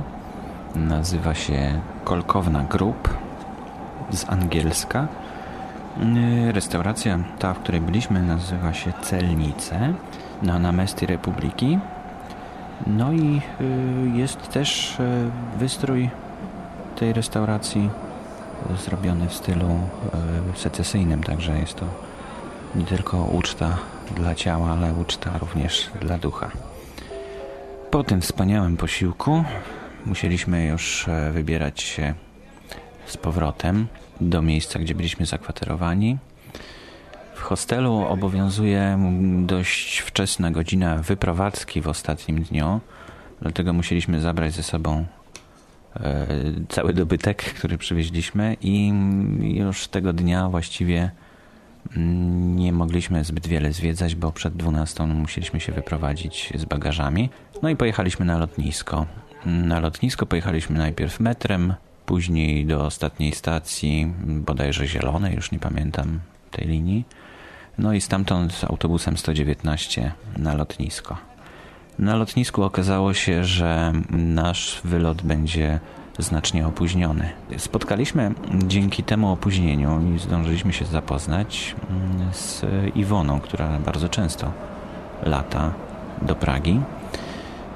Nazywa 0.75 1.33
się 1.33 1.79
Kolkowna 2.03 2.63
Group 2.63 3.09
z 4.11 4.29
angielska. 4.29 5.07
E, 5.99 6.51
Restauracja 6.51 7.19
ta, 7.39 7.53
w 7.53 7.59
której 7.59 7.81
byliśmy, 7.81 8.23
nazywa 8.23 8.73
się 8.73 8.93
Celnice 9.01 9.93
na 10.41 10.59
Namesty 10.59 11.05
Republiki. 11.05 11.79
No 12.87 13.13
i 13.13 13.41
jest 14.13 14.49
też 14.49 14.97
wystrój 15.57 16.09
tej 16.95 17.13
restauracji 17.13 17.89
zrobiony 18.85 19.27
w 19.27 19.33
stylu 19.33 19.69
secesyjnym, 20.55 21.23
także 21.23 21.59
jest 21.59 21.75
to 21.75 21.85
nie 22.75 22.85
tylko 22.85 23.23
uczta 23.23 23.77
dla 24.15 24.35
ciała, 24.35 24.71
ale 24.71 24.93
uczta 24.93 25.37
również 25.37 25.89
dla 26.01 26.17
ducha. 26.17 26.51
Po 27.91 28.03
tym 28.03 28.21
wspaniałym 28.21 28.77
posiłku 28.77 29.43
musieliśmy 30.05 30.65
już 30.65 31.07
e, 31.07 31.31
wybierać 31.31 31.81
się 31.81 32.13
z 33.05 33.17
powrotem 33.17 33.87
do 34.21 34.41
miejsca, 34.41 34.79
gdzie 34.79 34.95
byliśmy 34.95 35.25
zakwaterowani. 35.25 36.17
W 37.35 37.41
hostelu 37.41 38.05
obowiązuje 38.09 38.99
dość 39.45 39.99
wczesna 39.99 40.51
godzina 40.51 40.97
wyprowadzki 40.97 41.81
w 41.81 41.87
ostatnim 41.87 42.43
dniu, 42.43 42.79
dlatego 43.41 43.73
musieliśmy 43.73 44.21
zabrać 44.21 44.53
ze 44.53 44.63
sobą 44.63 45.05
e, 45.95 46.27
cały 46.69 46.93
dobytek, 46.93 47.43
który 47.43 47.77
przywieźliśmy 47.77 48.57
i 48.61 48.93
już 49.41 49.87
tego 49.87 50.13
dnia 50.13 50.49
właściwie 50.49 51.11
nie 51.95 52.73
mogliśmy 52.73 53.23
zbyt 53.23 53.47
wiele 53.47 53.73
zwiedzać, 53.73 54.15
bo 54.15 54.31
przed 54.31 54.53
12 54.53 55.05
musieliśmy 55.05 55.59
się 55.59 55.71
wyprowadzić 55.71 56.53
z 56.55 56.65
bagażami. 56.65 57.29
No 57.61 57.69
i 57.69 57.75
pojechaliśmy 57.75 58.25
na 58.25 58.37
lotnisko. 58.37 59.05
Na 59.45 59.79
lotnisko 59.79 60.25
pojechaliśmy 60.25 60.77
najpierw 60.77 61.19
metrem, 61.19 61.73
później 62.05 62.65
do 62.65 62.85
ostatniej 62.85 63.31
stacji, 63.31 64.13
bodajże 64.25 64.87
zielonej, 64.87 65.35
już 65.35 65.51
nie 65.51 65.59
pamiętam 65.59 66.19
tej 66.51 66.67
linii. 66.67 67.05
No 67.77 67.93
i 67.93 68.01
stamtąd 68.01 68.61
autobusem 68.69 69.17
119 69.17 70.11
na 70.37 70.53
lotnisko. 70.55 71.17
Na 71.99 72.15
lotnisku 72.15 72.63
okazało 72.63 73.13
się, 73.13 73.43
że 73.43 73.93
nasz 74.09 74.81
wylot 74.83 75.21
będzie 75.21 75.79
znacznie 76.19 76.67
opóźniony. 76.67 77.29
Spotkaliśmy 77.57 78.31
dzięki 78.67 79.03
temu 79.03 79.31
opóźnieniu 79.31 80.01
i 80.15 80.19
zdążyliśmy 80.19 80.73
się 80.73 80.85
zapoznać 80.85 81.75
mm, 81.89 82.33
z 82.33 82.65
Iwoną, 82.95 83.39
która 83.39 83.79
bardzo 83.85 84.09
często 84.09 84.51
lata 85.23 85.73
do 86.21 86.35
Pragi. 86.35 86.81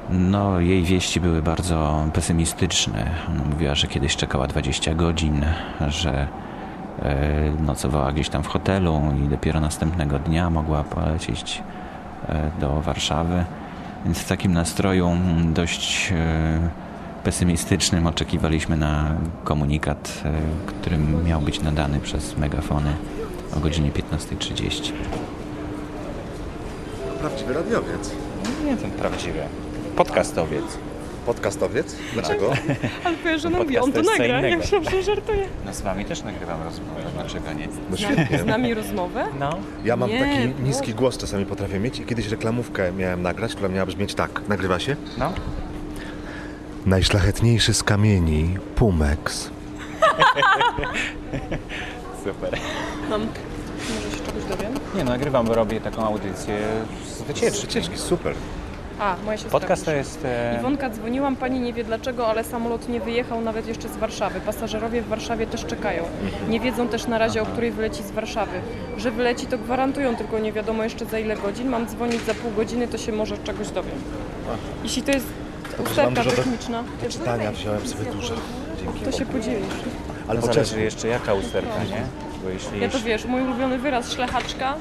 No, 0.10 0.60
jej 0.60 0.84
wieści 0.84 1.22
były 1.22 1.42
bardzo 1.42 2.06
pesymistyczne. 2.14 3.12
Ona 3.30 3.44
mówiła, 3.44 3.76
że 3.76 3.88
kiedyś 3.88 4.16
czekała 4.16 4.48
20 4.48 4.94
godzin, 4.94 5.46
że 5.88 6.28
e, 7.02 7.52
nocowała 7.66 8.12
gdzieś 8.12 8.30
tam 8.30 8.44
w 8.44 8.48
hotelu 8.48 9.02
i 9.26 9.28
dopiero 9.28 9.60
następnego 9.60 10.20
dnia 10.20 10.50
mogła 10.50 10.84
polecieć 10.84 11.64
e, 12.30 12.52
do 12.60 12.82
Warszawy. 12.82 13.46
Więc 14.06 14.20
w 14.20 14.28
takim 14.28 14.54
nastroju 14.54 15.08
mm, 15.08 15.54
dość 15.54 16.12
e, 16.12 16.70
pesymistycznym 17.24 18.08
oczekiwaliśmy 18.08 18.78
na 18.78 19.16
komunikat, 19.44 20.22
e, 20.26 20.32
który 20.68 20.98
miał 20.98 21.42
być 21.42 21.62
nadany 21.62 22.00
przez 22.00 22.38
megafony 22.38 22.94
o 23.58 23.60
godzinie 23.60 23.92
15.30. 23.92 24.92
Prawdziwy 27.22 27.54
radiowiec. 27.54 28.12
Nie 28.66 28.78
ten 28.78 28.92
prawdziwy. 28.92 29.40
Podcastowiec. 29.96 30.64
Podcastowiec? 31.26 31.96
Dlaczego? 32.14 32.52
Ale 33.06 33.16
No, 33.44 33.50
nam 33.50 33.60
podcast 33.60 33.84
on 33.86 33.92
to 33.92 34.02
nagra. 34.02 34.42
Ja 34.48 34.58
myślałam, 34.58 34.90
że 34.90 35.04
żartuję. 35.04 35.46
No 35.66 35.74
z 35.74 35.82
wami 35.82 36.06
też 36.06 36.24
nagrywam 36.24 36.64
rozmowę, 36.64 37.02
dlaczego 37.14 37.54
nie? 37.54 37.68
No 37.92 37.98
świetnie. 37.98 38.40
Z 38.40 38.46
nami 38.46 38.74
rozmowę? 38.74 39.26
No. 39.40 39.50
Ja 39.86 39.96
mam 39.96 40.10
Nie, 40.10 40.20
taki 40.20 40.48
bo- 40.48 40.64
niski 40.68 40.94
głos 40.94 41.18
czasami 41.18 41.46
potrafię 41.46 41.80
mieć 41.80 42.00
i 42.00 42.06
kiedyś 42.06 42.28
reklamówkę 42.28 42.92
miałem 42.92 43.22
nagrać, 43.22 43.54
która 43.54 43.70
miała 43.70 43.86
brzmieć 43.86 44.14
tak. 44.16 44.42
Nagrywa 44.50 44.80
się? 44.80 44.96
No. 45.18 45.34
Najszlachetniejszy 46.86 47.74
z 47.74 47.84
kamieni, 47.84 48.58
Pumex. 48.76 49.50
Super. 52.24 52.60
Mam... 53.10 53.22
Może 53.22 54.18
się 54.18 54.26
czegoś 54.26 54.44
dowiem? 54.44 54.74
Nie, 54.96 55.04
no, 55.04 55.12
nagrywam, 55.12 55.46
bo 55.46 55.56
robię 55.56 55.82
taką 55.82 56.06
audycję 56.06 56.60
z 57.08 57.22
wycieczki. 57.22 57.58
Z 57.58 57.62
wycieczki, 57.62 57.98
super. 57.98 58.34
A, 59.00 59.16
moja 59.26 59.38
siostra. 59.38 59.60
Podcast 59.60 59.86
to 59.86 59.92
jest... 59.92 60.26
E... 60.26 60.58
Iwonka, 60.60 60.90
dzwoniłam, 60.90 61.36
pani 61.36 61.60
nie 61.60 61.74
wie 61.74 61.84
dlaczego, 61.84 62.28
ale 62.28 62.44
samolot 62.44 62.90
nie 62.90 63.00
wyjechał 63.00 63.42
nawet 63.42 63.68
jeszcze 63.68 63.90
z 63.90 63.98
Warszawy. 63.98 64.42
Pasażerowie 64.42 65.02
w 65.02 65.08
Warszawie 65.08 65.48
też 65.48 65.66
czekają. 65.66 66.04
Nie 66.50 66.60
wiedzą 66.60 66.88
też 66.88 67.08
na 67.08 67.18
razie, 67.18 67.42
o 67.42 67.46
której 67.46 67.72
wyleci 67.72 68.04
z 68.04 68.12
Warszawy. 68.12 68.62
Że 68.98 69.12
wyleci, 69.12 69.48
to 69.48 69.58
gwarantują, 69.58 70.16
tylko 70.16 70.40
nie 70.40 70.52
wiadomo 70.52 70.84
jeszcze 70.84 71.06
za 71.06 71.20
ile 71.20 71.36
godzin. 71.36 71.70
Mam 71.70 71.88
dzwonić 71.88 72.22
za 72.22 72.34
pół 72.34 72.52
godziny, 72.52 72.88
to 72.88 72.98
się 72.98 73.12
może 73.12 73.38
czegoś 73.38 73.70
dowiem. 73.70 73.96
Jeśli 74.84 75.04
to 75.04 75.12
jest 75.12 75.28
usterka 75.80 76.24
techniczna, 76.24 76.84
do 77.04 77.10
czytania, 77.10 77.52
wziąłem 77.52 77.88
sobie 77.88 78.12
dużo. 78.12 78.34
Dzięki 78.82 79.00
to 79.00 79.12
się 79.12 79.26
podzielisz. 79.26 79.74
Ale 80.28 80.40
po 80.42 80.48
zależy 80.48 80.82
jeszcze 80.82 81.08
jaka 81.08 81.34
usterka, 81.34 81.84
nie? 81.84 82.02
Bo 82.44 82.50
jeśli... 82.50 82.80
Ja 82.80 82.90
to 82.90 83.00
wiesz, 83.00 83.26
mój 83.26 83.42
ulubiony 83.42 83.78
wyraz 83.78 84.12
szlechaczka 84.12 84.76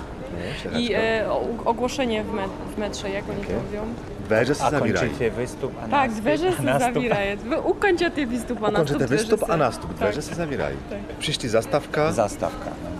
Nie, 0.72 0.80
i 0.80 0.94
e, 0.94 1.30
ogłoszenie 1.64 2.24
w, 2.24 2.32
met, 2.32 2.50
w 2.74 2.78
metrze, 2.78 3.10
jak 3.10 3.24
oni 3.30 3.40
to 3.40 3.52
mówią. 3.52 3.94
Veže 4.28 4.54
se 4.54 4.70
kończycie 4.70 5.30
wystup, 5.30 5.72
a 5.84 5.88
Tak, 5.88 6.10
a 6.10 6.62
se 6.62 6.78
zavírají. 6.78 7.36
Vy 7.36 7.60
ukončete 7.60 8.26
výstup 8.26 8.64
a 8.64 8.70
nastup 8.70 8.96
dveře 8.98 9.16
wystup, 9.16 9.50
a 9.50 9.56
nastup. 9.56 9.88
Tak. 9.90 9.98
Dveře 9.98 10.22
se 10.22 10.34
zavírají. 10.34 10.76
Tak. 10.90 10.98
Przyszli 11.18 11.48
zastawka, 11.48 12.12
Zastawka. 12.12 12.70
No. 12.84 12.90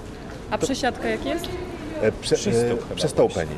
A 0.51 0.59
przesiadka 0.59 1.09
jak 1.09 1.25
jest? 1.25 1.49
e, 2.03 2.13
prze, 2.13 2.37
Przystup 2.37 2.91
e, 2.93 2.95
przestąpeni. 2.95 3.55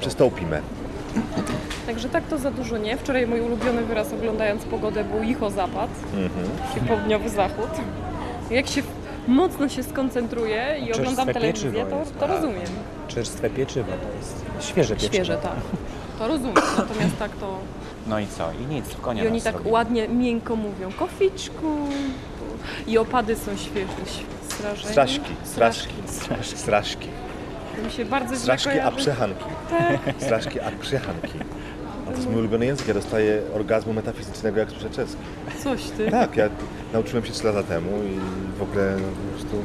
Przystąpimy. 0.00 0.62
Także 1.86 2.08
tak 2.08 2.24
to 2.26 2.38
za 2.38 2.50
dużo 2.50 2.78
nie. 2.78 2.96
Wczoraj 2.96 3.26
mój 3.26 3.40
ulubiony 3.40 3.82
wyraz 3.84 4.12
oglądając 4.12 4.64
pogodę 4.64 5.04
był 5.04 5.22
icho 5.22 5.50
zapad, 5.50 5.90
Mhm. 6.14 6.46
czyli 6.74 6.86
południowy 6.88 7.28
zachód. 7.28 7.68
Jak 8.50 8.66
się 8.66 8.82
mocno 9.28 9.68
się 9.68 9.82
skoncentruję 9.82 10.76
i 10.78 10.92
oglądam 10.92 11.14
Czerstwe 11.26 11.34
telewizję, 11.34 11.72
pieczywo 11.72 11.96
to, 12.04 12.10
to 12.10 12.20
tak. 12.20 12.30
rozumiem. 12.30 12.66
Czerstwe 13.08 13.50
pieczywo 13.50 13.92
to 13.92 14.16
jest 14.16 14.44
świeże 14.70 14.94
pieczywo. 14.94 15.14
Świeże, 15.14 15.36
tak. 15.36 15.52
To 16.18 16.28
rozumiem, 16.28 16.54
natomiast 16.78 17.18
tak 17.18 17.30
to... 17.30 17.58
No 18.06 18.18
i 18.20 18.26
co? 18.26 18.48
I 18.52 18.74
nic, 18.74 18.84
konia 19.02 19.24
I 19.24 19.26
oni 19.26 19.42
tak 19.42 19.54
robi. 19.56 19.70
ładnie, 19.70 20.08
miękko 20.08 20.56
mówią, 20.56 20.92
koficzku. 20.98 21.76
I 22.86 22.98
opady 22.98 23.36
są 23.36 23.56
świeże, 23.56 23.88
strażeni. 24.48 24.88
Straszki, 24.92 25.30
straszki, 25.44 25.94
straszki. 26.56 27.08
To 27.76 27.82
mi 27.82 27.90
się 27.92 28.04
bardzo 28.04 28.36
Straszki, 28.36 28.78
a 28.78 28.90
przechanki. 28.90 29.44
Tak. 29.70 30.14
Straszki, 30.18 30.60
a 30.60 30.70
przechanki. 30.80 31.38
A 32.06 32.10
to 32.10 32.16
jest 32.16 32.26
mój 32.30 32.38
ulubiony 32.38 32.66
język. 32.66 32.88
Ja 32.88 32.94
dostaję 32.94 33.42
orgazmu 33.54 33.92
metafizycznego, 33.92 34.60
jak 34.60 34.70
słyszę 34.70 34.90
czeski. 34.90 35.16
Coś 35.64 35.82
ty. 35.84 36.10
Tak, 36.10 36.36
ja 36.36 36.48
nauczyłem 36.92 37.24
się 37.24 37.32
3 37.32 37.44
lata 37.46 37.62
temu 37.62 37.90
i 38.02 38.18
w 38.58 38.62
ogóle 38.62 38.96
no, 38.96 39.08
po 39.08 39.32
prostu... 39.38 39.56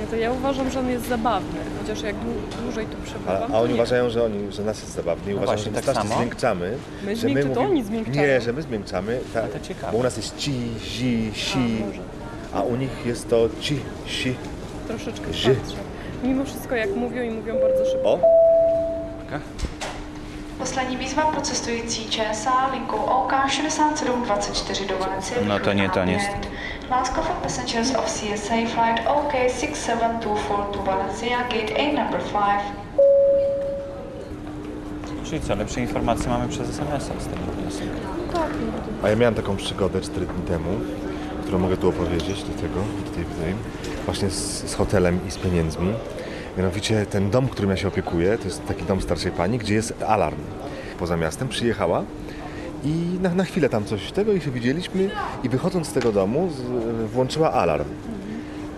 Nie, 0.00 0.06
to 0.06 0.16
ja 0.16 0.32
uważam, 0.32 0.70
że 0.70 0.80
on 0.80 0.88
jest 0.88 1.08
zabawny, 1.08 1.58
chociaż 1.82 2.02
jak 2.02 2.16
dłu- 2.16 2.62
dłużej 2.62 2.86
tu 2.86 2.96
A, 3.02 3.06
przebywam, 3.06 3.42
a 3.42 3.46
to 3.46 3.58
oni 3.60 3.68
nie. 3.68 3.74
uważają, 3.74 4.10
że, 4.10 4.24
oni, 4.24 4.52
że 4.52 4.62
nas 4.64 4.80
jest 4.80 4.94
zabawny 4.94 5.32
i 5.32 5.34
No 5.34 5.36
uważają, 5.42 5.56
właśnie, 5.56 5.64
że 5.64 5.70
my 5.70 5.74
tak 5.76 5.84
strasznie 5.84 6.08
samo. 6.10 6.20
zmiękczamy. 6.22 6.76
My 7.04 7.16
że 7.16 7.26
zmięk- 7.28 7.54
to 7.54 7.60
oni 7.60 7.84
zmiękczają. 7.84 8.16
Nie, 8.26 8.40
że 8.40 8.52
my 8.52 8.62
zmiękczamy, 8.62 9.20
tak, 9.34 9.50
to 9.52 9.60
ciekawe. 9.60 9.92
bo 9.92 9.98
u 9.98 10.02
nas 10.02 10.16
jest 10.16 10.36
ci, 10.36 10.52
zi, 10.84 11.30
si, 11.34 11.58
A, 11.82 11.86
może. 11.86 12.00
a 12.54 12.62
u 12.62 12.76
nich 12.76 13.06
jest 13.06 13.28
to 13.30 13.48
ci, 13.60 13.78
si. 14.06 14.34
Troszeczkę 14.88 15.32
Ży. 15.34 15.54
patrzę. 15.54 15.76
Mimo 16.22 16.44
wszystko 16.44 16.74
jak 16.74 16.96
mówią 16.96 17.22
i 17.22 17.30
mówią 17.30 17.54
bardzo 17.54 17.84
szybko. 17.90 18.08
O! 18.10 18.18
Poslední 20.58 20.96
výzva 20.96 21.22
pro 21.22 21.40
cestující 21.40 22.04
ČSA 22.10 22.70
linkou 22.74 22.96
OK 23.06 23.32
6724 23.48 24.86
do 24.86 24.98
Valencie. 24.98 25.34
No 25.48 25.60
to 25.60 25.72
nie, 25.72 25.90
to 25.90 26.04
nie. 26.04 26.18
Last 26.90 27.14
call 27.14 27.24
for 27.24 27.36
passengers 27.36 27.94
of 27.96 28.04
CSA 28.06 28.54
flight 28.54 29.06
OK 29.06 29.32
6724 29.32 30.62
to 30.72 30.82
Valencia, 30.82 31.38
gate 31.38 31.74
8 31.74 31.94
number 31.94 32.20
5. 32.20 32.34
Czyli 35.24 35.40
co, 35.40 35.54
lepsze 35.54 35.80
informacje 35.80 36.28
mamy 36.28 36.48
przez 36.48 36.70
SMS-a 36.70 37.20
z 37.20 37.26
tego 37.26 37.42
wniosek. 37.58 37.88
Tak, 38.32 38.50
A 39.02 39.08
ja 39.08 39.16
miałem 39.16 39.34
taką 39.34 39.56
przygodę 39.56 40.00
4 40.00 40.26
dni 40.26 40.42
temu, 40.42 40.70
którą 41.48 41.60
mogę 41.60 41.76
tu 41.76 41.88
opowiedzieć 41.88 42.42
do 42.42 42.54
tego, 42.62 42.80
do 43.04 43.10
tej, 43.10 43.24
właśnie 44.04 44.30
z, 44.30 44.70
z 44.70 44.74
hotelem 44.74 45.20
i 45.28 45.30
z 45.30 45.36
pieniędzmi. 45.36 45.92
Mianowicie 46.58 47.06
ten 47.06 47.30
dom, 47.30 47.48
którym 47.48 47.70
ja 47.70 47.76
się 47.76 47.88
opiekuję, 47.88 48.38
to 48.38 48.44
jest 48.44 48.66
taki 48.66 48.84
dom 48.84 49.00
starszej 49.00 49.32
pani, 49.32 49.58
gdzie 49.58 49.74
jest 49.74 49.94
alarm. 50.06 50.38
Poza 50.98 51.16
miastem 51.16 51.48
przyjechała 51.48 52.04
i 52.84 53.18
na, 53.22 53.34
na 53.34 53.44
chwilę 53.44 53.68
tam 53.68 53.84
coś 53.84 54.12
tego 54.12 54.32
i 54.32 54.40
się 54.40 54.50
widzieliśmy 54.50 55.10
i 55.42 55.48
wychodząc 55.48 55.88
z 55.88 55.92
tego 55.92 56.12
domu 56.12 56.50
z, 56.50 57.10
włączyła 57.10 57.52
alarm. 57.52 57.88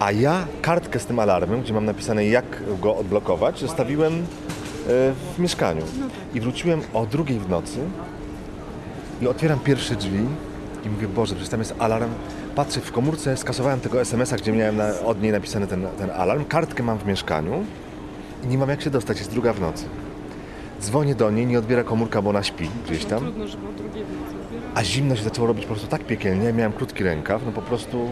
A 0.00 0.12
ja 0.12 0.46
kartkę 0.62 0.98
z 0.98 1.06
tym 1.06 1.18
alarmem, 1.18 1.62
gdzie 1.62 1.72
mam 1.72 1.84
napisane 1.84 2.26
jak 2.26 2.62
go 2.80 2.96
odblokować, 2.96 3.60
zostawiłem 3.60 4.12
e, 4.12 4.18
w 5.36 5.38
mieszkaniu. 5.38 5.82
I 6.34 6.40
wróciłem 6.40 6.80
o 6.92 7.06
drugiej 7.06 7.38
w 7.38 7.48
nocy 7.48 7.78
i 9.22 9.26
otwieram 9.26 9.58
pierwsze 9.58 9.96
drzwi 9.96 10.24
i 10.84 10.88
mówię, 10.90 11.08
Boże, 11.08 11.34
przecież 11.34 11.50
tam 11.50 11.60
jest 11.60 11.74
alarm. 11.78 12.10
Patrzę 12.61 12.80
w 12.80 12.92
komórce, 12.92 13.36
skasowałem 13.36 13.80
tego 13.80 14.00
SMS-a, 14.00 14.36
gdzie 14.36 14.52
miałem 14.52 14.76
na, 14.76 15.00
od 15.04 15.22
niej 15.22 15.32
napisany 15.32 15.66
ten, 15.66 15.86
ten 15.98 16.11
alarm. 16.11 16.44
Kartkę 16.44 16.82
mam 16.82 16.98
w 16.98 17.06
mieszkaniu 17.06 17.64
i 18.44 18.46
nie 18.46 18.58
mam 18.58 18.68
jak 18.68 18.82
się 18.82 18.90
dostać, 18.90 19.18
jest 19.18 19.30
druga 19.30 19.52
w 19.52 19.61
nocy. 19.61 19.84
Dzwonię 20.80 21.14
do 21.14 21.30
niej, 21.30 21.46
nie 21.46 21.58
odbiera 21.58 21.84
komórka, 21.84 22.22
bo 22.22 22.30
ona 22.30 22.42
śpi 22.42 22.70
gdzieś 22.86 23.04
tam. 23.04 23.18
Trudno, 23.20 23.46
żeby 23.46 23.68
o 23.68 23.72
drugiej 23.72 24.04
w 24.04 24.20
nocy 24.20 24.36
odbierać. 24.44 24.70
A 24.74 24.84
zimno 24.84 25.16
się 25.16 25.22
zaczęło 25.22 25.46
robić 25.46 25.64
po 25.64 25.70
prostu 25.74 25.88
tak 25.88 26.04
piekielnie, 26.04 26.52
miałem 26.52 26.72
krótki 26.72 27.04
rękaw, 27.04 27.42
no 27.46 27.52
po 27.52 27.62
prostu 27.62 28.08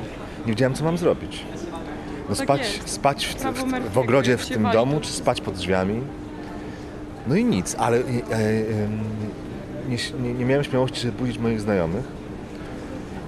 nie 0.46 0.52
wiedziałem 0.52 0.74
co 0.74 0.84
mam 0.84 0.98
zrobić. 0.98 1.44
No 2.28 2.34
Tak 2.34 2.44
spać, 2.44 2.60
jest. 2.60 2.88
spać 2.88 3.26
w, 3.26 3.34
w, 3.34 3.92
w 3.92 3.98
ogrodzie 3.98 4.36
w 4.36 4.46
tym 4.46 4.70
domu, 4.72 5.00
czy 5.00 5.12
spać 5.12 5.40
pod 5.40 5.54
drzwiami. 5.54 6.00
No 7.26 7.36
i 7.36 7.44
nic, 7.44 7.76
ale 7.78 7.96
e, 7.96 8.00
e, 8.00 8.04
nie, 9.88 10.32
nie 10.32 10.44
miałem 10.44 10.64
śmiałości, 10.64 11.00
żeby 11.00 11.18
budzić 11.18 11.38
moich 11.38 11.60
znajomych. 11.60 12.04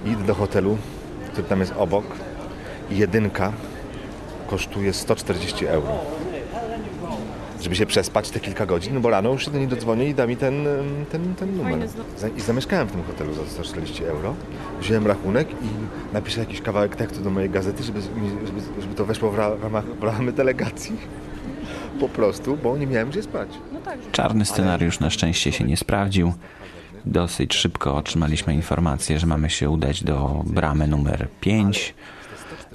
Idę 0.05 0.23
do 0.23 0.35
hotelu, 0.35 0.77
który 1.31 1.47
tam 1.47 1.59
jest 1.59 1.73
obok 1.77 2.05
i 2.91 2.97
jedynka 2.97 3.51
kosztuje 4.47 4.93
140 4.93 5.65
euro. 5.65 5.99
Żeby 7.61 7.75
się 7.75 7.85
przespać 7.85 8.29
te 8.29 8.39
kilka 8.39 8.65
godzin, 8.65 8.93
no 8.93 8.99
bo 8.99 9.09
rano 9.09 9.31
już 9.31 9.45
się 9.45 9.51
do 9.51 9.57
niej 9.57 9.67
dodzwonię 9.67 10.09
i 10.09 10.13
da 10.13 10.27
mi 10.27 10.37
ten, 10.37 10.65
ten, 11.11 11.35
ten 11.35 11.57
numer. 11.57 11.79
I 12.37 12.41
zamieszkałem 12.41 12.87
w 12.87 12.91
tym 12.91 13.03
hotelu 13.03 13.33
za 13.33 13.45
140 13.45 14.03
euro. 14.03 14.35
Wziąłem 14.79 15.07
rachunek 15.07 15.51
i 15.51 16.13
napiszę 16.13 16.39
jakiś 16.39 16.61
kawałek 16.61 16.95
tekstu 16.95 17.23
do 17.23 17.29
mojej 17.29 17.49
gazety, 17.49 17.83
żeby, 17.83 18.01
żeby, 18.01 18.61
żeby 18.81 18.95
to 18.95 19.05
weszło 19.05 19.31
w, 19.31 19.37
ra, 19.37 19.55
w 19.55 19.63
ramach 19.63 19.85
w 19.85 20.03
ramy 20.03 20.31
delegacji. 20.31 20.97
Po 21.99 22.09
prostu, 22.09 22.57
bo 22.63 22.77
nie 22.77 22.87
miałem 22.87 23.09
gdzie 23.09 23.23
spać. 23.23 23.49
No 23.73 23.79
tak. 23.79 23.97
Czarny 24.11 24.45
scenariusz 24.45 24.99
na 24.99 25.09
szczęście 25.09 25.51
się 25.51 25.63
nie 25.63 25.77
sprawdził. 25.77 26.33
Dosyć 27.05 27.53
szybko 27.53 27.95
otrzymaliśmy 27.95 28.53
informację, 28.53 29.19
że 29.19 29.27
mamy 29.27 29.49
się 29.49 29.69
udać 29.69 30.03
do 30.03 30.43
bramy 30.45 30.87
numer 30.87 31.27
5 31.41 31.93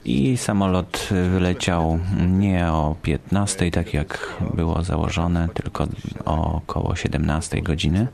i 0.05 0.37
samolot 0.37 1.09
wyleciał 1.33 1.99
nie 2.29 2.66
o 2.66 2.97
15, 3.03 3.70
tak 3.70 3.95
jak 3.95 4.37
było 4.55 4.83
założone, 4.83 5.49
tylko 5.55 5.87
około 6.24 6.97
17 6.97 7.62
godziny. 7.62 8.07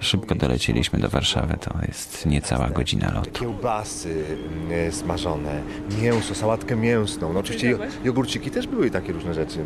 Szybko 0.00 0.34
dolecieliśmy 0.34 0.98
do 0.98 1.08
Warszawy, 1.08 1.56
to 1.60 1.78
jest 1.86 2.26
niecała 2.26 2.70
godzina 2.70 3.12
lotu. 3.14 3.30
Kiełbasy 3.30 4.24
mm, 4.70 4.92
smażone, 4.92 5.62
mięso, 6.02 6.34
sałatkę 6.34 6.76
mięsną. 6.76 7.32
No 7.32 7.40
oczywiście 7.40 7.70
jo- 7.70 7.78
jogurciki 8.04 8.50
też 8.50 8.66
były 8.66 8.90
takie 8.90 9.12
różne 9.12 9.34
rzeczy. 9.34 9.58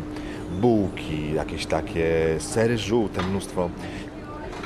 Bułki, 0.61 1.33
jakieś 1.33 1.65
takie, 1.65 2.35
sery 2.39 2.77
żółte, 2.77 3.21
mnóstwo. 3.21 3.69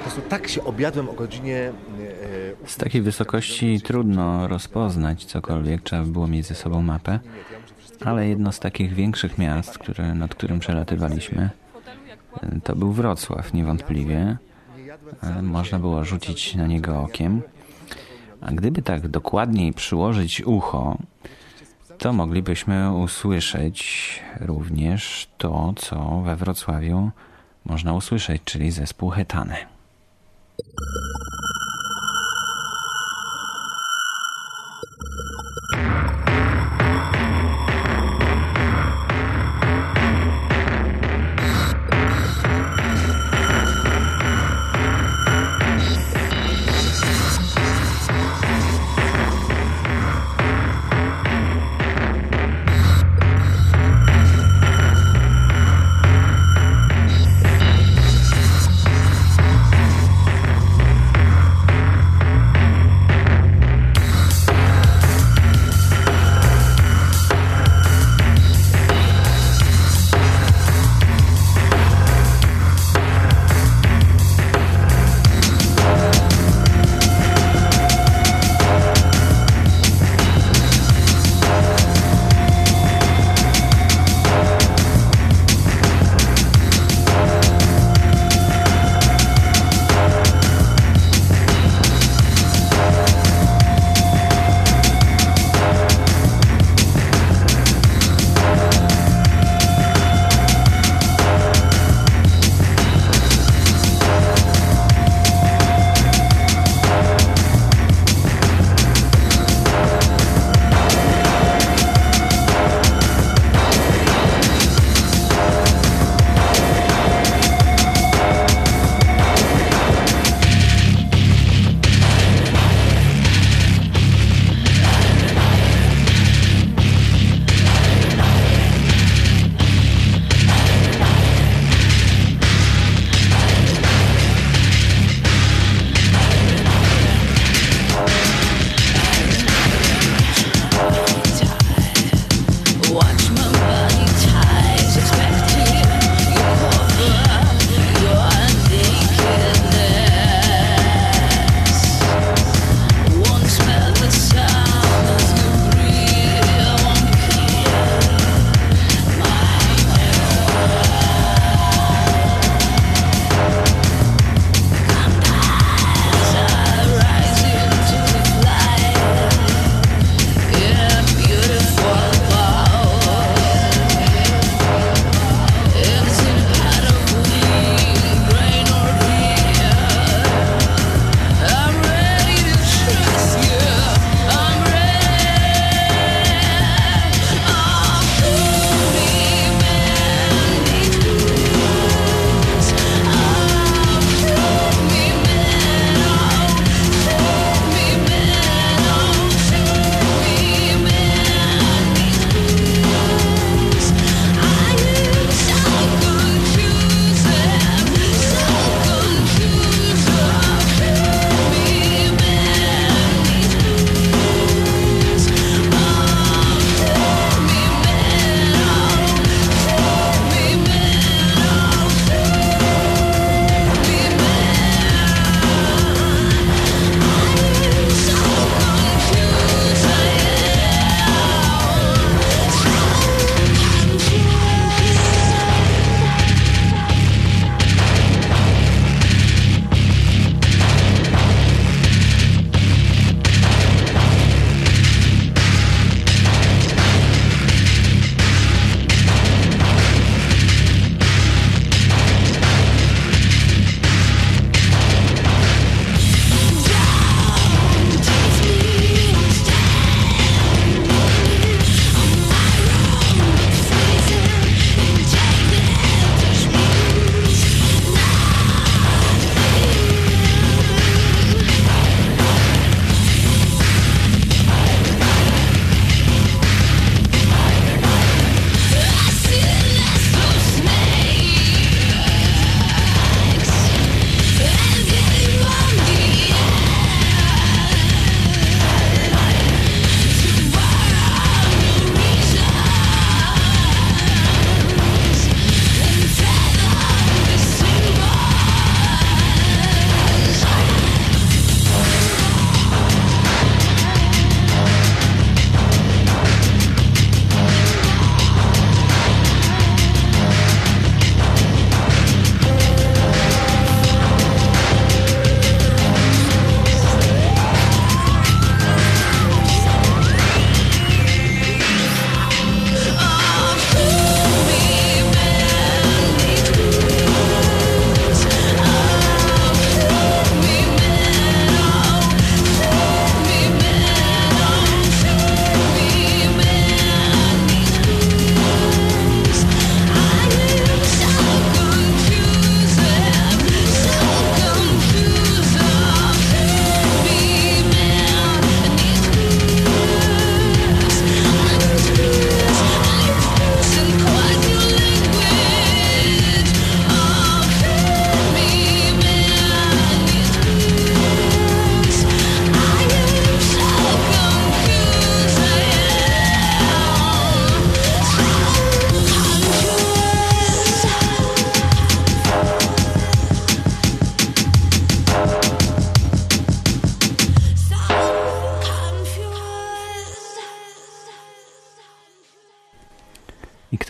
Prostu 0.06 0.22
tak 0.22 0.48
się 0.48 0.64
objadłem 0.64 1.10
o 1.10 1.14
godzinie... 1.14 1.72
e, 2.66 2.70
Z 2.70 2.78
takiej 2.78 3.02
wysokości 3.02 3.82
trudno 3.82 4.48
rozpoznać 4.48 5.26
cokolwiek, 5.26 5.82
trzeba 5.82 6.04
by 6.04 6.12
było 6.12 6.28
mieć 6.28 6.46
ze 6.46 6.56
sobą 6.56 6.82
mapę, 6.82 7.20
ale 8.06 8.28
jedno 8.28 8.52
z 8.52 8.60
takich 8.60 8.94
większych 8.94 9.38
miast, 9.38 9.78
które, 9.78 10.14
nad 10.14 10.36
którym 10.36 10.60
przelatywaliśmy, 10.60 11.50
to 12.64 12.76
był 12.76 12.92
Wrocław 12.92 13.54
niewątpliwie. 13.54 14.38
E, 15.24 15.42
Można 15.42 15.80
było 15.80 16.04
rzucić 16.06 16.56
na 16.56 16.68
niego 16.68 17.02
okiem. 17.02 17.42
A 18.42 18.52
gdyby 18.52 18.82
tak 18.82 19.08
dokładniej 19.08 19.74
przyłożyć 19.74 20.42
ucho, 20.42 20.98
to 21.98 22.14
moglibyśmy 22.14 22.92
usłyszeć 22.94 23.80
również 24.40 25.28
to, 25.38 25.74
co 25.78 26.22
we 26.26 26.36
Wrocławiu 26.36 27.12
można 27.66 27.94
usłyszeć, 27.94 28.42
czyli 28.46 28.72
zespół 28.72 29.10
Hetane. 29.10 29.75
Thank 35.72 36.15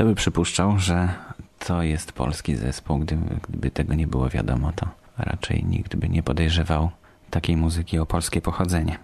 by 0.05 0.15
przypuszczał, 0.15 0.79
że 0.79 1.09
to 1.59 1.83
jest 1.83 2.11
polski 2.11 2.55
zespół, 2.55 2.99
gdyby, 2.99 3.35
gdyby 3.49 3.71
tego 3.71 3.93
nie 3.93 4.07
było 4.07 4.29
wiadomo, 4.29 4.71
to 4.71 4.87
raczej 5.17 5.63
nikt 5.63 5.95
by 5.95 6.09
nie 6.09 6.23
podejrzewał 6.23 6.89
takiej 7.29 7.57
muzyki 7.57 7.99
o 7.99 8.05
polskie 8.05 8.41
pochodzenie. 8.41 8.97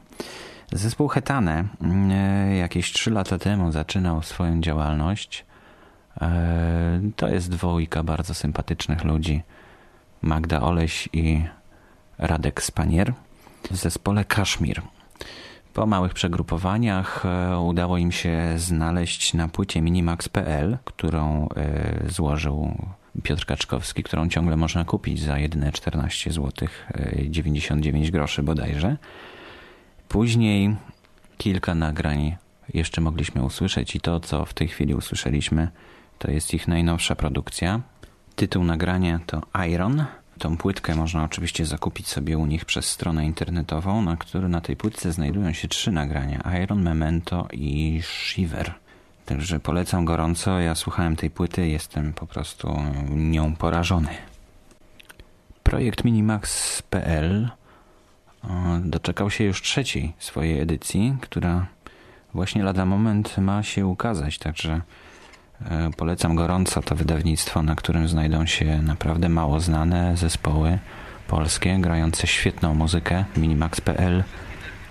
Zespół 0.71 1.07
Hetane 1.07 1.65
e, 2.11 2.55
jakieś 2.55 2.91
3 2.91 3.11
lata 3.11 3.37
temu 3.37 3.71
zaczynał 3.71 4.23
swoją 4.23 4.61
działalność. 4.61 5.45
E, 6.21 7.01
To 7.15 7.27
jest 7.27 7.49
dwójka 7.49 8.03
bardzo 8.03 8.33
sympatycznych 8.33 9.03
ludzi. 9.03 9.43
Magda 10.21 10.61
Oleś 10.61 11.09
i 11.13 11.45
Radek 12.17 12.63
Spanier 12.63 13.13
w 13.71 13.75
zespole 13.75 14.25
Kaszmir. 14.25 14.81
Po 15.73 15.85
małych 15.85 16.13
przegrupowaniach 16.13 17.25
e, 17.25 17.59
udało 17.59 17.97
im 17.97 18.11
się 18.11 18.53
znaleźć 18.57 19.33
na 19.33 19.47
płycie 19.47 19.81
Minimax.pl, 19.81 20.77
którą 20.85 21.49
e, 21.55 22.09
złożył 22.09 22.77
Piotr 23.23 23.45
Kaczkowski, 23.45 24.03
którą 24.03 24.29
ciągle 24.29 24.57
można 24.57 24.85
kupić 24.85 25.21
za 25.21 25.37
jedyne 25.37 25.71
14 25.71 26.31
zł 26.31 26.67
99 27.29 28.11
groszy 28.11 28.43
bodajże. 28.43 28.97
Później 30.07 30.75
kilka 31.37 31.75
nagrań 31.75 32.35
jeszcze 32.73 33.01
mogliśmy 33.01 33.43
usłyszeć 33.43 33.95
i 33.95 34.01
to, 34.01 34.19
co 34.19 34.45
w 34.45 34.53
tej 34.53 34.67
chwili 34.67 34.95
usłyszeliśmy, 34.95 35.67
to 36.19 36.31
jest 36.31 36.53
ich 36.53 36.67
najnowsza 36.67 37.15
produkcja. 37.15 37.81
Tytuł 38.35 38.63
nagrania 38.63 39.19
to 39.25 39.41
Iron. 39.67 40.05
Tą 40.41 40.57
płytkę 40.57 40.95
można 40.95 41.23
oczywiście 41.23 41.65
zakupić 41.65 42.07
sobie 42.07 42.37
u 42.37 42.45
nich 42.45 42.65
przez 42.65 42.85
stronę 42.85 43.25
internetową, 43.25 44.01
na 44.01 44.17
której 44.17 44.49
na 44.49 44.61
tej 44.61 44.75
płytce 44.75 45.11
znajdują 45.11 45.53
się 45.53 45.67
trzy 45.67 45.91
nagrania: 45.91 46.43
Iron, 46.63 46.81
Memento 46.81 47.47
i 47.51 48.01
Shiver. 48.03 48.73
Także 49.25 49.59
polecam 49.59 50.05
gorąco. 50.05 50.59
Ja 50.59 50.75
słuchałem 50.75 51.15
tej 51.15 51.29
płyty, 51.29 51.67
jestem 51.67 52.13
po 52.13 52.27
prostu 52.27 52.79
nią 53.09 53.55
porażony. 53.55 54.09
Projekt 55.63 56.03
Minimax.pl 56.03 57.49
o, 58.43 58.47
doczekał 58.83 59.29
się 59.29 59.43
już 59.43 59.61
trzeciej 59.61 60.13
swojej 60.19 60.59
edycji, 60.59 61.17
która 61.21 61.67
właśnie 62.33 62.63
lada 62.63 62.85
moment 62.85 63.37
ma 63.37 63.63
się 63.63 63.85
ukazać, 63.85 64.37
także 64.37 64.73
e, 64.73 64.81
polecam 65.97 66.35
gorąco 66.35 66.81
to 66.81 66.95
wydawnictwo, 66.95 67.61
na 67.61 67.75
którym 67.75 68.07
znajdą 68.07 68.45
się 68.45 68.81
naprawdę 68.81 69.29
mało 69.29 69.59
znane 69.59 70.17
zespoły 70.17 70.79
polskie, 71.27 71.77
grające 71.79 72.27
świetną 72.27 72.73
muzykę. 72.73 73.25
Minimax.pl 73.37 74.23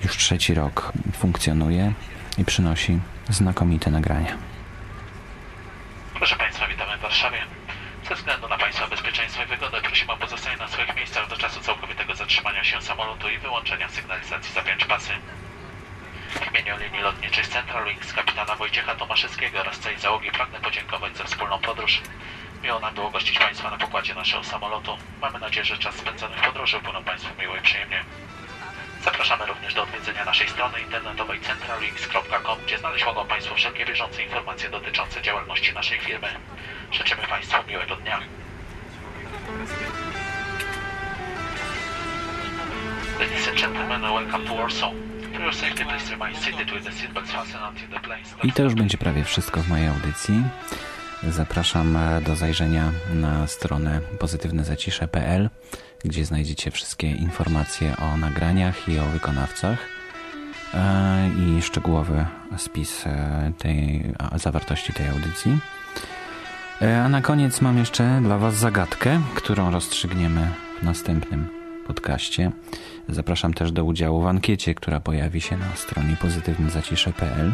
już 0.05 0.17
trzeci 0.17 0.55
rok 0.55 0.93
funkcjonuje 1.13 1.93
i 2.39 2.45
przynosi 2.45 3.01
znakomite 3.29 3.91
nagrania. 3.91 4.37
Proszę 6.15 6.37
Państwa, 6.37 6.67
witamy 6.67 6.99
w 6.99 7.01
Warszawie. 7.01 7.39
Ze 8.09 8.15
względu 8.15 8.49
na 8.49 8.59
Państwa 8.59 8.87
bezpieczeństwo 8.89 9.43
i 9.43 9.47
wygodę 9.47 9.81
prosimy 9.81 10.13
o 10.13 10.17
pozostanie 10.17 10.57
na 10.57 10.69
swoich 10.69 10.97
miejscach 10.97 11.29
do 11.29 11.37
czasu 11.37 11.61
całkowitego 11.61 12.15
zatrzymania 12.15 12.65
się 12.65 12.83
samolotu 12.83 13.29
i 13.29 13.39
wyłączenia 13.39 13.89
sygnalizacji 13.89 14.55
za 14.55 14.63
pięć 14.63 14.85
pasy. 14.85 15.13
W 16.31 16.51
imieniu 16.51 16.77
linii 16.79 17.01
lotniczej 17.01 17.45
Central 17.45 17.85
Wings 17.85 18.13
kapitana 18.13 18.55
Wojciecha 18.55 18.95
Tomaszewskiego 18.95 19.61
oraz 19.61 19.79
całej 19.79 19.99
załogi 19.99 20.31
pragnę 20.31 20.61
podziękować 20.61 21.17
za 21.17 21.25
wspólną 21.25 21.59
podróż. 21.59 22.01
Miło 22.63 22.81
nam 22.81 22.95
było 22.95 23.11
gościć 23.11 23.39
Państwa 23.39 23.71
na 23.71 23.79
pokładzie 23.79 24.15
naszego 24.15 24.45
samolotu. 24.45 24.99
Mamy 25.21 25.39
nadzieję, 25.39 25.65
że 25.65 25.79
czas 25.79 25.95
spędzony 25.95 26.37
w 26.37 26.41
podróży 26.41 26.79
upłynął 26.79 27.03
Państwu 27.03 27.41
miło 27.41 27.57
i 27.57 27.61
przyjemnie. 27.61 28.05
Zapraszamy 29.05 29.47
również 29.47 29.75
do 29.75 29.83
odwiedzenia 29.83 30.25
naszej 30.25 30.49
strony 30.49 30.81
internetowej 30.81 31.41
centralwings.com, 31.41 32.59
gdzie 32.67 32.79
znaleźć 32.79 33.05
mogą 33.05 33.27
Państwo 33.27 33.55
wszelkie 33.55 33.87
bieżące 33.87 34.23
informacje 34.23 34.71
dotyczące 34.71 35.23
działalności 35.23 35.73
naszej 35.73 35.99
firmy. 35.99 36.29
Życzymy 36.93 37.23
Państwu 37.23 37.57
miłego 37.69 37.97
dnia. 37.97 38.21
Ladies 43.21 43.49
and 43.49 43.61
gentlemen, 43.61 44.03
welcome 44.03 44.49
to 44.49 44.55
Warsaw. 44.55 45.10
I 48.43 48.53
to 48.53 48.63
już 48.63 48.75
będzie 48.75 48.99
prawie 48.99 49.25
wszystko 49.25 49.63
w 49.63 49.69
mojej 49.69 49.89
audycji. 49.89 50.43
Zapraszam 51.29 51.97
e, 51.97 52.21
do 52.21 52.37
zajrzenia 52.37 52.93
na 53.15 53.47
stronę 53.47 54.01
pozytywnezacisze.pl, 54.19 55.51
gdzie 56.05 56.25
znajdziecie 56.25 56.71
wszystkie 56.71 57.11
informacje 57.11 57.97
o 57.97 58.17
nagraniach 58.17 58.89
i 58.89 58.99
o 58.99 59.05
wykonawcach 59.05 59.79
e, 60.75 61.31
i 61.39 61.63
szczegółowy 61.63 62.27
spis 62.57 63.07
e, 63.07 63.53
tej 63.59 64.05
zawartości 64.35 64.93
tej 64.93 65.09
audycji. 65.09 65.59
A 67.05 67.09
na 67.09 67.23
koniec 67.23 67.61
mam 67.61 67.79
jeszcze 67.79 68.21
dla 68.23 68.39
Was 68.39 68.55
zagadkę, 68.55 69.21
którą 69.35 69.71
rozstrzygniemy 69.71 70.49
w 70.81 70.83
następnym 70.83 71.49
podcaście. 71.87 72.53
Zapraszam 73.11 73.55
też 73.55 73.73
do 73.73 73.85
udziału 73.85 74.23
w 74.23 74.27
ankiecie, 74.27 74.75
która 74.75 75.01
pojawi 75.01 75.41
się 75.41 75.57
na 75.57 75.77
stronie 75.77 76.17
pozytywnezacisze.pl. 76.21 77.53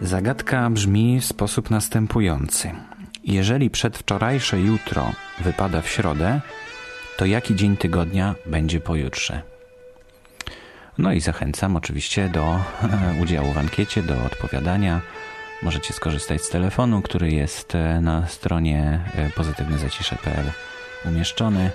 Zagadka 0.00 0.70
brzmi 0.70 1.20
w 1.20 1.24
sposób 1.24 1.70
następujący. 1.70 2.70
Jeżeli 3.24 3.70
przedwczorajsze 3.70 4.60
jutro 4.60 5.12
wypada 5.40 5.82
w 5.82 5.88
środę, 5.88 6.40
to 7.16 7.26
jaki 7.26 7.56
dzień 7.56 7.76
tygodnia 7.76 8.34
będzie 8.46 8.80
pojutrze? 8.80 9.42
No 10.98 11.12
i 11.12 11.20
zachęcam 11.20 11.76
oczywiście 11.76 12.28
do 12.28 12.60
udziału 13.22 13.52
w 13.52 13.58
ankiecie, 13.58 14.02
do 14.02 14.24
odpowiadania. 14.24 15.00
Możecie 15.62 15.92
skorzystać 15.94 16.42
z 16.42 16.48
telefonu, 16.48 17.02
który 17.02 17.30
jest 17.30 17.74
e, 17.74 18.00
na 18.00 18.26
stronie 18.26 19.00
e, 19.14 19.30
pozytywnezacisze.pl 19.30 20.44
umieszczony. 21.04 21.70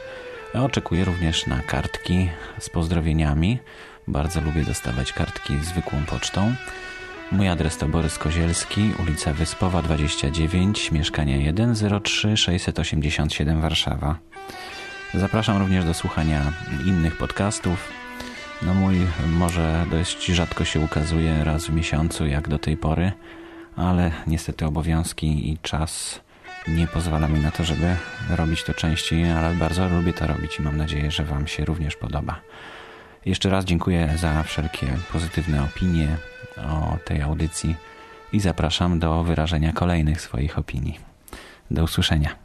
Oczekuję 0.61 1.05
również 1.05 1.47
na 1.47 1.61
kartki 1.61 2.29
z 2.59 2.69
pozdrowieniami. 2.69 3.59
Bardzo 4.07 4.41
lubię 4.41 4.63
dostawać 4.63 5.13
kartki 5.13 5.59
zwykłą 5.59 6.03
pocztą. 6.05 6.55
Mój 7.31 7.47
adres 7.47 7.77
to 7.77 7.87
Borys 7.87 8.17
Kozielski, 8.17 8.91
ulica 8.99 9.33
Wyspowa 9.33 9.81
29, 9.81 10.91
mieszkanie 10.91 11.53
103 11.75 12.37
687 12.37 13.61
Warszawa. 13.61 14.19
Zapraszam 15.13 15.57
również 15.57 15.85
do 15.85 15.93
słuchania 15.93 16.53
innych 16.85 17.17
podcastów. 17.17 17.89
No 18.61 18.73
mój 18.73 18.95
może 19.27 19.85
dość 19.91 20.25
rzadko 20.25 20.65
się 20.65 20.79
ukazuje 20.79 21.43
raz 21.43 21.65
w 21.65 21.73
miesiącu, 21.73 22.27
jak 22.27 22.47
do 22.47 22.59
tej 22.59 22.77
pory, 22.77 23.11
ale 23.75 24.11
niestety 24.27 24.65
obowiązki 24.65 25.51
i 25.51 25.57
czas 25.57 26.21
nie 26.67 26.87
pozwala 26.87 27.27
mi 27.27 27.39
na 27.39 27.51
to, 27.51 27.63
żeby 27.63 27.95
robić 28.29 28.63
to 28.63 28.73
częściej, 28.73 29.31
ale 29.31 29.55
bardzo 29.55 29.89
lubię 29.89 30.13
to 30.13 30.27
robić 30.27 30.59
i 30.59 30.61
mam 30.61 30.77
nadzieję, 30.77 31.11
że 31.11 31.23
Wam 31.23 31.47
się 31.47 31.65
również 31.65 31.95
podoba. 31.95 32.39
Jeszcze 33.25 33.49
raz 33.49 33.65
dziękuję 33.65 34.13
za 34.17 34.43
wszelkie 34.43 34.87
pozytywne 35.11 35.63
opinie 35.63 36.17
o 36.57 36.97
tej 37.05 37.21
audycji 37.21 37.75
i 38.33 38.39
zapraszam 38.39 38.99
do 38.99 39.23
wyrażenia 39.23 39.73
kolejnych 39.73 40.21
swoich 40.21 40.57
opinii. 40.57 40.99
Do 41.71 41.83
usłyszenia. 41.83 42.35